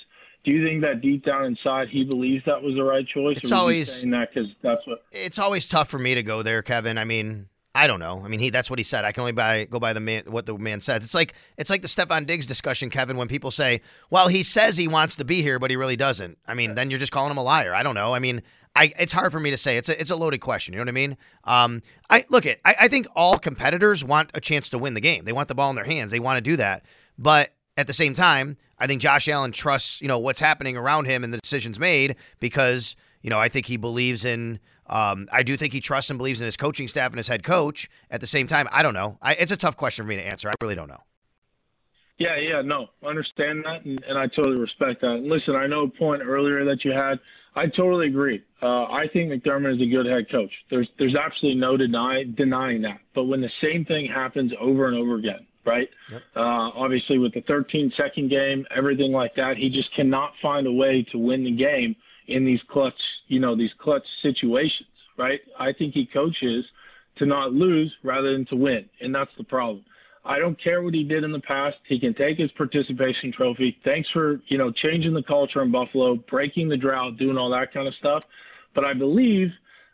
Do 0.44 0.50
you 0.50 0.66
think 0.66 0.82
that 0.82 1.00
deep 1.00 1.24
down 1.24 1.44
inside 1.44 1.88
he 1.88 2.04
believes 2.04 2.44
that 2.46 2.62
was 2.62 2.74
the 2.74 2.82
right 2.82 3.06
choice? 3.06 3.38
It's 3.38 3.52
or 3.52 3.56
always 3.56 3.92
saying 3.92 4.10
that 4.10 4.30
because 4.34 4.50
that's 4.62 4.84
what. 4.86 5.04
It's 5.12 5.38
always 5.38 5.68
tough 5.68 5.88
for 5.88 5.98
me 5.98 6.14
to 6.16 6.22
go 6.22 6.42
there, 6.42 6.62
Kevin. 6.62 6.98
I 6.98 7.04
mean, 7.04 7.46
I 7.74 7.86
don't 7.86 8.00
know. 8.00 8.22
I 8.24 8.28
mean, 8.28 8.40
he 8.40 8.50
that's 8.50 8.68
what 8.68 8.78
he 8.78 8.82
said. 8.82 9.04
I 9.04 9.12
can 9.12 9.22
only 9.22 9.32
buy 9.32 9.64
go 9.64 9.78
by 9.78 9.92
the 9.92 10.00
man 10.00 10.24
what 10.26 10.46
the 10.46 10.58
man 10.58 10.80
says. 10.80 11.04
It's 11.04 11.14
like 11.14 11.34
it's 11.56 11.70
like 11.70 11.82
the 11.82 11.88
Stefon 11.88 12.26
Diggs 12.26 12.46
discussion, 12.46 12.90
Kevin, 12.90 13.16
when 13.16 13.28
people 13.28 13.50
say, 13.50 13.80
"Well, 14.10 14.28
he 14.28 14.42
says 14.42 14.76
he 14.76 14.88
wants 14.88 15.16
to 15.16 15.24
be 15.24 15.42
here, 15.42 15.58
but 15.58 15.70
he 15.70 15.76
really 15.76 15.96
doesn't." 15.96 16.38
I 16.46 16.54
mean, 16.54 16.74
then 16.74 16.90
you're 16.90 16.98
just 16.98 17.12
calling 17.12 17.30
him 17.30 17.38
a 17.38 17.42
liar. 17.42 17.72
I 17.72 17.82
don't 17.82 17.94
know. 17.94 18.12
I 18.12 18.18
mean, 18.18 18.42
I 18.76 18.92
it's 18.98 19.12
hard 19.12 19.32
for 19.32 19.40
me 19.40 19.50
to 19.50 19.56
say. 19.56 19.76
It's 19.76 19.88
a 19.88 19.98
it's 19.98 20.10
a 20.10 20.16
loaded 20.16 20.40
question. 20.40 20.74
You 20.74 20.78
know 20.78 20.82
what 20.82 20.88
I 20.88 20.92
mean? 20.92 21.16
Um, 21.44 21.82
I 22.10 22.24
look 22.28 22.46
at 22.46 22.58
I, 22.64 22.74
I 22.80 22.88
think 22.88 23.06
all 23.14 23.38
competitors 23.38 24.04
want 24.04 24.30
a 24.34 24.40
chance 24.40 24.68
to 24.70 24.78
win 24.78 24.94
the 24.94 25.00
game. 25.00 25.24
They 25.24 25.32
want 25.32 25.48
the 25.48 25.54
ball 25.54 25.70
in 25.70 25.76
their 25.76 25.84
hands. 25.84 26.10
They 26.10 26.20
want 26.20 26.38
to 26.38 26.42
do 26.42 26.56
that. 26.56 26.84
But 27.18 27.54
at 27.76 27.86
the 27.86 27.92
same 27.92 28.14
time, 28.14 28.56
I 28.78 28.86
think 28.86 29.00
Josh 29.00 29.28
Allen 29.28 29.52
trusts 29.52 30.00
you 30.00 30.08
know 30.08 30.18
what's 30.18 30.40
happening 30.40 30.76
around 30.76 31.06
him 31.06 31.24
and 31.24 31.32
the 31.32 31.38
decisions 31.38 31.78
made 31.78 32.16
because 32.40 32.96
you 33.22 33.30
know 33.30 33.38
I 33.38 33.48
think 33.48 33.66
he 33.66 33.76
believes 33.76 34.24
in 34.24 34.58
um, 34.86 35.28
I 35.32 35.42
do 35.42 35.56
think 35.56 35.72
he 35.72 35.80
trusts 35.80 36.10
and 36.10 36.18
believes 36.18 36.40
in 36.40 36.46
his 36.46 36.56
coaching 36.56 36.88
staff 36.88 37.12
and 37.12 37.16
his 37.16 37.28
head 37.28 37.42
coach. 37.42 37.88
At 38.10 38.20
the 38.20 38.26
same 38.26 38.46
time, 38.46 38.68
I 38.72 38.82
don't 38.82 38.94
know. 38.94 39.16
I, 39.22 39.34
it's 39.34 39.52
a 39.52 39.56
tough 39.56 39.76
question 39.76 40.04
for 40.04 40.08
me 40.08 40.16
to 40.16 40.26
answer. 40.26 40.48
I 40.50 40.54
really 40.60 40.74
don't 40.74 40.88
know. 40.88 41.00
Yeah, 42.18 42.36
yeah, 42.36 42.62
no, 42.62 42.88
I 43.02 43.06
understand 43.06 43.64
that, 43.64 43.84
and, 43.84 44.00
and 44.06 44.18
I 44.18 44.26
totally 44.28 44.60
respect 44.60 45.00
that. 45.00 45.14
And 45.14 45.28
listen, 45.28 45.56
I 45.56 45.66
know 45.66 45.84
a 45.84 45.88
point 45.88 46.22
earlier 46.22 46.64
that 46.64 46.84
you 46.84 46.92
had. 46.92 47.18
I 47.54 47.66
totally 47.66 48.06
agree. 48.06 48.42
Uh, 48.62 48.84
I 48.84 49.06
think 49.12 49.30
McDermott 49.30 49.74
is 49.74 49.82
a 49.82 49.90
good 49.90 50.06
head 50.06 50.30
coach. 50.30 50.50
There's 50.70 50.88
there's 50.98 51.16
absolutely 51.16 51.60
no 51.60 51.76
deny, 51.76 52.24
denying 52.36 52.82
that. 52.82 53.00
But 53.14 53.24
when 53.24 53.40
the 53.40 53.50
same 53.62 53.84
thing 53.84 54.06
happens 54.06 54.52
over 54.60 54.88
and 54.88 54.96
over 54.96 55.16
again, 55.16 55.46
right? 55.64 55.88
Yep. 56.10 56.22
Uh, 56.36 56.40
obviously, 56.40 57.18
with 57.18 57.34
the 57.34 57.42
13 57.42 57.92
second 57.96 58.30
game, 58.30 58.66
everything 58.74 59.12
like 59.12 59.34
that, 59.36 59.56
he 59.56 59.68
just 59.68 59.94
cannot 59.94 60.32
find 60.40 60.66
a 60.66 60.72
way 60.72 61.06
to 61.12 61.18
win 61.18 61.44
the 61.44 61.52
game 61.52 61.96
in 62.28 62.44
these 62.44 62.60
clutch, 62.70 62.94
you 63.28 63.40
know, 63.40 63.56
these 63.56 63.70
clutch 63.78 64.04
situations, 64.22 64.88
right? 65.18 65.40
I 65.58 65.72
think 65.72 65.94
he 65.94 66.06
coaches 66.06 66.64
to 67.18 67.26
not 67.26 67.52
lose 67.52 67.92
rather 68.02 68.32
than 68.32 68.46
to 68.46 68.56
win, 68.56 68.88
and 69.00 69.14
that's 69.14 69.30
the 69.36 69.44
problem. 69.44 69.84
I 70.24 70.38
don't 70.38 70.60
care 70.62 70.82
what 70.82 70.94
he 70.94 71.02
did 71.02 71.24
in 71.24 71.32
the 71.32 71.40
past. 71.40 71.76
He 71.88 71.98
can 71.98 72.14
take 72.14 72.38
his 72.38 72.50
participation 72.52 73.32
trophy. 73.32 73.76
Thanks 73.84 74.08
for, 74.12 74.40
you 74.46 74.56
know, 74.56 74.70
changing 74.70 75.14
the 75.14 75.22
culture 75.22 75.62
in 75.62 75.72
Buffalo, 75.72 76.14
breaking 76.14 76.68
the 76.68 76.76
drought, 76.76 77.18
doing 77.18 77.36
all 77.36 77.50
that 77.50 77.74
kind 77.74 77.88
of 77.88 77.94
stuff. 77.96 78.22
But 78.72 78.84
I 78.84 78.94
believe 78.94 79.48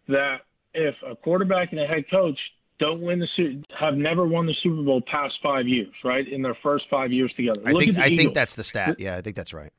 that 0.09 0.43
if 0.75 0.95
a 1.07 1.17
quarterback 1.17 1.73
and 1.73 1.81
a 1.81 1.87
head 1.87 2.05
coach 2.11 2.39
don't 2.79 3.01
win 3.01 3.19
the 3.19 3.65
have 3.79 3.95
never 3.95 4.27
won 4.27 4.47
the 4.47 4.55
Super 4.63 4.83
Bowl 4.83 5.03
past 5.11 5.35
five 5.43 5.67
years, 5.67 5.93
right? 6.05 6.27
In 6.27 6.43
their 6.43 6.57
first 6.63 6.85
five 6.91 7.13
years 7.13 7.33
together. 7.37 7.61
I 7.65 7.73
think 7.73 7.99
I 7.99 8.15
think 8.15 8.35
that's 8.35 8.55
the 8.55 8.65
stat. 8.65 9.01
Yeah, 9.01 9.17
I 9.17 9.21
think 9.21 9.37
that's 9.37 9.53
right. 9.53 9.73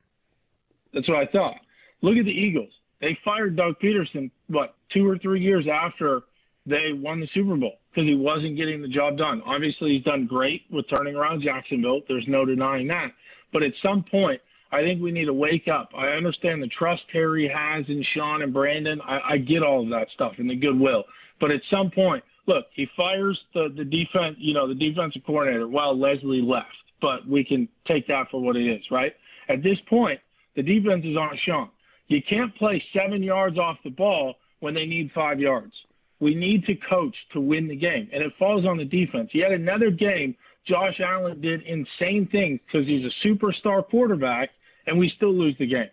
That's 0.93 1.08
what 1.08 1.18
I 1.18 1.26
thought. 1.28 1.56
Look 2.02 2.18
at 2.18 2.26
the 2.26 2.32
Eagles. 2.32 2.72
They 3.02 3.18
fired 3.24 3.56
Doug 3.56 3.76
Pederson 3.82 4.32
what 4.47 4.76
two 4.93 5.08
or 5.08 5.18
three 5.18 5.41
years 5.41 5.66
after 5.72 6.22
they 6.66 6.91
won 6.93 7.20
the 7.20 7.28
Super 7.34 7.56
Bowl 7.56 7.80
because 7.89 8.08
he 8.08 8.16
wasn't 8.16 8.58
getting 8.58 8.82
the 8.82 8.88
job 8.88 9.18
done. 9.18 9.41
Obviously, 9.45 9.95
he's 9.95 10.04
done 10.04 10.28
great 10.28 10.64
with 10.70 10.86
turning 10.93 11.16
around 11.16 11.41
Jacksonville. 11.41 12.02
There's 12.08 12.28
no 12.28 12.45
denying 12.45 12.88
that. 12.88 13.12
But 13.54 13.64
at 13.64 13.72
some 13.82 14.04
point, 14.04 14.41
I 14.72 14.82
think 14.82 15.02
we 15.02 15.12
need 15.12 15.26
to 15.26 15.34
wake 15.34 15.68
up. 15.68 15.89
I 15.97 16.10
understand 16.10 16.62
the 16.62 16.68
trust 16.68 17.02
Terry 17.12 17.52
has 17.54 17.86
in 17.88 18.06
Sean 18.14 18.43
and 18.43 18.54
Brandon. 18.54 19.02
I, 19.02 19.20
I 19.32 19.38
get 19.38 19.64
all 19.64 19.84
of 19.84 19.89
that 19.89 20.08
stuff 20.14 20.34
and 20.38 20.50
the 20.50 20.56
goodwill. 20.56 21.06
But 21.39 21.52
at 21.52 21.62
some 21.72 21.89
point, 21.89 22.24
look, 22.48 22.66
he 22.76 22.88
fires 22.96 23.40
the 23.54 23.70
the 23.76 23.84
defense, 23.84 24.36
you 24.38 24.54
know, 24.54 24.68
the 24.68 24.76
defensive 24.76 25.22
coordinator 25.26 25.68
while 25.68 25.98
Leslie 25.98 26.42
left. 26.42 26.68
But 27.02 27.28
we 27.28 27.44
can 27.44 27.70
take 27.88 28.08
that 28.08 28.26
for 28.30 28.42
what 28.42 28.58
it 28.58 28.68
is, 28.68 28.84
right? 28.92 29.14
At 29.48 29.64
this 29.64 29.78
point, 29.90 30.20
the 30.56 30.64
defense 30.64 31.06
is 31.06 31.16
on 31.16 31.38
Sean. 31.46 31.70
You 32.08 32.22
can't 32.28 32.54
play 32.56 32.84
seven 32.94 33.24
yards 33.24 33.58
off 33.58 33.78
the 33.84 33.92
ball 33.92 34.36
when 34.60 34.74
they 34.74 34.86
need 34.86 35.12
five 35.16 35.40
yards. 35.40 35.74
We 36.20 36.36
need 36.36 36.66
to 36.66 36.76
coach 36.90 37.16
to 37.34 37.40
win 37.40 37.68
the 37.68 37.76
game, 37.76 38.10
and 38.12 38.22
it 38.22 38.34
falls 38.38 38.66
on 38.66 38.78
the 38.78 38.84
defense. 38.84 39.30
Yet 39.34 39.52
another 39.52 39.90
game, 39.90 40.36
Josh 40.68 41.00
Allen 41.00 41.40
did 41.40 41.62
insane 41.62 42.28
things 42.32 42.60
because 42.66 42.86
he's 42.88 43.06
a 43.06 43.28
superstar 43.28 43.88
quarterback, 43.88 44.50
and 44.86 45.00
we 45.00 45.12
still 45.16 45.34
lose 45.34 45.56
the 45.60 45.68
game. 45.68 45.90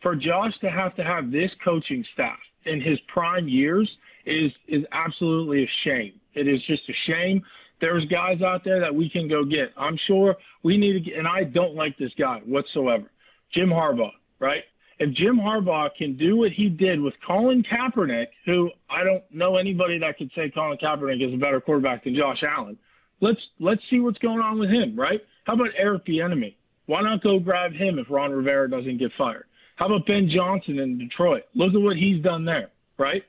For 0.00 0.14
Josh 0.14 0.52
to 0.60 0.70
have 0.70 0.94
to 0.96 1.04
have 1.04 1.30
this 1.30 1.50
coaching 1.62 2.04
staff 2.14 2.38
in 2.64 2.80
his 2.80 2.98
prime 3.12 3.48
years 3.48 3.90
is 4.28 4.52
is 4.66 4.84
absolutely 4.92 5.64
a 5.64 5.70
shame. 5.84 6.20
It 6.34 6.46
is 6.48 6.60
just 6.66 6.82
a 6.88 6.94
shame. 7.06 7.42
There's 7.80 8.04
guys 8.06 8.42
out 8.42 8.64
there 8.64 8.80
that 8.80 8.94
we 8.94 9.08
can 9.08 9.28
go 9.28 9.44
get. 9.44 9.72
I'm 9.76 9.98
sure 10.06 10.36
we 10.62 10.76
need 10.76 10.94
to 10.94 11.00
get, 11.00 11.18
and 11.18 11.28
I 11.28 11.44
don't 11.44 11.74
like 11.74 11.96
this 11.96 12.10
guy 12.18 12.40
whatsoever. 12.44 13.10
Jim 13.54 13.68
Harbaugh, 13.68 14.10
right? 14.40 14.64
if 14.98 15.14
Jim 15.14 15.36
Harbaugh 15.36 15.90
can 15.96 16.16
do 16.16 16.36
what 16.36 16.52
he 16.52 16.68
did 16.68 17.00
with 17.00 17.14
Colin 17.26 17.62
Kaepernick, 17.62 18.26
who 18.44 18.70
I 18.90 19.04
don't 19.04 19.22
know 19.30 19.56
anybody 19.56 19.98
that 19.98 20.18
could 20.18 20.30
say 20.34 20.50
Colin 20.50 20.78
Kaepernick 20.78 21.26
is 21.26 21.32
a 21.32 21.36
better 21.36 21.60
quarterback 21.60 22.04
than 22.04 22.16
Josh 22.16 22.42
Allen. 22.42 22.76
Let's 23.20 23.40
let's 23.60 23.80
see 23.90 24.00
what's 24.00 24.18
going 24.18 24.40
on 24.40 24.58
with 24.58 24.70
him, 24.70 24.98
right? 24.98 25.20
How 25.44 25.54
about 25.54 25.68
Eric 25.76 26.04
Bieniemy? 26.06 26.54
Why 26.86 27.02
not 27.02 27.22
go 27.22 27.38
grab 27.38 27.72
him 27.72 27.98
if 27.98 28.06
Ron 28.10 28.32
Rivera 28.32 28.68
doesn't 28.68 28.98
get 28.98 29.12
fired? 29.16 29.44
How 29.76 29.86
about 29.86 30.06
Ben 30.06 30.28
Johnson 30.34 30.78
in 30.78 30.98
Detroit? 30.98 31.44
Look 31.54 31.74
at 31.74 31.80
what 31.80 31.96
he's 31.96 32.22
done 32.22 32.44
there, 32.44 32.70
right? 32.98 33.22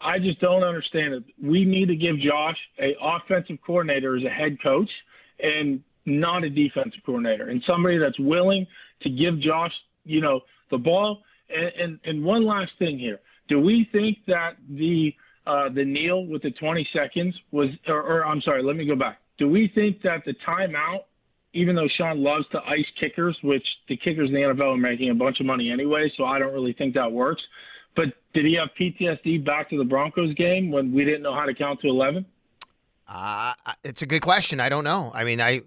I 0.00 0.18
just 0.18 0.40
don't 0.40 0.62
understand 0.62 1.14
it. 1.14 1.24
We 1.42 1.64
need 1.64 1.88
to 1.88 1.96
give 1.96 2.18
Josh 2.18 2.56
a 2.78 2.94
offensive 3.02 3.58
coordinator 3.66 4.16
as 4.16 4.24
a 4.24 4.30
head 4.30 4.56
coach 4.62 4.90
and 5.38 5.82
not 6.06 6.44
a 6.44 6.50
defensive 6.50 7.00
coordinator 7.04 7.50
and 7.50 7.62
somebody 7.66 7.98
that's 7.98 8.18
willing 8.18 8.66
to 9.02 9.10
give 9.10 9.38
Josh, 9.40 9.72
you 10.04 10.20
know, 10.20 10.40
the 10.70 10.78
ball. 10.78 11.22
And, 11.50 11.72
and, 11.82 12.00
and 12.04 12.24
one 12.24 12.46
last 12.46 12.72
thing 12.78 12.98
here: 12.98 13.20
Do 13.48 13.60
we 13.60 13.88
think 13.92 14.18
that 14.26 14.56
the 14.68 15.12
uh, 15.46 15.68
the 15.74 15.84
kneel 15.84 16.26
with 16.26 16.42
the 16.42 16.50
20 16.50 16.86
seconds 16.94 17.34
was, 17.50 17.68
or, 17.88 18.02
or 18.02 18.26
I'm 18.26 18.40
sorry, 18.42 18.62
let 18.62 18.76
me 18.76 18.86
go 18.86 18.94
back. 18.94 19.18
Do 19.38 19.48
we 19.48 19.72
think 19.74 20.02
that 20.02 20.22
the 20.26 20.34
timeout, 20.46 21.04
even 21.54 21.74
though 21.74 21.88
Sean 21.96 22.22
loves 22.22 22.44
to 22.52 22.58
ice 22.58 22.86
kickers, 23.00 23.36
which 23.42 23.64
the 23.88 23.96
kickers 23.96 24.28
in 24.28 24.34
the 24.34 24.40
NFL 24.40 24.74
are 24.74 24.76
making 24.76 25.10
a 25.10 25.14
bunch 25.14 25.40
of 25.40 25.46
money 25.46 25.70
anyway, 25.70 26.12
so 26.16 26.24
I 26.24 26.38
don't 26.38 26.52
really 26.52 26.74
think 26.74 26.94
that 26.94 27.10
works. 27.10 27.42
But 27.96 28.14
did 28.34 28.44
he 28.44 28.54
have 28.54 28.68
PTSD 28.78 29.44
back 29.44 29.70
to 29.70 29.78
the 29.78 29.84
Broncos 29.84 30.34
game 30.34 30.70
when 30.70 30.92
we 30.92 31.04
didn't 31.04 31.22
know 31.22 31.34
how 31.34 31.44
to 31.44 31.54
count 31.54 31.80
to 31.80 31.88
11? 31.88 32.24
Uh, 33.08 33.54
it's 33.82 34.02
a 34.02 34.06
good 34.06 34.22
question. 34.22 34.60
I 34.60 34.68
don't 34.68 34.84
know. 34.84 35.10
I 35.12 35.24
mean, 35.24 35.40
I 35.40 35.62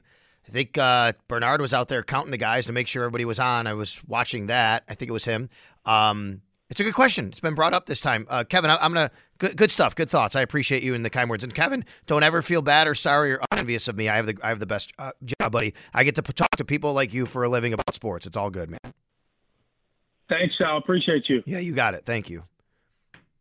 I 0.47 0.51
think 0.51 0.77
uh, 0.77 1.13
Bernard 1.27 1.61
was 1.61 1.73
out 1.73 1.87
there 1.87 2.03
counting 2.03 2.31
the 2.31 2.37
guys 2.37 2.65
to 2.65 2.73
make 2.73 2.87
sure 2.87 3.03
everybody 3.03 3.25
was 3.25 3.39
on. 3.39 3.67
I 3.67 3.73
was 3.73 3.99
watching 4.07 4.47
that. 4.47 4.83
I 4.89 4.95
think 4.95 5.09
it 5.09 5.13
was 5.13 5.25
him. 5.25 5.49
Um, 5.85 6.41
it's 6.69 6.79
a 6.79 6.83
good 6.83 6.93
question. 6.93 7.27
It's 7.27 7.39
been 7.39 7.55
brought 7.55 7.73
up 7.73 7.85
this 7.85 8.01
time. 8.01 8.25
Uh, 8.29 8.43
Kevin, 8.43 8.71
I, 8.71 8.83
am 8.83 8.93
going 8.93 9.07
to, 9.07 9.15
good, 9.37 9.55
good 9.55 9.71
stuff, 9.71 9.95
good 9.95 10.09
thoughts. 10.09 10.35
I 10.35 10.41
appreciate 10.41 10.83
you 10.83 10.95
and 10.95 11.05
the 11.05 11.09
kind 11.09 11.29
words. 11.29 11.43
And 11.43 11.53
Kevin, 11.53 11.85
don't 12.07 12.23
ever 12.23 12.41
feel 12.41 12.61
bad 12.61 12.87
or 12.87 12.95
sorry 12.95 13.31
or 13.33 13.41
envious 13.51 13.87
of 13.87 13.95
me. 13.95 14.09
I 14.09 14.15
have 14.15 14.25
the, 14.25 14.37
I 14.41 14.49
have 14.49 14.59
the 14.59 14.65
best 14.65 14.91
uh, 14.97 15.11
job, 15.23 15.51
buddy. 15.51 15.73
I 15.93 16.03
get 16.03 16.15
to 16.15 16.21
talk 16.21 16.49
to 16.57 16.65
people 16.65 16.93
like 16.93 17.13
you 17.13 17.25
for 17.25 17.43
a 17.43 17.49
living 17.49 17.73
about 17.73 17.93
sports. 17.93 18.25
It's 18.25 18.37
all 18.37 18.49
good, 18.49 18.69
man. 18.69 18.93
Thanks, 20.29 20.55
Sal. 20.57 20.77
Appreciate 20.77 21.29
you. 21.29 21.43
Yeah, 21.45 21.59
you 21.59 21.73
got 21.73 21.93
it. 21.93 22.03
Thank 22.05 22.29
you. 22.29 22.43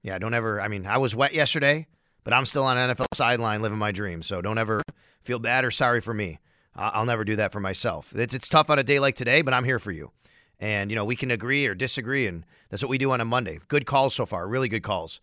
Yeah, 0.02 0.18
don't 0.18 0.34
ever, 0.34 0.60
I 0.60 0.68
mean, 0.68 0.86
I 0.86 0.98
was 0.98 1.14
wet 1.14 1.32
yesterday, 1.32 1.86
but 2.24 2.32
I'm 2.34 2.44
still 2.44 2.64
on 2.64 2.76
NFL 2.76 3.06
sideline 3.14 3.62
living 3.62 3.78
my 3.78 3.92
dream. 3.92 4.22
So 4.22 4.42
don't 4.42 4.58
ever 4.58 4.82
feel 5.22 5.38
bad 5.38 5.64
or 5.64 5.70
sorry 5.70 6.00
for 6.00 6.12
me. 6.12 6.38
I'll 6.74 7.04
never 7.04 7.24
do 7.24 7.36
that 7.36 7.52
for 7.52 7.60
myself. 7.60 8.12
It's, 8.14 8.34
it's 8.34 8.48
tough 8.48 8.70
on 8.70 8.78
a 8.78 8.82
day 8.82 8.98
like 8.98 9.14
today, 9.14 9.42
but 9.42 9.52
I'm 9.52 9.64
here 9.64 9.78
for 9.78 9.92
you. 9.92 10.10
And, 10.58 10.90
you 10.90 10.94
know, 10.94 11.04
we 11.04 11.16
can 11.16 11.30
agree 11.30 11.66
or 11.66 11.74
disagree, 11.74 12.26
and 12.26 12.44
that's 12.70 12.82
what 12.82 12.88
we 12.88 12.98
do 12.98 13.10
on 13.10 13.20
a 13.20 13.24
Monday. 13.24 13.60
Good 13.68 13.84
calls 13.84 14.14
so 14.14 14.24
far, 14.24 14.48
really 14.48 14.68
good 14.68 14.82
calls. 14.82 15.20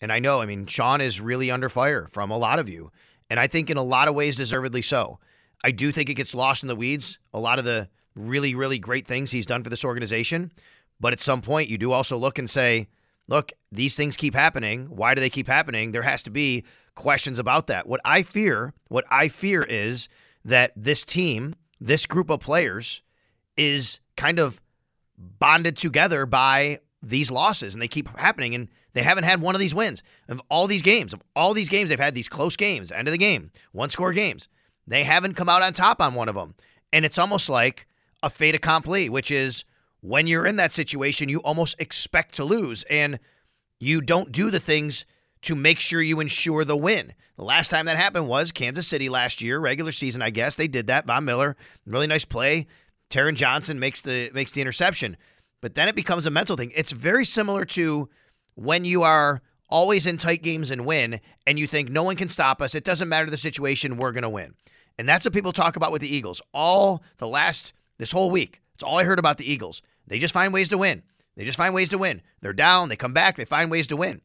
And 0.00 0.10
I 0.10 0.18
know, 0.18 0.40
I 0.40 0.46
mean, 0.46 0.66
Sean 0.66 1.00
is 1.00 1.20
really 1.20 1.50
under 1.50 1.68
fire 1.68 2.08
from 2.10 2.30
a 2.30 2.38
lot 2.38 2.58
of 2.58 2.68
you. 2.68 2.90
And 3.28 3.38
I 3.38 3.46
think 3.46 3.70
in 3.70 3.76
a 3.76 3.82
lot 3.82 4.08
of 4.08 4.14
ways, 4.14 4.36
deservedly 4.36 4.82
so. 4.82 5.18
I 5.62 5.70
do 5.70 5.92
think 5.92 6.08
it 6.08 6.14
gets 6.14 6.34
lost 6.34 6.64
in 6.64 6.68
the 6.68 6.74
weeds, 6.74 7.18
a 7.32 7.38
lot 7.38 7.58
of 7.58 7.64
the 7.64 7.88
really, 8.16 8.54
really 8.54 8.78
great 8.78 9.06
things 9.06 9.30
he's 9.30 9.46
done 9.46 9.62
for 9.62 9.70
this 9.70 9.84
organization. 9.84 10.50
But 11.00 11.12
at 11.12 11.20
some 11.20 11.40
point, 11.40 11.70
you 11.70 11.78
do 11.78 11.92
also 11.92 12.16
look 12.16 12.38
and 12.38 12.48
say, 12.48 12.88
look, 13.26 13.52
these 13.72 13.94
things 13.94 14.16
keep 14.16 14.34
happening. 14.34 14.86
Why 14.86 15.14
do 15.14 15.20
they 15.20 15.30
keep 15.30 15.46
happening? 15.46 15.92
There 15.92 16.02
has 16.02 16.22
to 16.24 16.30
be 16.30 16.64
questions 16.94 17.38
about 17.38 17.68
that. 17.68 17.86
What 17.86 18.00
I 18.04 18.22
fear, 18.22 18.74
what 18.88 19.04
I 19.10 19.28
fear 19.28 19.62
is 19.62 20.08
that 20.44 20.72
this 20.76 21.04
team, 21.04 21.54
this 21.80 22.04
group 22.06 22.28
of 22.28 22.40
players, 22.40 23.02
is 23.56 24.00
kind 24.16 24.38
of 24.38 24.60
bonded 25.16 25.76
together 25.76 26.26
by 26.26 26.80
these 27.02 27.30
losses, 27.30 27.74
and 27.74 27.80
they 27.80 27.88
keep 27.88 28.08
happening. 28.18 28.54
And 28.54 28.68
they 28.92 29.02
haven't 29.02 29.24
had 29.24 29.40
one 29.40 29.54
of 29.54 29.60
these 29.60 29.74
wins 29.74 30.02
of 30.28 30.42
all 30.50 30.66
these 30.66 30.82
games. 30.82 31.12
Of 31.14 31.22
all 31.34 31.54
these 31.54 31.68
games, 31.68 31.88
they've 31.88 31.98
had 31.98 32.14
these 32.14 32.28
close 32.28 32.56
games, 32.56 32.92
end 32.92 33.08
of 33.08 33.12
the 33.12 33.18
game, 33.18 33.50
one 33.72 33.90
score 33.90 34.12
games. 34.12 34.48
They 34.86 35.04
haven't 35.04 35.34
come 35.34 35.48
out 35.48 35.62
on 35.62 35.72
top 35.72 36.00
on 36.00 36.14
one 36.14 36.28
of 36.28 36.34
them, 36.34 36.54
and 36.92 37.04
it's 37.04 37.18
almost 37.18 37.48
like 37.48 37.86
a 38.22 38.28
fait 38.28 38.54
accompli, 38.54 39.08
which 39.08 39.30
is 39.30 39.64
when 40.00 40.26
you're 40.26 40.46
in 40.46 40.56
that 40.56 40.72
situation, 40.72 41.28
you 41.28 41.40
almost 41.40 41.76
expect 41.78 42.34
to 42.36 42.44
lose, 42.44 42.82
and 42.84 43.18
you 43.78 44.00
don't 44.00 44.32
do 44.32 44.50
the 44.50 44.60
things 44.60 45.04
to 45.42 45.54
make 45.54 45.80
sure 45.80 46.02
you 46.02 46.20
ensure 46.20 46.64
the 46.64 46.76
win. 46.76 47.14
The 47.36 47.44
last 47.44 47.70
time 47.70 47.86
that 47.86 47.96
happened 47.96 48.28
was 48.28 48.52
Kansas 48.52 48.86
City 48.86 49.08
last 49.08 49.40
year, 49.40 49.58
regular 49.58 49.92
season, 49.92 50.20
I 50.20 50.30
guess. 50.30 50.54
They 50.54 50.68
did 50.68 50.88
that. 50.88 51.06
Von 51.06 51.24
Miller, 51.24 51.56
really 51.86 52.06
nice 52.06 52.24
play. 52.24 52.66
Taron 53.10 53.34
Johnson 53.34 53.78
makes 53.78 54.02
the 54.02 54.30
makes 54.34 54.52
the 54.52 54.60
interception. 54.60 55.16
But 55.60 55.74
then 55.74 55.88
it 55.88 55.94
becomes 55.96 56.26
a 56.26 56.30
mental 56.30 56.56
thing. 56.56 56.72
It's 56.74 56.90
very 56.90 57.24
similar 57.24 57.64
to 57.66 58.08
when 58.54 58.84
you 58.84 59.02
are 59.02 59.42
always 59.68 60.06
in 60.06 60.16
tight 60.16 60.42
games 60.42 60.70
and 60.70 60.84
win, 60.84 61.20
and 61.46 61.58
you 61.58 61.66
think 61.66 61.90
no 61.90 62.02
one 62.02 62.16
can 62.16 62.28
stop 62.28 62.60
us. 62.60 62.74
It 62.74 62.84
doesn't 62.84 63.08
matter 63.08 63.30
the 63.30 63.36
situation, 63.36 63.96
we're 63.96 64.12
gonna 64.12 64.28
win. 64.28 64.54
And 64.98 65.08
that's 65.08 65.24
what 65.24 65.32
people 65.32 65.52
talk 65.52 65.76
about 65.76 65.92
with 65.92 66.02
the 66.02 66.14
Eagles. 66.14 66.42
All 66.52 67.02
the 67.18 67.28
last 67.28 67.72
this 67.98 68.12
whole 68.12 68.30
week. 68.30 68.60
It's 68.74 68.82
all 68.82 68.98
I 68.98 69.04
heard 69.04 69.18
about 69.18 69.38
the 69.38 69.50
Eagles. 69.50 69.80
They 70.10 70.18
just 70.18 70.34
find 70.34 70.52
ways 70.52 70.68
to 70.70 70.78
win. 70.78 71.04
They 71.36 71.44
just 71.44 71.56
find 71.56 71.72
ways 71.72 71.88
to 71.90 71.98
win. 71.98 72.20
They're 72.42 72.52
down, 72.52 72.88
they 72.88 72.96
come 72.96 73.14
back, 73.14 73.36
they 73.36 73.44
find 73.44 73.70
ways 73.70 73.86
to 73.86 73.96
win. 73.96 74.20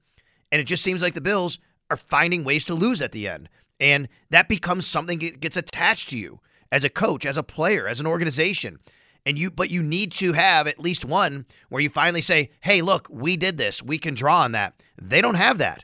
And 0.52 0.60
it 0.60 0.66
just 0.66 0.84
seems 0.84 1.02
like 1.02 1.14
the 1.14 1.22
Bills 1.22 1.60
are 1.92 1.96
finding 1.96 2.44
ways 2.44 2.66
to 2.66 2.74
lose 2.74 3.02
at 3.02 3.12
the 3.12 3.28
end. 3.28 3.50
And 3.80 4.10
that 4.32 4.50
becomes 4.50 4.88
something 4.88 5.20
that 5.20 5.40
gets 5.40 5.56
attached 5.56 6.10
to 6.10 6.18
you 6.18 6.40
as 6.72 6.84
a 6.84 6.90
coach, 6.90 7.24
as 7.24 7.38
a 7.38 7.44
player, 7.44 7.88
as 7.88 8.00
an 8.00 8.08
organization. 8.08 8.80
And 9.28 9.38
you 9.38 9.52
but 9.52 9.70
you 9.70 9.84
need 9.84 10.12
to 10.14 10.34
have 10.34 10.68
at 10.68 10.80
least 10.80 11.06
one 11.06 11.46
where 11.70 11.82
you 11.82 11.90
finally 11.90 12.22
say, 12.22 12.52
"Hey, 12.62 12.82
look, 12.82 13.08
we 13.10 13.38
did 13.38 13.58
this. 13.58 13.82
We 13.82 13.98
can 13.98 14.14
draw 14.14 14.42
on 14.42 14.52
that." 14.54 14.82
They 15.00 15.22
don't 15.22 15.36
have 15.36 15.58
that. 15.60 15.84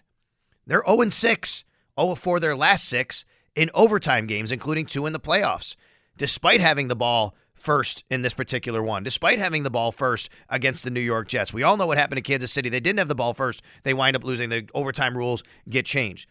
They're 0.66 0.84
0 0.88 1.10
6, 1.10 1.64
0 2.00 2.16
for 2.16 2.40
their 2.40 2.56
last 2.56 2.88
6 2.88 3.26
in 3.56 3.70
overtime 3.74 4.26
games, 4.26 4.52
including 4.52 4.86
two 4.86 5.06
in 5.06 5.14
the 5.14 5.20
playoffs, 5.20 5.76
despite 6.18 6.62
having 6.62 6.88
the 6.88 6.96
ball 6.96 7.36
first 7.62 8.04
in 8.10 8.22
this 8.22 8.34
particular 8.34 8.82
one, 8.82 9.04
despite 9.04 9.40
having 9.40 9.64
the 9.64 9.70
ball 9.70 9.92
first 9.92 10.30
against 10.50 10.84
the 10.84 10.90
New 10.90 11.02
York 11.02 11.28
Jets. 11.28 11.54
We 11.54 11.64
all 11.64 11.78
know 11.78 11.88
what 11.88 11.98
happened 11.98 12.18
to 12.18 12.22
Kansas 12.22 12.52
City. 12.52 12.70
They 12.70 12.80
didn't 12.80 13.00
have 13.00 13.08
the 13.08 13.16
ball 13.16 13.34
first. 13.34 13.62
They 13.84 13.94
wind 13.94 14.16
up 14.16 14.24
losing. 14.24 14.50
The 14.50 14.68
overtime 14.74 15.16
rules 15.16 15.44
get 15.70 15.86
changed. 15.86 16.28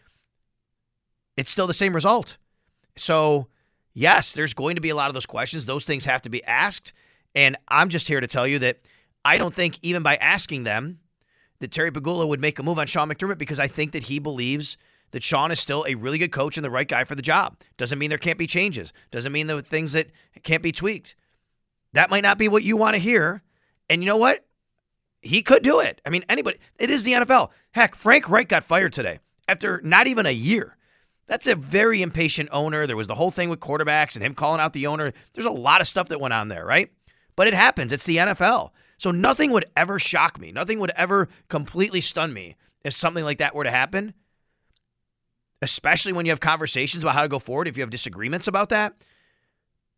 It's 1.37 1.51
still 1.51 1.67
the 1.67 1.73
same 1.73 1.93
result. 1.93 2.37
So, 2.97 3.47
yes, 3.93 4.33
there's 4.33 4.53
going 4.53 4.75
to 4.75 4.81
be 4.81 4.89
a 4.89 4.95
lot 4.95 5.09
of 5.09 5.13
those 5.13 5.25
questions. 5.25 5.65
Those 5.65 5.85
things 5.85 6.05
have 6.05 6.21
to 6.23 6.29
be 6.29 6.43
asked. 6.43 6.93
And 7.33 7.57
I'm 7.67 7.89
just 7.89 8.07
here 8.07 8.19
to 8.19 8.27
tell 8.27 8.45
you 8.45 8.59
that 8.59 8.79
I 9.23 9.37
don't 9.37 9.55
think, 9.55 9.79
even 9.81 10.03
by 10.03 10.17
asking 10.17 10.63
them, 10.63 10.99
that 11.59 11.71
Terry 11.71 11.91
Pegula 11.91 12.27
would 12.27 12.41
make 12.41 12.59
a 12.59 12.63
move 12.63 12.79
on 12.79 12.87
Sean 12.87 13.09
McDermott 13.09 13.37
because 13.37 13.59
I 13.59 13.67
think 13.67 13.93
that 13.93 14.03
he 14.03 14.19
believes 14.19 14.77
that 15.11 15.23
Sean 15.23 15.51
is 15.51 15.59
still 15.59 15.85
a 15.87 15.95
really 15.95 16.17
good 16.17 16.31
coach 16.31 16.57
and 16.57 16.65
the 16.65 16.69
right 16.69 16.87
guy 16.87 17.03
for 17.03 17.15
the 17.15 17.21
job. 17.21 17.57
Doesn't 17.77 17.99
mean 17.99 18.09
there 18.09 18.17
can't 18.17 18.37
be 18.37 18.47
changes. 18.47 18.93
Doesn't 19.11 19.31
mean 19.31 19.47
the 19.47 19.61
things 19.61 19.93
that 19.93 20.09
can't 20.43 20.63
be 20.63 20.71
tweaked. 20.71 21.15
That 21.93 22.09
might 22.09 22.23
not 22.23 22.37
be 22.37 22.47
what 22.47 22.63
you 22.63 22.77
want 22.77 22.95
to 22.95 22.99
hear. 22.99 23.41
And 23.89 24.01
you 24.01 24.07
know 24.07 24.17
what? 24.17 24.45
He 25.21 25.41
could 25.41 25.63
do 25.63 25.79
it. 25.79 26.01
I 26.05 26.09
mean, 26.09 26.25
anybody. 26.29 26.57
It 26.79 26.89
is 26.89 27.03
the 27.03 27.13
NFL. 27.13 27.49
Heck, 27.73 27.95
Frank 27.95 28.29
Reich 28.29 28.47
got 28.47 28.63
fired 28.63 28.93
today 28.93 29.19
after 29.47 29.81
not 29.83 30.07
even 30.07 30.25
a 30.25 30.31
year. 30.31 30.77
That's 31.27 31.47
a 31.47 31.55
very 31.55 32.01
impatient 32.01 32.49
owner. 32.51 32.87
There 32.87 32.97
was 32.97 33.07
the 33.07 33.15
whole 33.15 33.31
thing 33.31 33.49
with 33.49 33.59
quarterbacks 33.59 34.15
and 34.15 34.25
him 34.25 34.33
calling 34.33 34.59
out 34.59 34.73
the 34.73 34.87
owner. 34.87 35.13
There's 35.33 35.45
a 35.45 35.51
lot 35.51 35.81
of 35.81 35.87
stuff 35.87 36.09
that 36.09 36.19
went 36.19 36.33
on 36.33 36.47
there, 36.47 36.65
right? 36.65 36.91
But 37.35 37.47
it 37.47 37.53
happens. 37.53 37.91
It's 37.91 38.05
the 38.05 38.17
NFL. 38.17 38.71
So 38.97 39.11
nothing 39.11 39.51
would 39.51 39.65
ever 39.77 39.97
shock 39.97 40.39
me. 40.39 40.51
Nothing 40.51 40.79
would 40.79 40.91
ever 40.91 41.29
completely 41.47 42.01
stun 42.01 42.33
me 42.33 42.55
if 42.83 42.93
something 42.93 43.23
like 43.23 43.37
that 43.37 43.55
were 43.55 43.63
to 43.63 43.71
happen. 43.71 44.13
Especially 45.61 46.13
when 46.13 46.25
you 46.25 46.31
have 46.31 46.39
conversations 46.39 47.03
about 47.03 47.13
how 47.13 47.21
to 47.21 47.27
go 47.27 47.39
forward, 47.39 47.67
if 47.67 47.77
you 47.77 47.83
have 47.83 47.89
disagreements 47.89 48.47
about 48.47 48.69
that. 48.69 48.93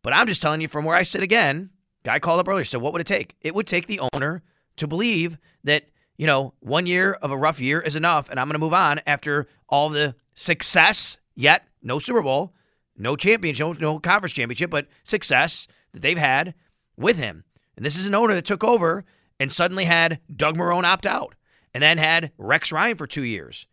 But 0.02 0.12
I'm 0.12 0.26
just 0.26 0.42
telling 0.42 0.60
you 0.60 0.68
from 0.68 0.84
where 0.84 0.96
I 0.96 1.02
sit 1.02 1.22
again. 1.22 1.70
Guy 2.04 2.18
called 2.18 2.38
up 2.38 2.48
earlier. 2.48 2.64
So 2.64 2.78
what 2.78 2.92
would 2.92 3.00
it 3.00 3.06
take? 3.06 3.34
It 3.40 3.54
would 3.54 3.66
take 3.66 3.86
the 3.86 4.00
owner 4.12 4.42
to 4.76 4.86
believe 4.86 5.38
that, 5.64 5.84
you 6.18 6.26
know, 6.26 6.52
one 6.60 6.86
year 6.86 7.14
of 7.14 7.30
a 7.30 7.36
rough 7.36 7.60
year 7.60 7.80
is 7.80 7.96
enough 7.96 8.28
and 8.28 8.38
I'm 8.38 8.46
going 8.46 8.54
to 8.54 8.58
move 8.58 8.74
on 8.74 9.00
after 9.06 9.46
all 9.68 9.88
the 9.88 10.14
success, 10.34 11.18
yet 11.34 11.66
no 11.82 11.98
Super 11.98 12.20
Bowl, 12.20 12.52
no 12.96 13.16
championship, 13.16 13.80
no 13.80 13.98
conference 13.98 14.34
championship, 14.34 14.70
but 14.70 14.86
success 15.02 15.66
that 15.92 16.02
they've 16.02 16.18
had 16.18 16.54
with 16.96 17.16
him. 17.16 17.44
And 17.76 17.86
this 17.86 17.96
is 17.96 18.04
an 18.04 18.14
owner 18.14 18.34
that 18.34 18.44
took 18.44 18.62
over 18.62 19.04
and 19.40 19.50
suddenly 19.50 19.86
had 19.86 20.20
Doug 20.34 20.56
Marrone 20.56 20.84
opt 20.84 21.06
out 21.06 21.34
and 21.72 21.82
then 21.82 21.98
had 21.98 22.32
Rex 22.38 22.70
Ryan 22.70 22.96
for 22.96 23.06
two 23.06 23.24
years. 23.24 23.66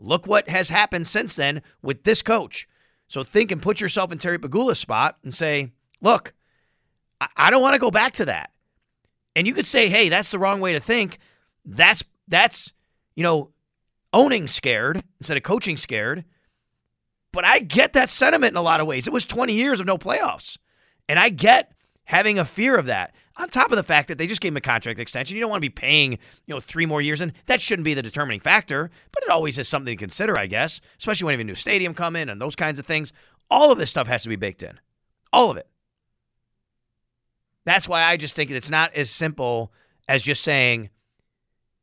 Look 0.00 0.26
what 0.26 0.48
has 0.48 0.68
happened 0.68 1.06
since 1.06 1.36
then 1.36 1.62
with 1.82 2.04
this 2.04 2.22
coach. 2.22 2.68
So 3.08 3.24
think 3.24 3.50
and 3.50 3.62
put 3.62 3.80
yourself 3.80 4.12
in 4.12 4.18
Terry 4.18 4.38
Pegula's 4.38 4.78
spot 4.78 5.16
and 5.24 5.34
say, 5.34 5.72
look, 6.00 6.34
I, 7.20 7.28
I 7.36 7.50
don't 7.50 7.62
want 7.62 7.74
to 7.74 7.80
go 7.80 7.90
back 7.90 8.12
to 8.14 8.26
that. 8.26 8.52
And 9.34 9.46
you 9.46 9.54
could 9.54 9.66
say, 9.66 9.88
hey, 9.88 10.08
that's 10.08 10.30
the 10.30 10.38
wrong 10.38 10.60
way 10.60 10.72
to 10.72 10.80
think. 10.80 11.18
That's 11.64 12.02
that's, 12.28 12.72
you 13.16 13.22
know, 13.22 13.50
owning 14.12 14.46
scared 14.46 15.02
instead 15.20 15.36
of 15.36 15.42
coaching 15.42 15.76
scared. 15.76 16.24
But 17.32 17.44
I 17.44 17.60
get 17.60 17.92
that 17.94 18.10
sentiment 18.10 18.52
in 18.52 18.56
a 18.56 18.62
lot 18.62 18.80
of 18.80 18.86
ways. 18.86 19.06
It 19.06 19.12
was 19.12 19.24
20 19.24 19.52
years 19.52 19.80
of 19.80 19.86
no 19.86 19.98
playoffs. 19.98 20.58
And 21.08 21.18
I 21.18 21.28
get 21.28 21.72
having 22.04 22.38
a 22.38 22.44
fear 22.44 22.76
of 22.76 22.86
that. 22.86 23.14
On 23.38 23.48
top 23.48 23.70
of 23.70 23.76
the 23.76 23.84
fact 23.84 24.08
that 24.08 24.18
they 24.18 24.26
just 24.26 24.40
gave 24.40 24.52
him 24.52 24.56
a 24.56 24.60
contract 24.60 24.98
extension, 24.98 25.36
you 25.36 25.40
don't 25.40 25.50
want 25.50 25.62
to 25.62 25.68
be 25.68 25.72
paying, 25.72 26.12
you 26.46 26.54
know, 26.54 26.60
three 26.60 26.86
more 26.86 27.00
years, 27.00 27.20
and 27.20 27.32
that 27.46 27.60
shouldn't 27.60 27.84
be 27.84 27.94
the 27.94 28.02
determining 28.02 28.40
factor. 28.40 28.90
But 29.12 29.22
it 29.22 29.30
always 29.30 29.58
is 29.58 29.68
something 29.68 29.96
to 29.96 29.98
consider, 29.98 30.36
I 30.36 30.46
guess, 30.46 30.80
especially 30.98 31.26
when 31.26 31.32
you 31.34 31.38
have 31.38 31.46
a 31.46 31.50
new 31.50 31.54
stadium 31.54 31.94
come 31.94 32.16
in 32.16 32.28
and 32.28 32.40
those 32.40 32.56
kinds 32.56 32.80
of 32.80 32.86
things. 32.86 33.12
All 33.48 33.70
of 33.70 33.78
this 33.78 33.90
stuff 33.90 34.08
has 34.08 34.24
to 34.24 34.28
be 34.28 34.36
baked 34.36 34.62
in, 34.62 34.80
all 35.32 35.50
of 35.50 35.56
it. 35.56 35.68
That's 37.64 37.88
why 37.88 38.02
I 38.02 38.16
just 38.16 38.34
think 38.34 38.50
it's 38.50 38.70
not 38.70 38.94
as 38.94 39.08
simple 39.08 39.72
as 40.08 40.22
just 40.22 40.42
saying 40.42 40.90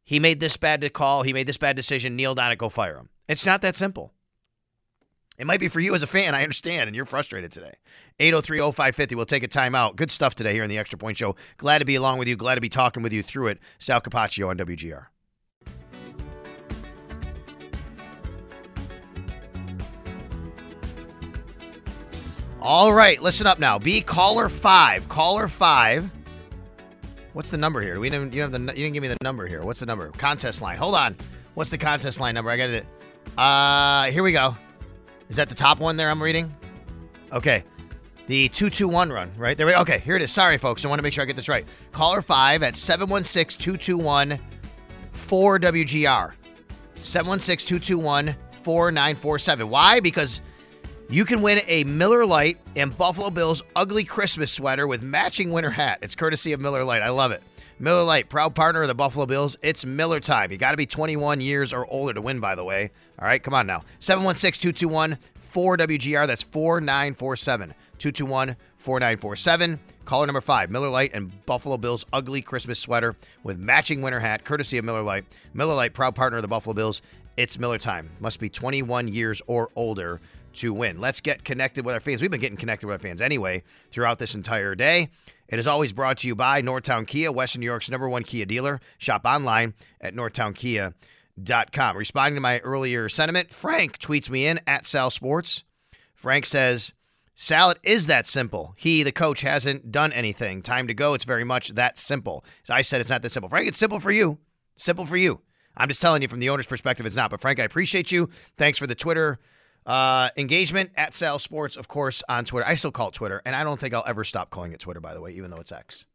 he 0.03 0.19
made 0.19 0.39
this 0.39 0.57
bad 0.57 0.91
call, 0.93 1.23
he 1.23 1.31
made 1.31 1.47
this 1.47 1.57
bad 1.57 1.75
decision, 1.75 2.15
kneel 2.15 2.35
down 2.35 2.51
and 2.51 2.59
go 2.59 2.69
fire 2.69 2.97
him. 2.97 3.09
It's 3.27 3.45
not 3.45 3.61
that 3.61 3.75
simple. 3.75 4.14
It 5.37 5.45
might 5.45 5.59
be 5.59 5.67
for 5.67 5.81
you 5.81 5.93
as 5.93 6.03
a 6.03 6.07
fan, 6.07 6.33
I 6.33 6.43
understand, 6.43 6.87
and 6.87 6.95
you're 6.95 7.05
frustrated 7.05 7.51
today. 7.51 7.73
803-0550, 8.19 9.15
we'll 9.15 9.25
take 9.25 9.43
a 9.43 9.47
timeout. 9.47 9.97
Good 9.97 10.09
stuff 10.09 10.33
today 10.33 10.53
here 10.53 10.63
in 10.63 10.69
the 10.69 10.77
Extra 10.77 10.97
Point 10.97 11.17
Show. 11.17 11.35
Glad 11.57 11.79
to 11.79 11.85
be 11.85 11.95
along 11.95 12.19
with 12.19 12.27
you, 12.27 12.37
glad 12.37 12.55
to 12.55 12.61
be 12.61 12.69
talking 12.69 13.03
with 13.03 13.11
you 13.11 13.21
through 13.21 13.47
it. 13.47 13.59
Sal 13.77 13.99
Capaccio 13.99 14.47
on 14.47 14.57
WGR. 14.57 15.07
All 22.61 22.93
right, 22.93 23.21
listen 23.21 23.45
up 23.45 23.59
now. 23.59 23.77
Be 23.77 24.01
caller 24.01 24.49
five. 24.49 25.07
Caller 25.07 25.47
five. 25.47 26.09
What's 27.33 27.49
the 27.49 27.57
number 27.57 27.79
here? 27.79 27.99
We 27.99 28.09
didn't. 28.09 28.33
You 28.33 28.41
have 28.41 28.51
the. 28.51 28.59
You 28.59 28.73
didn't 28.73 28.93
give 28.93 29.03
me 29.03 29.07
the 29.07 29.17
number 29.21 29.45
here. 29.45 29.61
What's 29.61 29.81
the 29.81 29.85
number? 29.85 30.09
Contest 30.11 30.63
line. 30.63 30.77
Hold 30.77 30.95
on. 30.95 31.15
What's 31.53 31.69
the 31.69 31.77
contest 31.77 32.19
line 32.19 32.33
number? 32.33 32.49
I 32.49 32.57
got 32.57 32.69
it. 32.69 32.87
Uh, 33.37 34.05
here 34.05 34.23
we 34.23 34.31
go. 34.31 34.55
Is 35.29 35.35
that 35.37 35.49
the 35.49 35.55
top 35.55 35.79
one 35.79 35.97
there 35.97 36.09
I'm 36.09 36.21
reading? 36.21 36.53
Okay. 37.31 37.63
The 38.27 38.49
221 38.49 39.11
run, 39.11 39.31
right? 39.37 39.57
There 39.57 39.67
we. 39.67 39.75
Okay, 39.75 39.99
here 39.99 40.15
it 40.15 40.21
is. 40.21 40.31
Sorry, 40.31 40.57
folks. 40.57 40.83
I 40.83 40.87
want 40.87 40.99
to 40.99 41.03
make 41.03 41.13
sure 41.13 41.21
I 41.21 41.25
get 41.25 41.35
this 41.35 41.49
right. 41.49 41.65
Caller 41.91 42.21
5 42.21 42.63
at 42.63 42.75
716 42.75 43.59
221 43.59 44.39
4WGR. 45.13 46.33
716 46.95 47.79
221 47.79 48.35
4947. 48.63 49.69
Why? 49.69 49.99
Because 49.99 50.41
you 51.07 51.23
can 51.23 51.43
win 51.43 51.61
a 51.67 51.83
Miller 51.83 52.25
Lite 52.25 52.57
and 52.75 52.97
Buffalo 52.97 53.29
Bills 53.29 53.61
ugly 53.75 54.03
Christmas 54.03 54.51
sweater 54.51 54.87
with 54.87 55.03
matching 55.03 55.51
winter 55.51 55.69
hat. 55.69 55.99
It's 56.01 56.15
courtesy 56.15 56.51
of 56.53 56.59
Miller 56.59 56.83
Lite. 56.83 57.03
I 57.03 57.09
love 57.09 57.31
it. 57.31 57.43
Miller 57.77 58.03
Lite, 58.03 58.29
proud 58.29 58.55
partner 58.55 58.83
of 58.83 58.87
the 58.87 58.95
Buffalo 58.95 59.25
Bills. 59.25 59.57
It's 59.61 59.83
Miller 59.83 60.21
time. 60.21 60.49
You 60.49 60.57
got 60.57 60.71
to 60.71 60.77
be 60.77 60.85
21 60.85 61.41
years 61.41 61.73
or 61.73 61.85
older 61.87 62.13
to 62.13 62.21
win, 62.21 62.39
by 62.39 62.55
the 62.55 62.63
way. 62.63 62.89
All 63.19 63.27
right, 63.27 63.43
come 63.43 63.53
on 63.53 63.67
now. 63.67 63.83
716 63.99 64.73
221 64.73 65.17
4WGR. 65.53 66.25
That's 66.25 66.43
4947. 66.43 67.73
221 67.97 68.55
4947. 68.77 69.79
Caller 70.05 70.25
number 70.25 70.39
five, 70.39 70.69
Miller 70.69 70.89
Lite 70.89 71.13
and 71.13 71.45
Buffalo 71.45 71.75
Bills 71.75 72.05
ugly 72.13 72.41
Christmas 72.41 72.79
sweater 72.79 73.15
with 73.43 73.57
matching 73.57 74.01
winter 74.01 74.19
hat, 74.19 74.45
courtesy 74.45 74.77
of 74.77 74.85
Miller 74.85 75.01
Lite. 75.01 75.25
Miller 75.53 75.73
Lite, 75.73 75.93
proud 75.93 76.15
partner 76.15 76.37
of 76.37 76.43
the 76.43 76.47
Buffalo 76.47 76.73
Bills. 76.73 77.01
It's 77.35 77.59
Miller 77.59 77.77
time. 77.77 78.11
Must 78.21 78.39
be 78.39 78.47
21 78.47 79.09
years 79.09 79.41
or 79.47 79.69
older 79.75 80.21
to 80.53 80.73
win. 80.73 81.01
Let's 81.01 81.19
get 81.19 81.43
connected 81.43 81.85
with 81.85 81.93
our 81.93 81.99
fans. 81.99 82.21
We've 82.21 82.31
been 82.31 82.39
getting 82.39 82.57
connected 82.57 82.87
with 82.87 82.93
our 82.93 82.99
fans 82.99 83.19
anyway 83.19 83.63
throughout 83.91 84.19
this 84.19 84.35
entire 84.35 84.75
day. 84.75 85.09
It 85.47 85.59
is 85.59 85.67
always 85.67 85.93
brought 85.93 86.17
to 86.19 86.27
you 86.27 86.35
by 86.35 86.61
Northtown 86.61 87.05
Kia, 87.07 87.31
Western 87.31 87.59
New 87.59 87.65
York's 87.65 87.89
number 87.89 88.09
one 88.09 88.23
Kia 88.23 88.45
dealer. 88.45 88.81
Shop 88.97 89.21
online 89.25 89.75
at 90.01 90.15
northtownkia.com. 90.15 91.97
Responding 91.97 92.35
to 92.35 92.41
my 92.41 92.59
earlier 92.59 93.09
sentiment, 93.09 93.53
Frank 93.53 93.99
tweets 93.99 94.29
me 94.29 94.47
in 94.47 94.59
at 94.65 94.87
Sal 94.87 95.11
Sports. 95.11 95.63
Frank 96.15 96.45
says, 96.45 96.93
Sal, 97.35 97.71
it 97.71 97.79
is 97.83 98.07
that 98.07 98.25
simple. 98.25 98.73
He, 98.77 99.03
the 99.03 99.11
coach, 99.11 99.41
hasn't 99.41 99.91
done 99.91 100.11
anything. 100.13 100.61
Time 100.61 100.87
to 100.87 100.93
go. 100.93 101.13
It's 101.13 101.25
very 101.25 101.43
much 101.43 101.69
that 101.69 101.97
simple. 101.97 102.43
So 102.63 102.73
I 102.73 102.81
said 102.81 103.01
it's 103.01 103.09
not 103.09 103.21
that 103.21 103.29
simple. 103.29 103.49
Frank, 103.49 103.67
it's 103.67 103.77
simple 103.77 103.99
for 103.99 104.11
you. 104.11 104.39
Simple 104.75 105.05
for 105.05 105.17
you. 105.17 105.41
I'm 105.77 105.89
just 105.89 106.01
telling 106.01 106.21
you 106.21 106.27
from 106.27 106.39
the 106.39 106.49
owner's 106.49 106.65
perspective, 106.65 107.05
it's 107.05 107.17
not. 107.17 107.29
But 107.29 107.41
Frank, 107.41 107.59
I 107.59 107.63
appreciate 107.63 108.11
you. 108.11 108.29
Thanks 108.57 108.79
for 108.79 108.87
the 108.87 108.95
Twitter 108.95 109.39
uh, 109.85 110.29
engagement 110.37 110.91
at 110.95 111.13
Sal 111.13 111.39
Sports, 111.39 111.75
of 111.75 111.87
course, 111.87 112.23
on 112.27 112.45
Twitter. 112.45 112.67
I 112.67 112.75
still 112.75 112.91
call 112.91 113.09
it 113.09 113.13
Twitter, 113.13 113.41
and 113.45 113.55
I 113.55 113.63
don't 113.63 113.79
think 113.79 113.93
I'll 113.93 114.03
ever 114.07 114.23
stop 114.23 114.49
calling 114.49 114.71
it 114.71 114.79
Twitter, 114.79 114.99
by 114.99 115.13
the 115.13 115.21
way, 115.21 115.31
even 115.31 115.51
though 115.51 115.57
it's 115.57 115.71
X. 115.71 116.05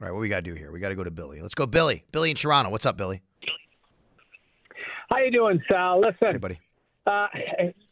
All 0.00 0.08
right, 0.08 0.12
what 0.12 0.20
we 0.20 0.28
got 0.28 0.36
to 0.36 0.42
do 0.42 0.54
here? 0.54 0.72
We 0.72 0.80
got 0.80 0.88
to 0.88 0.96
go 0.96 1.04
to 1.04 1.10
Billy. 1.10 1.40
Let's 1.40 1.54
go, 1.54 1.66
Billy. 1.66 2.04
Billy 2.10 2.30
in 2.30 2.36
Toronto. 2.36 2.70
What's 2.70 2.86
up, 2.86 2.96
Billy? 2.96 3.22
How 5.10 5.18
you 5.18 5.30
doing, 5.30 5.62
Sal? 5.70 6.00
Listen, 6.00 6.32
hey, 6.32 6.38
buddy. 6.38 6.58
Uh, 7.06 7.26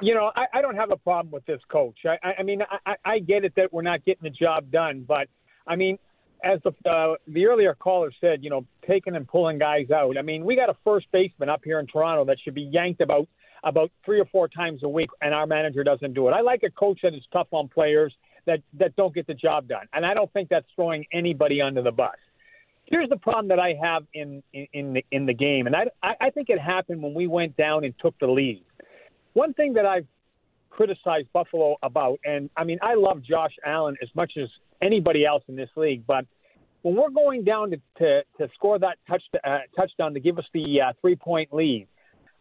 you 0.00 0.14
know, 0.14 0.32
I, 0.34 0.46
I 0.54 0.62
don't 0.62 0.76
have 0.76 0.90
a 0.90 0.96
problem 0.96 1.32
with 1.32 1.44
this 1.46 1.60
coach. 1.70 1.98
I, 2.04 2.34
I 2.38 2.42
mean, 2.42 2.62
I, 2.86 2.94
I 3.04 3.18
get 3.18 3.44
it 3.44 3.52
that 3.56 3.72
we're 3.72 3.82
not 3.82 4.04
getting 4.04 4.22
the 4.22 4.30
job 4.30 4.70
done, 4.70 5.04
but 5.06 5.28
I 5.66 5.76
mean, 5.76 5.98
as 6.42 6.60
the 6.64 6.90
uh, 6.90 7.16
the 7.26 7.46
earlier 7.46 7.74
caller 7.74 8.12
said, 8.20 8.42
you 8.42 8.50
know, 8.50 8.64
taking 8.86 9.14
and 9.14 9.28
pulling 9.28 9.58
guys 9.58 9.90
out. 9.90 10.16
I 10.16 10.22
mean, 10.22 10.44
we 10.44 10.56
got 10.56 10.70
a 10.70 10.76
first 10.84 11.06
baseman 11.12 11.48
up 11.48 11.60
here 11.64 11.78
in 11.78 11.86
Toronto 11.86 12.24
that 12.26 12.38
should 12.42 12.54
be 12.54 12.62
yanked 12.62 13.00
about 13.00 13.28
about 13.64 13.90
three 14.04 14.20
or 14.20 14.26
four 14.26 14.48
times 14.48 14.82
a 14.82 14.88
week, 14.88 15.10
and 15.20 15.34
our 15.34 15.46
manager 15.46 15.84
doesn't 15.84 16.14
do 16.14 16.28
it. 16.28 16.32
I 16.32 16.40
like 16.40 16.62
a 16.62 16.70
coach 16.70 17.00
that 17.02 17.14
is 17.14 17.22
tough 17.32 17.48
on 17.50 17.68
players 17.68 18.14
that 18.46 18.60
that 18.78 18.96
don't 18.96 19.14
get 19.14 19.26
the 19.26 19.34
job 19.34 19.68
done, 19.68 19.86
and 19.92 20.04
I 20.04 20.14
don't 20.14 20.32
think 20.32 20.48
that's 20.48 20.66
throwing 20.74 21.04
anybody 21.12 21.60
under 21.60 21.82
the 21.82 21.92
bus. 21.92 22.16
Here's 22.86 23.08
the 23.08 23.16
problem 23.16 23.48
that 23.48 23.60
I 23.60 23.74
have 23.80 24.04
in 24.14 24.42
in 24.52 24.66
in 24.72 24.92
the, 24.94 25.04
in 25.10 25.26
the 25.26 25.34
game, 25.34 25.66
and 25.66 25.76
I 25.76 25.86
I 26.20 26.30
think 26.30 26.48
it 26.48 26.58
happened 26.58 27.02
when 27.02 27.14
we 27.14 27.26
went 27.26 27.56
down 27.56 27.84
and 27.84 27.94
took 28.00 28.18
the 28.18 28.26
lead. 28.26 28.64
One 29.34 29.54
thing 29.54 29.74
that 29.74 29.86
I've 29.86 30.06
criticized 30.70 31.28
Buffalo 31.32 31.76
about, 31.82 32.18
and 32.24 32.50
I 32.56 32.64
mean, 32.64 32.78
I 32.82 32.94
love 32.94 33.22
Josh 33.22 33.52
Allen 33.64 33.96
as 34.02 34.08
much 34.14 34.32
as 34.40 34.48
anybody 34.80 35.26
else 35.26 35.42
in 35.48 35.56
this 35.56 35.68
league, 35.76 36.04
but 36.06 36.24
when 36.82 36.96
we're 36.96 37.10
going 37.10 37.44
down 37.44 37.70
to, 37.70 37.76
to, 37.98 38.22
to 38.38 38.48
score 38.54 38.78
that 38.78 38.96
touch, 39.06 39.22
uh, 39.44 39.58
touchdown 39.76 40.14
to 40.14 40.20
give 40.20 40.38
us 40.38 40.46
the 40.54 40.80
uh, 40.80 40.92
three 41.00 41.16
point 41.16 41.52
lead, 41.52 41.86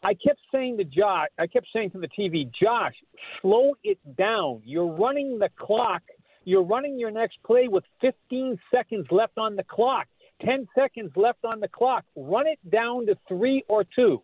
I 0.02 0.14
kept 0.14 0.40
saying 0.52 0.78
to 0.78 0.84
Josh, 0.86 1.28
I 1.38 1.48
kept 1.48 1.68
saying 1.74 1.92
to 1.92 2.00
the 2.00 2.08
TV, 2.08 2.50
Josh, 2.62 2.94
slow 3.42 3.74
it 3.84 4.00
down. 4.18 4.62
You're 4.64 4.92
running 4.92 5.40
the 5.40 5.50
clock. 5.58 6.02
You're 6.46 6.64
running 6.64 6.98
your 6.98 7.12
next 7.12 7.38
play 7.46 7.68
with 7.68 7.84
15 8.02 8.58
seconds 8.74 9.08
left 9.12 9.38
on 9.38 9.56
the 9.56 9.64
clock, 9.64 10.08
10 10.46 10.68
seconds 10.74 11.12
left 11.16 11.40
on 11.44 11.60
the 11.60 11.68
clock. 11.68 12.06
Run 12.16 12.48
it 12.48 12.60
down 12.72 13.08
to 13.08 13.18
three 13.28 13.64
or 13.68 13.84
two. 13.84 14.22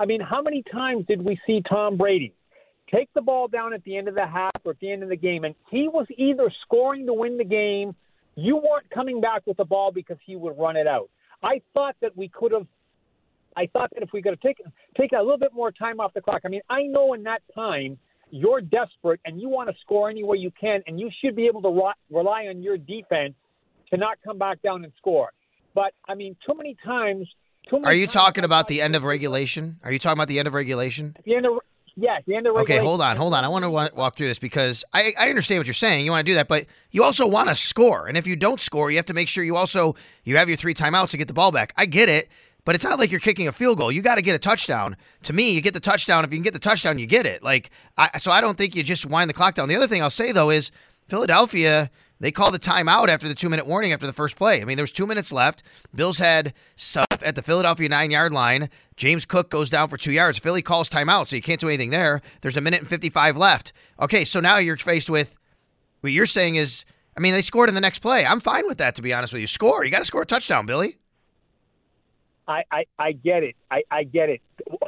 I 0.00 0.06
mean, 0.06 0.20
how 0.20 0.42
many 0.42 0.64
times 0.72 1.06
did 1.06 1.24
we 1.24 1.38
see 1.46 1.62
Tom 1.68 1.96
Brady 1.96 2.34
take 2.92 3.08
the 3.14 3.22
ball 3.22 3.48
down 3.48 3.72
at 3.72 3.82
the 3.84 3.96
end 3.96 4.08
of 4.08 4.14
the 4.14 4.26
half 4.26 4.50
or 4.64 4.72
at 4.72 4.80
the 4.80 4.90
end 4.90 5.02
of 5.02 5.08
the 5.08 5.16
game, 5.16 5.44
and 5.44 5.54
he 5.70 5.88
was 5.88 6.06
either 6.16 6.52
scoring 6.62 7.06
to 7.06 7.14
win 7.14 7.38
the 7.38 7.44
game, 7.44 7.94
you 8.34 8.56
weren't 8.56 8.90
coming 8.90 9.20
back 9.20 9.42
with 9.46 9.56
the 9.56 9.64
ball 9.64 9.92
because 9.92 10.18
he 10.26 10.36
would 10.36 10.58
run 10.58 10.76
it 10.76 10.86
out. 10.86 11.08
I 11.42 11.62
thought 11.74 11.96
that 12.02 12.16
we 12.16 12.28
could 12.28 12.52
have 12.52 12.66
I 13.56 13.66
thought 13.72 13.90
that 13.94 14.02
if 14.02 14.10
we 14.12 14.22
could 14.22 14.32
have 14.32 14.40
taken 14.40 14.72
taken 14.98 15.18
a 15.18 15.22
little 15.22 15.38
bit 15.38 15.52
more 15.52 15.70
time 15.70 16.00
off 16.00 16.14
the 16.14 16.20
clock. 16.20 16.42
I 16.44 16.48
mean, 16.48 16.62
I 16.70 16.82
know 16.82 17.14
in 17.14 17.22
that 17.24 17.42
time 17.54 17.98
you're 18.30 18.60
desperate 18.60 19.20
and 19.24 19.40
you 19.40 19.48
want 19.48 19.68
to 19.68 19.74
score 19.82 20.08
any 20.08 20.24
way 20.24 20.38
you 20.38 20.50
can, 20.58 20.82
and 20.86 20.98
you 20.98 21.10
should 21.22 21.36
be 21.36 21.46
able 21.46 21.62
to 21.62 21.68
re- 21.68 21.92
rely 22.10 22.46
on 22.46 22.62
your 22.62 22.78
defense 22.78 23.34
to 23.90 23.96
not 23.96 24.18
come 24.24 24.38
back 24.38 24.62
down 24.62 24.84
and 24.84 24.92
score. 24.96 25.30
But 25.74 25.92
I 26.08 26.14
mean, 26.14 26.36
too 26.46 26.54
many 26.56 26.76
times. 26.84 27.28
Too 27.68 27.76
many 27.76 27.86
Are 27.86 27.94
you 27.94 28.06
talking 28.06 28.44
about 28.44 28.68
the 28.68 28.82
end 28.82 28.96
of 28.96 29.04
regulation? 29.04 29.78
Are 29.84 29.92
you 29.92 29.98
talking 29.98 30.18
about 30.18 30.28
the 30.28 30.38
end 30.38 30.48
of 30.48 30.54
regulation? 30.54 31.16
the 31.24 31.36
end 31.36 31.46
of 31.46 31.58
yeah, 31.94 32.18
the 32.26 32.34
end 32.34 32.46
of 32.46 32.54
regulation. 32.54 32.80
Okay, 32.80 32.86
hold 32.86 33.00
on, 33.02 33.16
hold 33.16 33.34
on. 33.34 33.44
I 33.44 33.48
want 33.48 33.64
to 33.64 33.70
walk 33.70 34.16
through 34.16 34.28
this 34.28 34.38
because 34.38 34.82
I, 34.94 35.12
I 35.18 35.28
understand 35.28 35.60
what 35.60 35.66
you're 35.66 35.74
saying. 35.74 36.04
You 36.04 36.10
want 36.10 36.24
to 36.24 36.30
do 36.30 36.34
that, 36.36 36.48
but 36.48 36.66
you 36.90 37.04
also 37.04 37.26
want 37.26 37.50
to 37.50 37.54
score. 37.54 38.06
And 38.06 38.16
if 38.16 38.26
you 38.26 38.34
don't 38.34 38.60
score, 38.60 38.90
you 38.90 38.96
have 38.96 39.06
to 39.06 39.14
make 39.14 39.28
sure 39.28 39.44
you 39.44 39.56
also 39.56 39.94
you 40.24 40.38
have 40.38 40.48
your 40.48 40.56
three 40.56 40.74
timeouts 40.74 41.10
to 41.10 41.16
get 41.18 41.28
the 41.28 41.34
ball 41.34 41.52
back. 41.52 41.74
I 41.76 41.86
get 41.86 42.08
it, 42.08 42.30
but 42.64 42.74
it's 42.74 42.84
not 42.84 42.98
like 42.98 43.10
you're 43.10 43.20
kicking 43.20 43.48
a 43.48 43.52
field 43.52 43.78
goal. 43.78 43.90
You 43.90 44.02
got 44.02 44.16
to 44.16 44.22
get 44.22 44.34
a 44.34 44.38
touchdown. 44.38 44.96
To 45.24 45.32
me, 45.32 45.50
you 45.50 45.60
get 45.60 45.74
the 45.74 45.80
touchdown. 45.80 46.24
If 46.24 46.30
you 46.30 46.36
can 46.36 46.44
get 46.44 46.54
the 46.54 46.60
touchdown, 46.60 46.98
you 46.98 47.06
get 47.06 47.26
it. 47.26 47.42
Like, 47.42 47.70
I, 47.96 48.18
so 48.18 48.30
I 48.30 48.40
don't 48.40 48.56
think 48.56 48.76
you 48.76 48.82
just 48.82 49.06
wind 49.06 49.28
the 49.28 49.34
clock 49.34 49.54
down. 49.54 49.68
The 49.68 49.76
other 49.76 49.88
thing 49.88 50.02
I'll 50.02 50.10
say 50.10 50.32
though 50.32 50.50
is 50.50 50.70
Philadelphia. 51.08 51.90
They 52.20 52.30
called 52.30 52.54
the 52.54 52.60
timeout 52.60 53.08
after 53.08 53.26
the 53.26 53.34
two 53.34 53.48
minute 53.48 53.66
warning 53.66 53.92
after 53.92 54.06
the 54.06 54.12
first 54.12 54.36
play. 54.36 54.62
I 54.62 54.64
mean, 54.64 54.76
there 54.76 54.84
was 54.84 54.92
two 54.92 55.08
minutes 55.08 55.32
left. 55.32 55.64
Bills 55.92 56.18
had 56.18 56.54
stuff 56.76 57.06
at 57.20 57.34
the 57.34 57.42
Philadelphia 57.42 57.88
nine 57.88 58.12
yard 58.12 58.32
line. 58.32 58.70
James 58.96 59.24
Cook 59.24 59.50
goes 59.50 59.70
down 59.70 59.88
for 59.88 59.96
two 59.96 60.12
yards. 60.12 60.38
Philly 60.38 60.62
calls 60.62 60.88
timeout, 60.88 61.26
so 61.26 61.34
you 61.34 61.42
can't 61.42 61.60
do 61.60 61.68
anything 61.68 61.90
there. 61.90 62.22
There's 62.40 62.56
a 62.56 62.60
minute 62.60 62.80
and 62.80 62.88
55 62.88 63.36
left. 63.36 63.72
Okay, 63.98 64.24
so 64.24 64.38
now 64.38 64.58
you're 64.58 64.76
faced 64.76 65.10
with 65.10 65.36
what 66.00 66.12
you're 66.12 66.26
saying 66.26 66.56
is, 66.56 66.84
I 67.16 67.20
mean, 67.20 67.32
they 67.32 67.42
scored 67.42 67.68
in 67.68 67.74
the 67.74 67.80
next 67.80 67.98
play. 67.98 68.24
I'm 68.24 68.40
fine 68.40 68.66
with 68.68 68.78
that, 68.78 68.94
to 68.96 69.02
be 69.02 69.12
honest 69.12 69.32
with 69.32 69.40
you. 69.40 69.48
Score. 69.48 69.84
You 69.84 69.90
got 69.90 69.98
to 69.98 70.04
score 70.04 70.22
a 70.22 70.26
touchdown, 70.26 70.64
Billy. 70.64 70.98
I, 72.46 72.62
I, 72.70 72.84
I 72.98 73.12
get 73.12 73.42
it. 73.42 73.56
I, 73.70 73.82
I 73.90 74.04
get 74.04 74.28
it, 74.28 74.40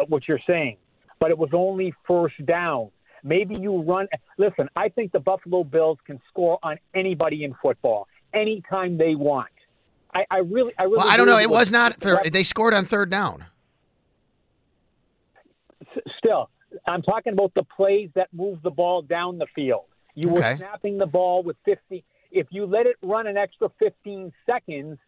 what 0.08 0.26
you're 0.26 0.40
saying. 0.46 0.76
But 1.20 1.30
it 1.30 1.38
was 1.38 1.50
only 1.52 1.94
first 2.06 2.44
down. 2.44 2.90
Maybe 3.22 3.56
you 3.58 3.82
run. 3.82 4.08
Listen, 4.36 4.68
I 4.76 4.88
think 4.90 5.12
the 5.12 5.20
Buffalo 5.20 5.64
Bills 5.64 5.98
can 6.06 6.20
score 6.28 6.58
on 6.62 6.78
anybody 6.94 7.44
in 7.44 7.54
football 7.62 8.06
anytime 8.34 8.98
they 8.98 9.14
want. 9.14 9.48
I, 10.14 10.24
I 10.30 10.38
really, 10.38 10.72
I 10.78 10.84
really. 10.84 10.96
Well, 10.98 11.08
I 11.08 11.16
don't 11.16 11.26
know. 11.26 11.38
It 11.38 11.50
was 11.50 11.72
not. 11.72 12.00
For, 12.00 12.20
they 12.30 12.42
scored 12.42 12.74
on 12.74 12.84
third 12.84 13.10
down. 13.10 13.46
Still, 16.18 16.50
I'm 16.86 17.02
talking 17.02 17.32
about 17.32 17.52
the 17.54 17.62
plays 17.62 18.10
that 18.14 18.28
move 18.32 18.60
the 18.62 18.70
ball 18.70 19.02
down 19.02 19.38
the 19.38 19.46
field. 19.54 19.84
You 20.14 20.28
were 20.28 20.56
snapping 20.56 20.98
the 20.98 21.06
ball 21.06 21.42
with 21.42 21.56
50. 21.64 22.04
If 22.30 22.48
you 22.50 22.66
let 22.66 22.86
it 22.86 22.96
run 23.02 23.26
an 23.26 23.36
extra 23.36 23.70
15 23.78 24.32
seconds, 24.46 24.98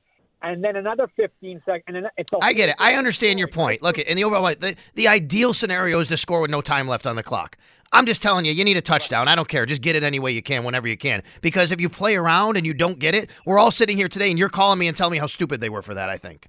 and 0.43 0.63
then 0.63 0.77
another 0.77 1.09
15 1.17 1.63
seconds, 1.65 1.85
and 1.87 1.97
then 1.97 2.09
it's 2.17 2.31
I 2.41 2.53
get 2.53 2.69
it. 2.69 2.77
I 2.79 2.95
understand 2.95 3.39
your 3.39 3.49
point. 3.49 3.83
Look, 3.83 3.99
in 3.99 4.17
the 4.17 4.25
overall, 4.25 4.43
the, 4.45 4.77
the 4.95 5.09
ideal 5.09 5.55
scenario 5.55 5.99
is 6.01 6.09
to 6.09 6.17
score 6.17 6.41
with 6.41 6.51
no 6.51 6.61
time 6.61 6.87
left 6.89 7.07
on 7.07 7.17
the 7.17 7.23
clock. 7.23 7.57
I'm 7.93 8.05
just 8.05 8.21
telling 8.21 8.45
you, 8.45 8.53
you 8.53 8.65
need 8.65 8.77
a 8.77 8.81
touchdown. 8.83 9.29
I 9.29 9.35
don't 9.35 9.49
care. 9.49 9.65
Just 9.65 9.81
get 9.81 9.97
it 9.97 10.03
any 10.03 10.19
way 10.19 10.33
you 10.33 10.43
can, 10.43 10.65
whenever 10.65 10.89
you 10.89 10.97
can. 10.97 11.23
Because 11.41 11.73
if 11.73 11.81
you 11.81 11.89
play 11.89 12.17
around 12.17 12.57
and 12.57 12.67
you 12.67 12.75
don't 12.75 12.99
get 12.99 13.15
it, 13.15 13.31
we're 13.47 13.59
all 13.59 13.71
sitting 13.71 13.97
here 13.97 14.09
today, 14.09 14.29
and 14.31 14.39
you're 14.39 14.49
calling 14.49 14.79
me 14.79 14.89
and 14.89 14.97
telling 14.97 15.13
me 15.13 15.19
how 15.19 15.27
stupid 15.27 15.61
they 15.61 15.69
were 15.69 15.83
for 15.83 15.95
that. 15.95 16.09
I 16.11 16.17
think. 16.17 16.49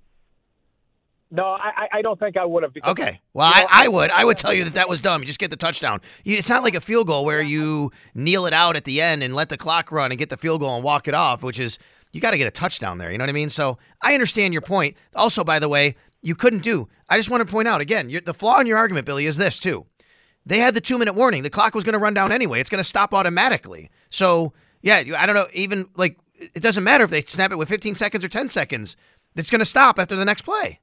No, 1.29 1.43
I, 1.43 1.89
I- 1.91 2.01
don't 2.01 2.17
think 2.17 2.37
I 2.37 2.45
would 2.45 2.63
have. 2.63 2.71
Okay. 2.85 3.19
Well, 3.33 3.47
I, 3.47 3.65
I 3.69 3.87
would. 3.89 4.11
I 4.11 4.23
would 4.23 4.37
tell 4.37 4.53
you 4.53 4.63
that 4.63 4.75
that 4.75 4.87
was 4.87 5.01
dumb. 5.01 5.21
You 5.21 5.27
just 5.27 5.39
get 5.39 5.51
the 5.51 5.57
touchdown. 5.57 5.99
You, 6.23 6.37
it's 6.37 6.47
not 6.49 6.63
like 6.63 6.73
a 6.73 6.79
field 6.81 7.07
goal 7.07 7.25
where 7.25 7.41
you 7.41 7.91
kneel 8.15 8.45
it 8.45 8.53
out 8.53 8.75
at 8.77 8.85
the 8.85 9.01
end 9.01 9.23
and 9.23 9.35
let 9.35 9.49
the 9.49 9.57
clock 9.57 9.91
run 9.91 10.11
and 10.11 10.17
get 10.17 10.29
the 10.29 10.37
field 10.37 10.61
goal 10.61 10.75
and 10.75 10.83
walk 10.85 11.07
it 11.07 11.13
off, 11.13 11.43
which 11.43 11.59
is 11.59 11.79
you 12.11 12.21
got 12.21 12.31
to 12.31 12.37
get 12.37 12.47
a 12.47 12.51
touchdown 12.51 12.97
there. 12.97 13.11
You 13.11 13.17
know 13.17 13.23
what 13.23 13.29
I 13.29 13.33
mean? 13.33 13.49
So 13.49 13.77
I 14.01 14.13
understand 14.13 14.53
your 14.53 14.61
point. 14.61 14.95
Also, 15.15 15.43
by 15.43 15.59
the 15.59 15.69
way, 15.69 15.95
you 16.21 16.35
couldn't 16.35 16.63
do. 16.63 16.87
I 17.09 17.17
just 17.17 17.29
want 17.29 17.45
to 17.45 17.51
point 17.51 17.67
out 17.67 17.81
again, 17.81 18.11
the 18.25 18.33
flaw 18.33 18.59
in 18.59 18.67
your 18.67 18.77
argument, 18.77 19.05
Billy, 19.05 19.25
is 19.25 19.37
this 19.37 19.59
too. 19.59 19.85
They 20.45 20.59
had 20.59 20.73
the 20.73 20.81
two 20.81 20.97
minute 20.97 21.13
warning. 21.13 21.43
The 21.43 21.49
clock 21.49 21.75
was 21.75 21.83
going 21.83 21.93
to 21.93 21.99
run 21.99 22.13
down 22.13 22.31
anyway. 22.31 22.61
It's 22.61 22.69
going 22.69 22.79
to 22.79 22.87
stop 22.87 23.13
automatically. 23.13 23.91
So 24.09 24.53
yeah, 24.81 25.03
I 25.17 25.25
don't 25.25 25.35
know. 25.35 25.47
Even 25.53 25.89
like 25.95 26.17
it 26.39 26.61
doesn't 26.61 26.83
matter 26.83 27.03
if 27.03 27.09
they 27.09 27.21
snap 27.21 27.51
it 27.51 27.57
with 27.57 27.69
15 27.69 27.95
seconds 27.95 28.23
or 28.23 28.29
10 28.29 28.49
seconds. 28.49 28.95
It's 29.35 29.49
going 29.49 29.59
to 29.59 29.65
stop 29.65 29.99
after 29.99 30.15
the 30.15 30.25
next 30.25 30.43
play. 30.43 30.79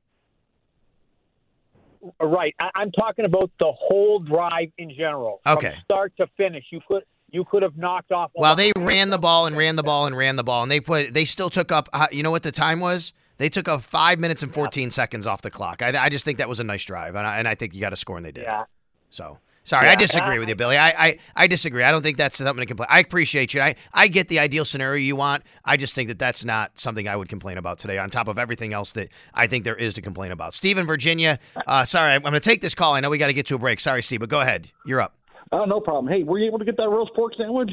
Right. 2.21 2.55
I, 2.61 2.71
I'm 2.75 2.93
talking 2.93 3.25
about 3.25 3.51
the 3.59 3.73
whole 3.73 4.19
drive 4.19 4.69
in 4.77 4.91
general. 4.91 5.41
Okay. 5.47 5.71
From 5.71 5.81
start 5.85 6.13
to 6.19 6.27
finish, 6.37 6.65
you 6.71 6.81
could 6.87 7.05
you 7.35 7.45
could 7.45 7.63
have 7.63 7.77
knocked 7.77 8.13
off. 8.13 8.31
Well, 8.35 8.55
they 8.55 8.73
ran 8.77 9.11
the 9.11 9.19
ball 9.19 9.47
and 9.47 9.57
ran 9.57 9.77
the 9.77 9.83
ball 9.83 10.07
and 10.07 10.17
ran 10.17 10.37
the 10.37 10.45
ball, 10.45 10.63
and 10.63 10.71
they 10.71 10.81
put 10.81 11.13
they 11.13 11.25
still 11.25 11.51
took 11.51 11.73
up. 11.73 11.89
uh, 11.93 12.07
You 12.13 12.23
know 12.23 12.31
what 12.31 12.45
the 12.45 12.53
time 12.53 12.81
was? 12.81 13.13
They 13.39 13.49
took 13.49 13.67
up 13.69 13.83
five 13.83 14.21
minutes 14.21 14.45
and 14.45 14.55
fourteen 14.55 14.91
seconds 14.91 15.27
off 15.27 15.43
the 15.43 15.51
clock. 15.51 15.83
I, 15.83 16.05
I 16.05 16.09
just 16.09 16.25
think 16.25 16.39
that 16.39 16.49
was 16.49 16.61
a 16.61 16.65
nice 16.65 16.85
drive, 16.85 17.17
and 17.17 17.27
I, 17.27 17.39
and 17.39 17.49
I 17.49 17.57
think 17.57 17.75
you 17.75 17.81
got 17.81 17.91
to 17.91 17.97
score, 17.97 18.17
and 18.17 18.25
they 18.25 18.31
did. 18.31 18.45
Yeah. 18.45 18.65
So 19.11 19.39
sorry, 19.65 19.89
I 19.89 19.97
disagree 19.97 20.39
with 20.39 20.49
you, 20.49 20.55
Billy. 20.55 20.77
I, 20.79 20.91
I 21.07 21.19
I 21.35 21.47
disagree. 21.49 21.83
I 21.83 21.91
don't 21.91 22.03
think 22.03 22.17
that's 22.17 22.37
something 22.37 22.63
to 22.63 22.67
complain. 22.67 22.87
I 22.91 23.01
appreciate 23.01 23.53
you. 23.53 23.61
I 23.61 23.75
I 23.93 24.07
get 24.07 24.29
the 24.29 24.39
ideal 24.39 24.65
scenario 24.65 25.01
you 25.03 25.17
want. 25.17 25.43
I 25.65 25.77
just 25.77 25.97
think 25.97 26.07
that 26.09 26.19
that's 26.21 26.45
not 26.45 26.79
something 26.79 27.09
I 27.09 27.17
would 27.17 27.29
complain 27.29 27.59
about 27.59 27.81
today. 27.81 27.99
On 27.99 28.09
top 28.09 28.29
of 28.29 28.39
everything 28.39 28.73
else 28.73 28.93
that 28.93 29.09
I 29.35 29.49
think 29.49 29.65
there 29.65 29.75
is 29.75 29.95
to 29.95 30.01
complain 30.03 30.31
about. 30.31 30.55
Steve 30.55 30.79
in 30.79 30.87
Virginia. 30.87 31.41
Uh, 31.67 31.85
sorry, 31.85 32.13
I'm 32.13 32.23
going 32.23 32.35
to 32.35 32.41
take 32.41 32.63
this 32.63 32.77
call. 32.77 32.95
I 32.95 33.01
know 33.01 33.11
we 33.11 33.19
got 33.19 33.27
to 33.27 33.33
get 33.35 33.47
to 33.47 33.57
a 33.57 33.59
break. 33.59 33.81
Sorry, 33.81 34.03
Steve, 34.03 34.21
but 34.21 34.29
go 34.29 34.41
ahead. 34.41 34.71
You're 34.87 35.01
up. 35.01 35.15
Oh, 35.53 35.65
no 35.65 35.81
problem. 35.81 36.13
Hey, 36.13 36.23
were 36.23 36.39
you 36.39 36.47
able 36.47 36.59
to 36.59 36.65
get 36.65 36.77
that 36.77 36.89
roast 36.89 37.15
pork 37.15 37.33
sandwich? 37.37 37.71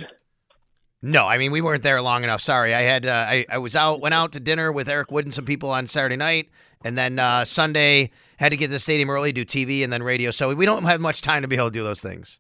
No, 1.03 1.25
I 1.25 1.39
mean 1.39 1.51
we 1.51 1.61
weren't 1.61 1.81
there 1.81 1.99
long 1.99 2.23
enough. 2.23 2.41
Sorry, 2.41 2.75
I 2.75 2.81
had 2.81 3.07
uh, 3.07 3.25
I 3.27 3.45
I 3.49 3.57
was 3.57 3.75
out 3.75 4.01
went 4.01 4.13
out 4.13 4.33
to 4.33 4.39
dinner 4.39 4.71
with 4.71 4.87
Eric 4.87 5.09
Wood 5.09 5.25
and 5.25 5.33
some 5.33 5.45
people 5.45 5.71
on 5.71 5.87
Saturday 5.87 6.15
night, 6.15 6.49
and 6.85 6.95
then 6.95 7.17
uh, 7.17 7.43
Sunday 7.43 8.11
had 8.37 8.49
to 8.49 8.57
get 8.57 8.67
to 8.67 8.73
the 8.73 8.79
stadium 8.79 9.09
early, 9.09 9.31
do 9.31 9.43
TV 9.43 9.83
and 9.83 9.91
then 9.91 10.03
radio. 10.03 10.29
So 10.29 10.53
we 10.53 10.65
don't 10.65 10.83
have 10.83 11.01
much 11.01 11.21
time 11.21 11.41
to 11.41 11.47
be 11.47 11.55
able 11.55 11.67
to 11.67 11.71
do 11.71 11.83
those 11.83 12.01
things. 12.01 12.39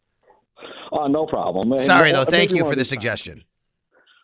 Oh, 0.91 1.07
no 1.07 1.25
problem. 1.25 1.75
Sorry 1.79 2.11
though. 2.11 2.25
Thank 2.25 2.51
you 2.51 2.63
for 2.65 2.75
the 2.75 2.85
suggestion. 2.85 3.43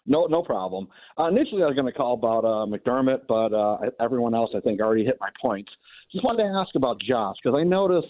No, 0.05 0.25
no 0.25 0.41
problem. 0.41 0.87
Uh, 1.19 1.27
initially, 1.27 1.63
I 1.63 1.65
was 1.65 1.75
going 1.75 1.85
to 1.85 1.91
call 1.91 2.13
about 2.13 2.45
uh, 2.45 2.65
McDermott, 2.65 3.21
but 3.27 3.53
uh, 3.53 3.89
everyone 3.99 4.33
else, 4.33 4.51
I 4.55 4.61
think, 4.61 4.79
already 4.79 5.03
hit 5.03 5.17
my 5.19 5.29
points. 5.41 5.69
Just 6.13 6.23
wanted 6.23 6.43
to 6.43 6.49
ask 6.49 6.73
about 6.75 7.01
Josh 7.01 7.35
because 7.43 7.57
I 7.59 7.63
noticed 7.63 8.07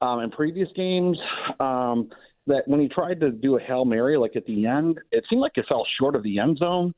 um, 0.00 0.20
in 0.20 0.30
previous 0.30 0.68
games 0.74 1.18
um, 1.60 2.08
that 2.46 2.66
when 2.66 2.80
he 2.80 2.88
tried 2.88 3.20
to 3.20 3.30
do 3.30 3.56
a 3.56 3.60
hail 3.60 3.84
mary, 3.84 4.18
like 4.18 4.36
at 4.36 4.46
the 4.46 4.66
end, 4.66 4.98
it 5.10 5.24
seemed 5.28 5.40
like 5.40 5.52
it 5.56 5.66
fell 5.68 5.86
short 5.98 6.14
of 6.14 6.22
the 6.22 6.38
end 6.38 6.58
zone. 6.58 6.94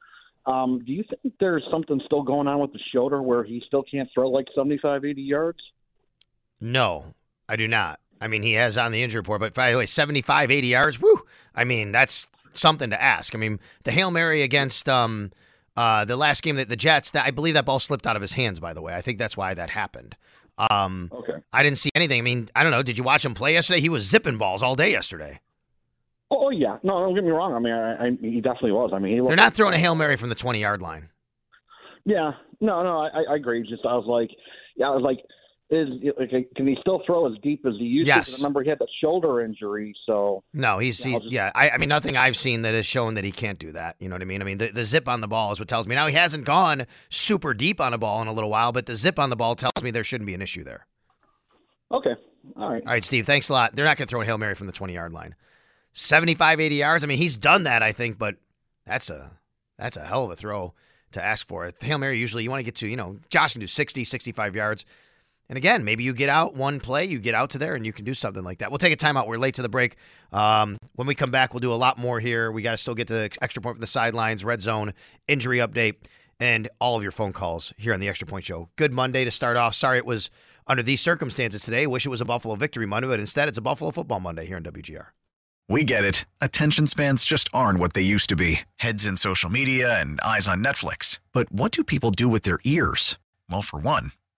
Um, 0.47 0.83
do 0.85 0.93
you 0.93 1.05
think 1.09 1.35
there's 1.41 1.65
something 1.71 2.01
still 2.05 2.23
going 2.23 2.47
on 2.47 2.61
with 2.61 2.73
the 2.73 2.81
shoulder 2.95 3.21
where 3.23 3.43
he 3.43 3.63
still 3.67 3.83
can't 3.83 4.09
throw 4.15 4.29
like 4.29 4.47
75, 4.55 5.05
80 5.05 5.23
yards? 5.23 5.59
No, 6.61 7.15
I 7.49 7.57
do 7.57 7.67
not. 7.67 8.01
I 8.21 8.29
mean, 8.29 8.43
he 8.43 8.53
has 8.53 8.79
on 8.79 8.93
the 8.93 9.03
injury 9.03 9.21
report, 9.21 9.41
but 9.41 9.55
by 9.55 9.73
the 9.73 9.79
way, 9.79 9.87
75, 9.87 10.51
80 10.51 10.67
yards. 10.67 11.01
Woo! 11.01 11.23
I 11.55 11.65
mean, 11.65 11.93
that's 11.93 12.29
something 12.53 12.91
to 12.91 13.01
ask. 13.01 13.35
I 13.35 13.39
mean, 13.39 13.61
the 13.85 13.91
hail 13.91 14.11
mary 14.11 14.43
against 14.43 14.89
um 14.89 15.33
uh 15.77 16.05
the 16.05 16.17
last 16.17 16.43
game 16.43 16.57
that 16.57 16.69
the 16.69 16.77
Jets, 16.77 17.11
that 17.11 17.27
I 17.27 17.31
believe 17.31 17.55
that 17.55 17.67
ball 17.67 17.79
slipped 17.79 18.07
out 18.07 18.17
of 18.17 18.23
his 18.23 18.33
hands. 18.33 18.61
By 18.61 18.73
the 18.73 18.81
way, 18.81 18.95
I 18.95 19.03
think 19.03 19.19
that's 19.19 19.37
why 19.37 19.53
that 19.55 19.71
happened. 19.71 20.17
Um, 20.59 21.11
okay. 21.13 21.35
I 21.53 21.63
didn't 21.63 21.79
see 21.79 21.91
anything. 21.95 22.19
I 22.19 22.23
mean, 22.23 22.51
I 22.55 22.63
don't 22.63 22.73
know. 22.73 22.83
Did 22.83 22.99
you 22.99 23.05
watch 23.05 23.25
him 23.25 23.35
play 23.35 23.55
yesterday? 23.55 23.81
He 23.81 23.89
was 23.89 24.05
zipping 24.05 24.39
balls 24.39 24.63
all 24.63 24.75
day 24.75 24.91
yesterday. 24.91 25.41
Oh 26.31 26.51
yeah, 26.51 26.79
no, 26.83 27.01
don't 27.01 27.15
get 27.15 27.23
me 27.23 27.31
wrong. 27.31 27.55
I 27.55 27.59
mean, 27.61 27.73
I, 27.73 28.07
I, 28.07 28.11
he 28.21 28.41
definitely 28.41 28.73
was. 28.73 28.91
I 28.93 28.99
mean, 28.99 29.15
he 29.17 29.27
They're 29.27 29.37
not 29.37 29.55
throwing 29.55 29.75
a 29.75 29.79
hail 29.79 29.95
mary 29.95 30.17
from 30.17 30.29
the 30.29 30.35
20 30.35 30.61
yard 30.61 30.83
line. 30.83 31.09
Yeah, 32.05 32.33
no, 32.61 32.83
no, 32.83 32.99
I, 32.99 33.33
I 33.33 33.37
agree. 33.37 33.63
Just 33.69 33.85
I 33.85 33.95
was 33.95 34.07
like, 34.07 34.31
yeah, 34.77 34.87
I 34.87 34.91
was 34.91 35.03
like, 35.03 35.19
is 35.69 35.89
can 36.57 36.67
he 36.67 36.77
still 36.81 37.03
throw 37.05 37.27
as 37.27 37.37
deep 37.43 37.65
as 37.67 37.75
he 37.79 37.85
used 37.87 38.07
to? 38.09 38.15
Yes. 38.15 38.39
Remember, 38.39 38.63
he 38.63 38.69
had 38.69 38.79
that 38.79 38.89
shoulder 39.01 39.41
injury, 39.41 39.95
so 40.07 40.45
No, 40.53 40.79
he's, 40.79 41.01
Yeah, 41.01 41.07
I'll 41.07 41.13
he's 41.13 41.21
just- 41.23 41.33
yeah. 41.33 41.51
I, 41.55 41.71
I 41.71 41.79
mean, 41.79 41.89
nothing 41.89 42.17
I've 42.17 42.37
seen 42.37 42.63
that 42.63 42.75
has 42.75 42.87
shown 42.87 43.15
that 43.15 43.25
he 43.25 43.33
can't 43.33 43.59
do 43.59 43.73
that. 43.73 43.97
You 43.99 44.09
know 44.09 44.15
what 44.15 44.23
I 44.23 44.27
mean? 44.27 44.41
I 44.43 44.45
mean, 44.45 44.59
the, 44.59 44.71
the 44.71 44.85
zip 44.85 45.09
on 45.09 45.21
the 45.21 45.27
ball 45.29 45.53
is 45.53 45.59
what 45.59 45.69
tells 45.69 45.87
me. 45.89 45.95
Now 45.97 46.07
he 46.07 46.15
hasn't 46.15 46.45
gone 46.45 46.87
super 47.09 47.53
deep 47.53 47.81
on 47.81 47.93
a 47.95 47.99
ball 47.99 48.23
in 48.23 48.29
a 48.29 48.33
little 48.33 48.51
while, 48.51 48.71
but 48.71 48.87
the 48.87 48.95
zip 48.95 49.19
on 49.19 49.29
the 49.31 49.37
ball 49.37 49.57
tells 49.57 49.73
me 49.83 49.91
there 49.91 50.05
shouldn't 50.05 50.27
be 50.27 50.35
an 50.35 50.43
issue 50.43 50.63
there. 50.63 50.87
okay, 51.91 52.15
all 52.57 52.71
right. 52.71 52.83
All 52.87 52.93
right, 52.93 53.03
Steve, 53.05 53.27
thanks 53.27 53.49
a 53.49 53.53
lot. 53.53 53.75
They're 53.75 53.85
not 53.85 53.97
going 53.97 54.07
to 54.07 54.11
throw 54.11 54.21
a 54.21 54.25
hail 54.25 54.39
mary 54.39 54.55
from 54.55 54.67
the 54.69 54.73
20 54.73 54.95
yard 54.95 55.13
line. 55.13 55.35
75, 55.95 56.61
80 56.61 56.75
yards. 56.77 57.03
I 57.05 57.07
mean, 57.07 57.19
he's 57.19 57.37
done 57.37 57.65
that, 57.65 57.83
I 57.83 57.91
think, 57.93 58.19
but 58.19 58.37
that's 58.87 59.11
a 59.11 59.33
that's 59.79 59.97
a 59.97 60.05
hell 60.05 60.25
of 60.25 60.31
a 60.31 60.37
throw 60.37 60.75
to 61.13 61.25
ask 61.25 61.47
for. 61.49 61.73
Hail 61.81 61.99
mary 61.99 62.19
usually 62.19 62.43
you 62.45 62.51
want 62.51 62.61
to 62.61 62.65
get 62.65 62.77
to, 62.77 62.89
you 62.89 62.97
know, 62.97 63.19
Josh 63.31 63.53
can 63.53 63.61
do 63.61 63.67
60, 63.67 64.05
65 64.05 64.55
yards. 64.55 64.85
And 65.49 65.57
again, 65.57 65.85
maybe 65.85 66.03
you 66.03 66.13
get 66.13 66.29
out 66.29 66.55
one 66.55 66.81
play, 66.81 67.05
you 67.05 67.19
get 67.19 67.35
out 67.35 67.51
to 67.51 67.59
there, 67.59 67.75
and 67.75 67.87
you 67.87 67.93
can 67.93 68.05
do 68.05 68.15
something 68.15 68.43
like 68.43 68.59
that. 68.59 68.71
We'll 68.71 68.79
take 68.79 68.93
a 68.93 68.97
timeout. 68.97 69.29
We're 69.29 69.39
late 69.39 69.55
to 69.55 69.63
the 69.63 69.69
break. 69.69 69.97
Um, 70.33 70.79
when 70.95 71.07
we 71.07 71.15
come 71.15 71.31
back, 71.31 71.55
we'll 71.55 71.61
do 71.61 71.73
a 71.73 71.77
lot 71.77 71.99
more 71.99 72.19
here. 72.19 72.51
We 72.51 72.63
got 72.63 72.73
to 72.73 72.79
still 72.79 72.95
get 72.95 73.09
to 73.09 73.31
extra 73.41 73.63
point 73.63 73.77
from 73.77 73.81
the 73.81 73.87
sidelines, 73.87 74.45
red 74.45 74.61
zone, 74.61 74.93
injury 75.29 75.59
update, 75.59 75.95
and 76.41 76.69
all 76.81 76.97
of 76.97 77.03
your 77.03 77.13
phone 77.13 77.33
calls 77.33 77.73
here 77.77 77.95
on 77.95 78.01
the 78.01 78.09
Extra 78.09 78.27
Point 78.27 78.45
Show. 78.45 78.69
Good 78.77 78.93
Monday 78.93 79.25
to 79.25 79.31
start 79.31 79.57
off. 79.57 79.75
Sorry 79.75 79.99
it 79.99 80.07
was 80.07 80.31
under 80.67 80.83
these 80.83 81.01
circumstances 81.01 81.63
today. 81.63 81.87
Wish 81.87 82.07
it 82.07 82.11
was 82.11 82.21
a 82.21 82.25
Buffalo 82.25 82.57
victory 82.57 82.87
Monday, 82.87 83.09
but 83.09 83.21
instead 83.21 83.49
it's 83.49 83.59
a 83.59 83.63
Buffalo 83.63 83.91
football 83.91 84.21
Monday 84.21 84.47
here 84.47 84.57
on 84.57 84.65
WGR. 84.65 85.07
We 85.69 85.83
get 85.83 86.05
it. 86.05 86.27
Attention 86.41 86.87
spans 86.87 87.25
just 87.25 87.49
aren't 87.53 87.81
what 87.81 87.93
they 87.93 88.03
used 88.03 88.29
to 88.29 88.37
be 88.37 88.61
heads 88.77 89.05
in 89.05 89.17
social 89.17 89.51
media 89.51 90.01
and 90.01 90.21
eyes 90.21 90.47
on 90.47 90.63
Netflix. 90.63 91.19
But 91.33 91.51
what 91.51 91.73
do 91.73 91.83
people 91.83 92.11
do 92.11 92.29
with 92.29 92.43
their 92.43 92.61
ears? 92.65 93.19
Well, 93.51 93.63
for 93.63 93.81
one, 93.81 94.13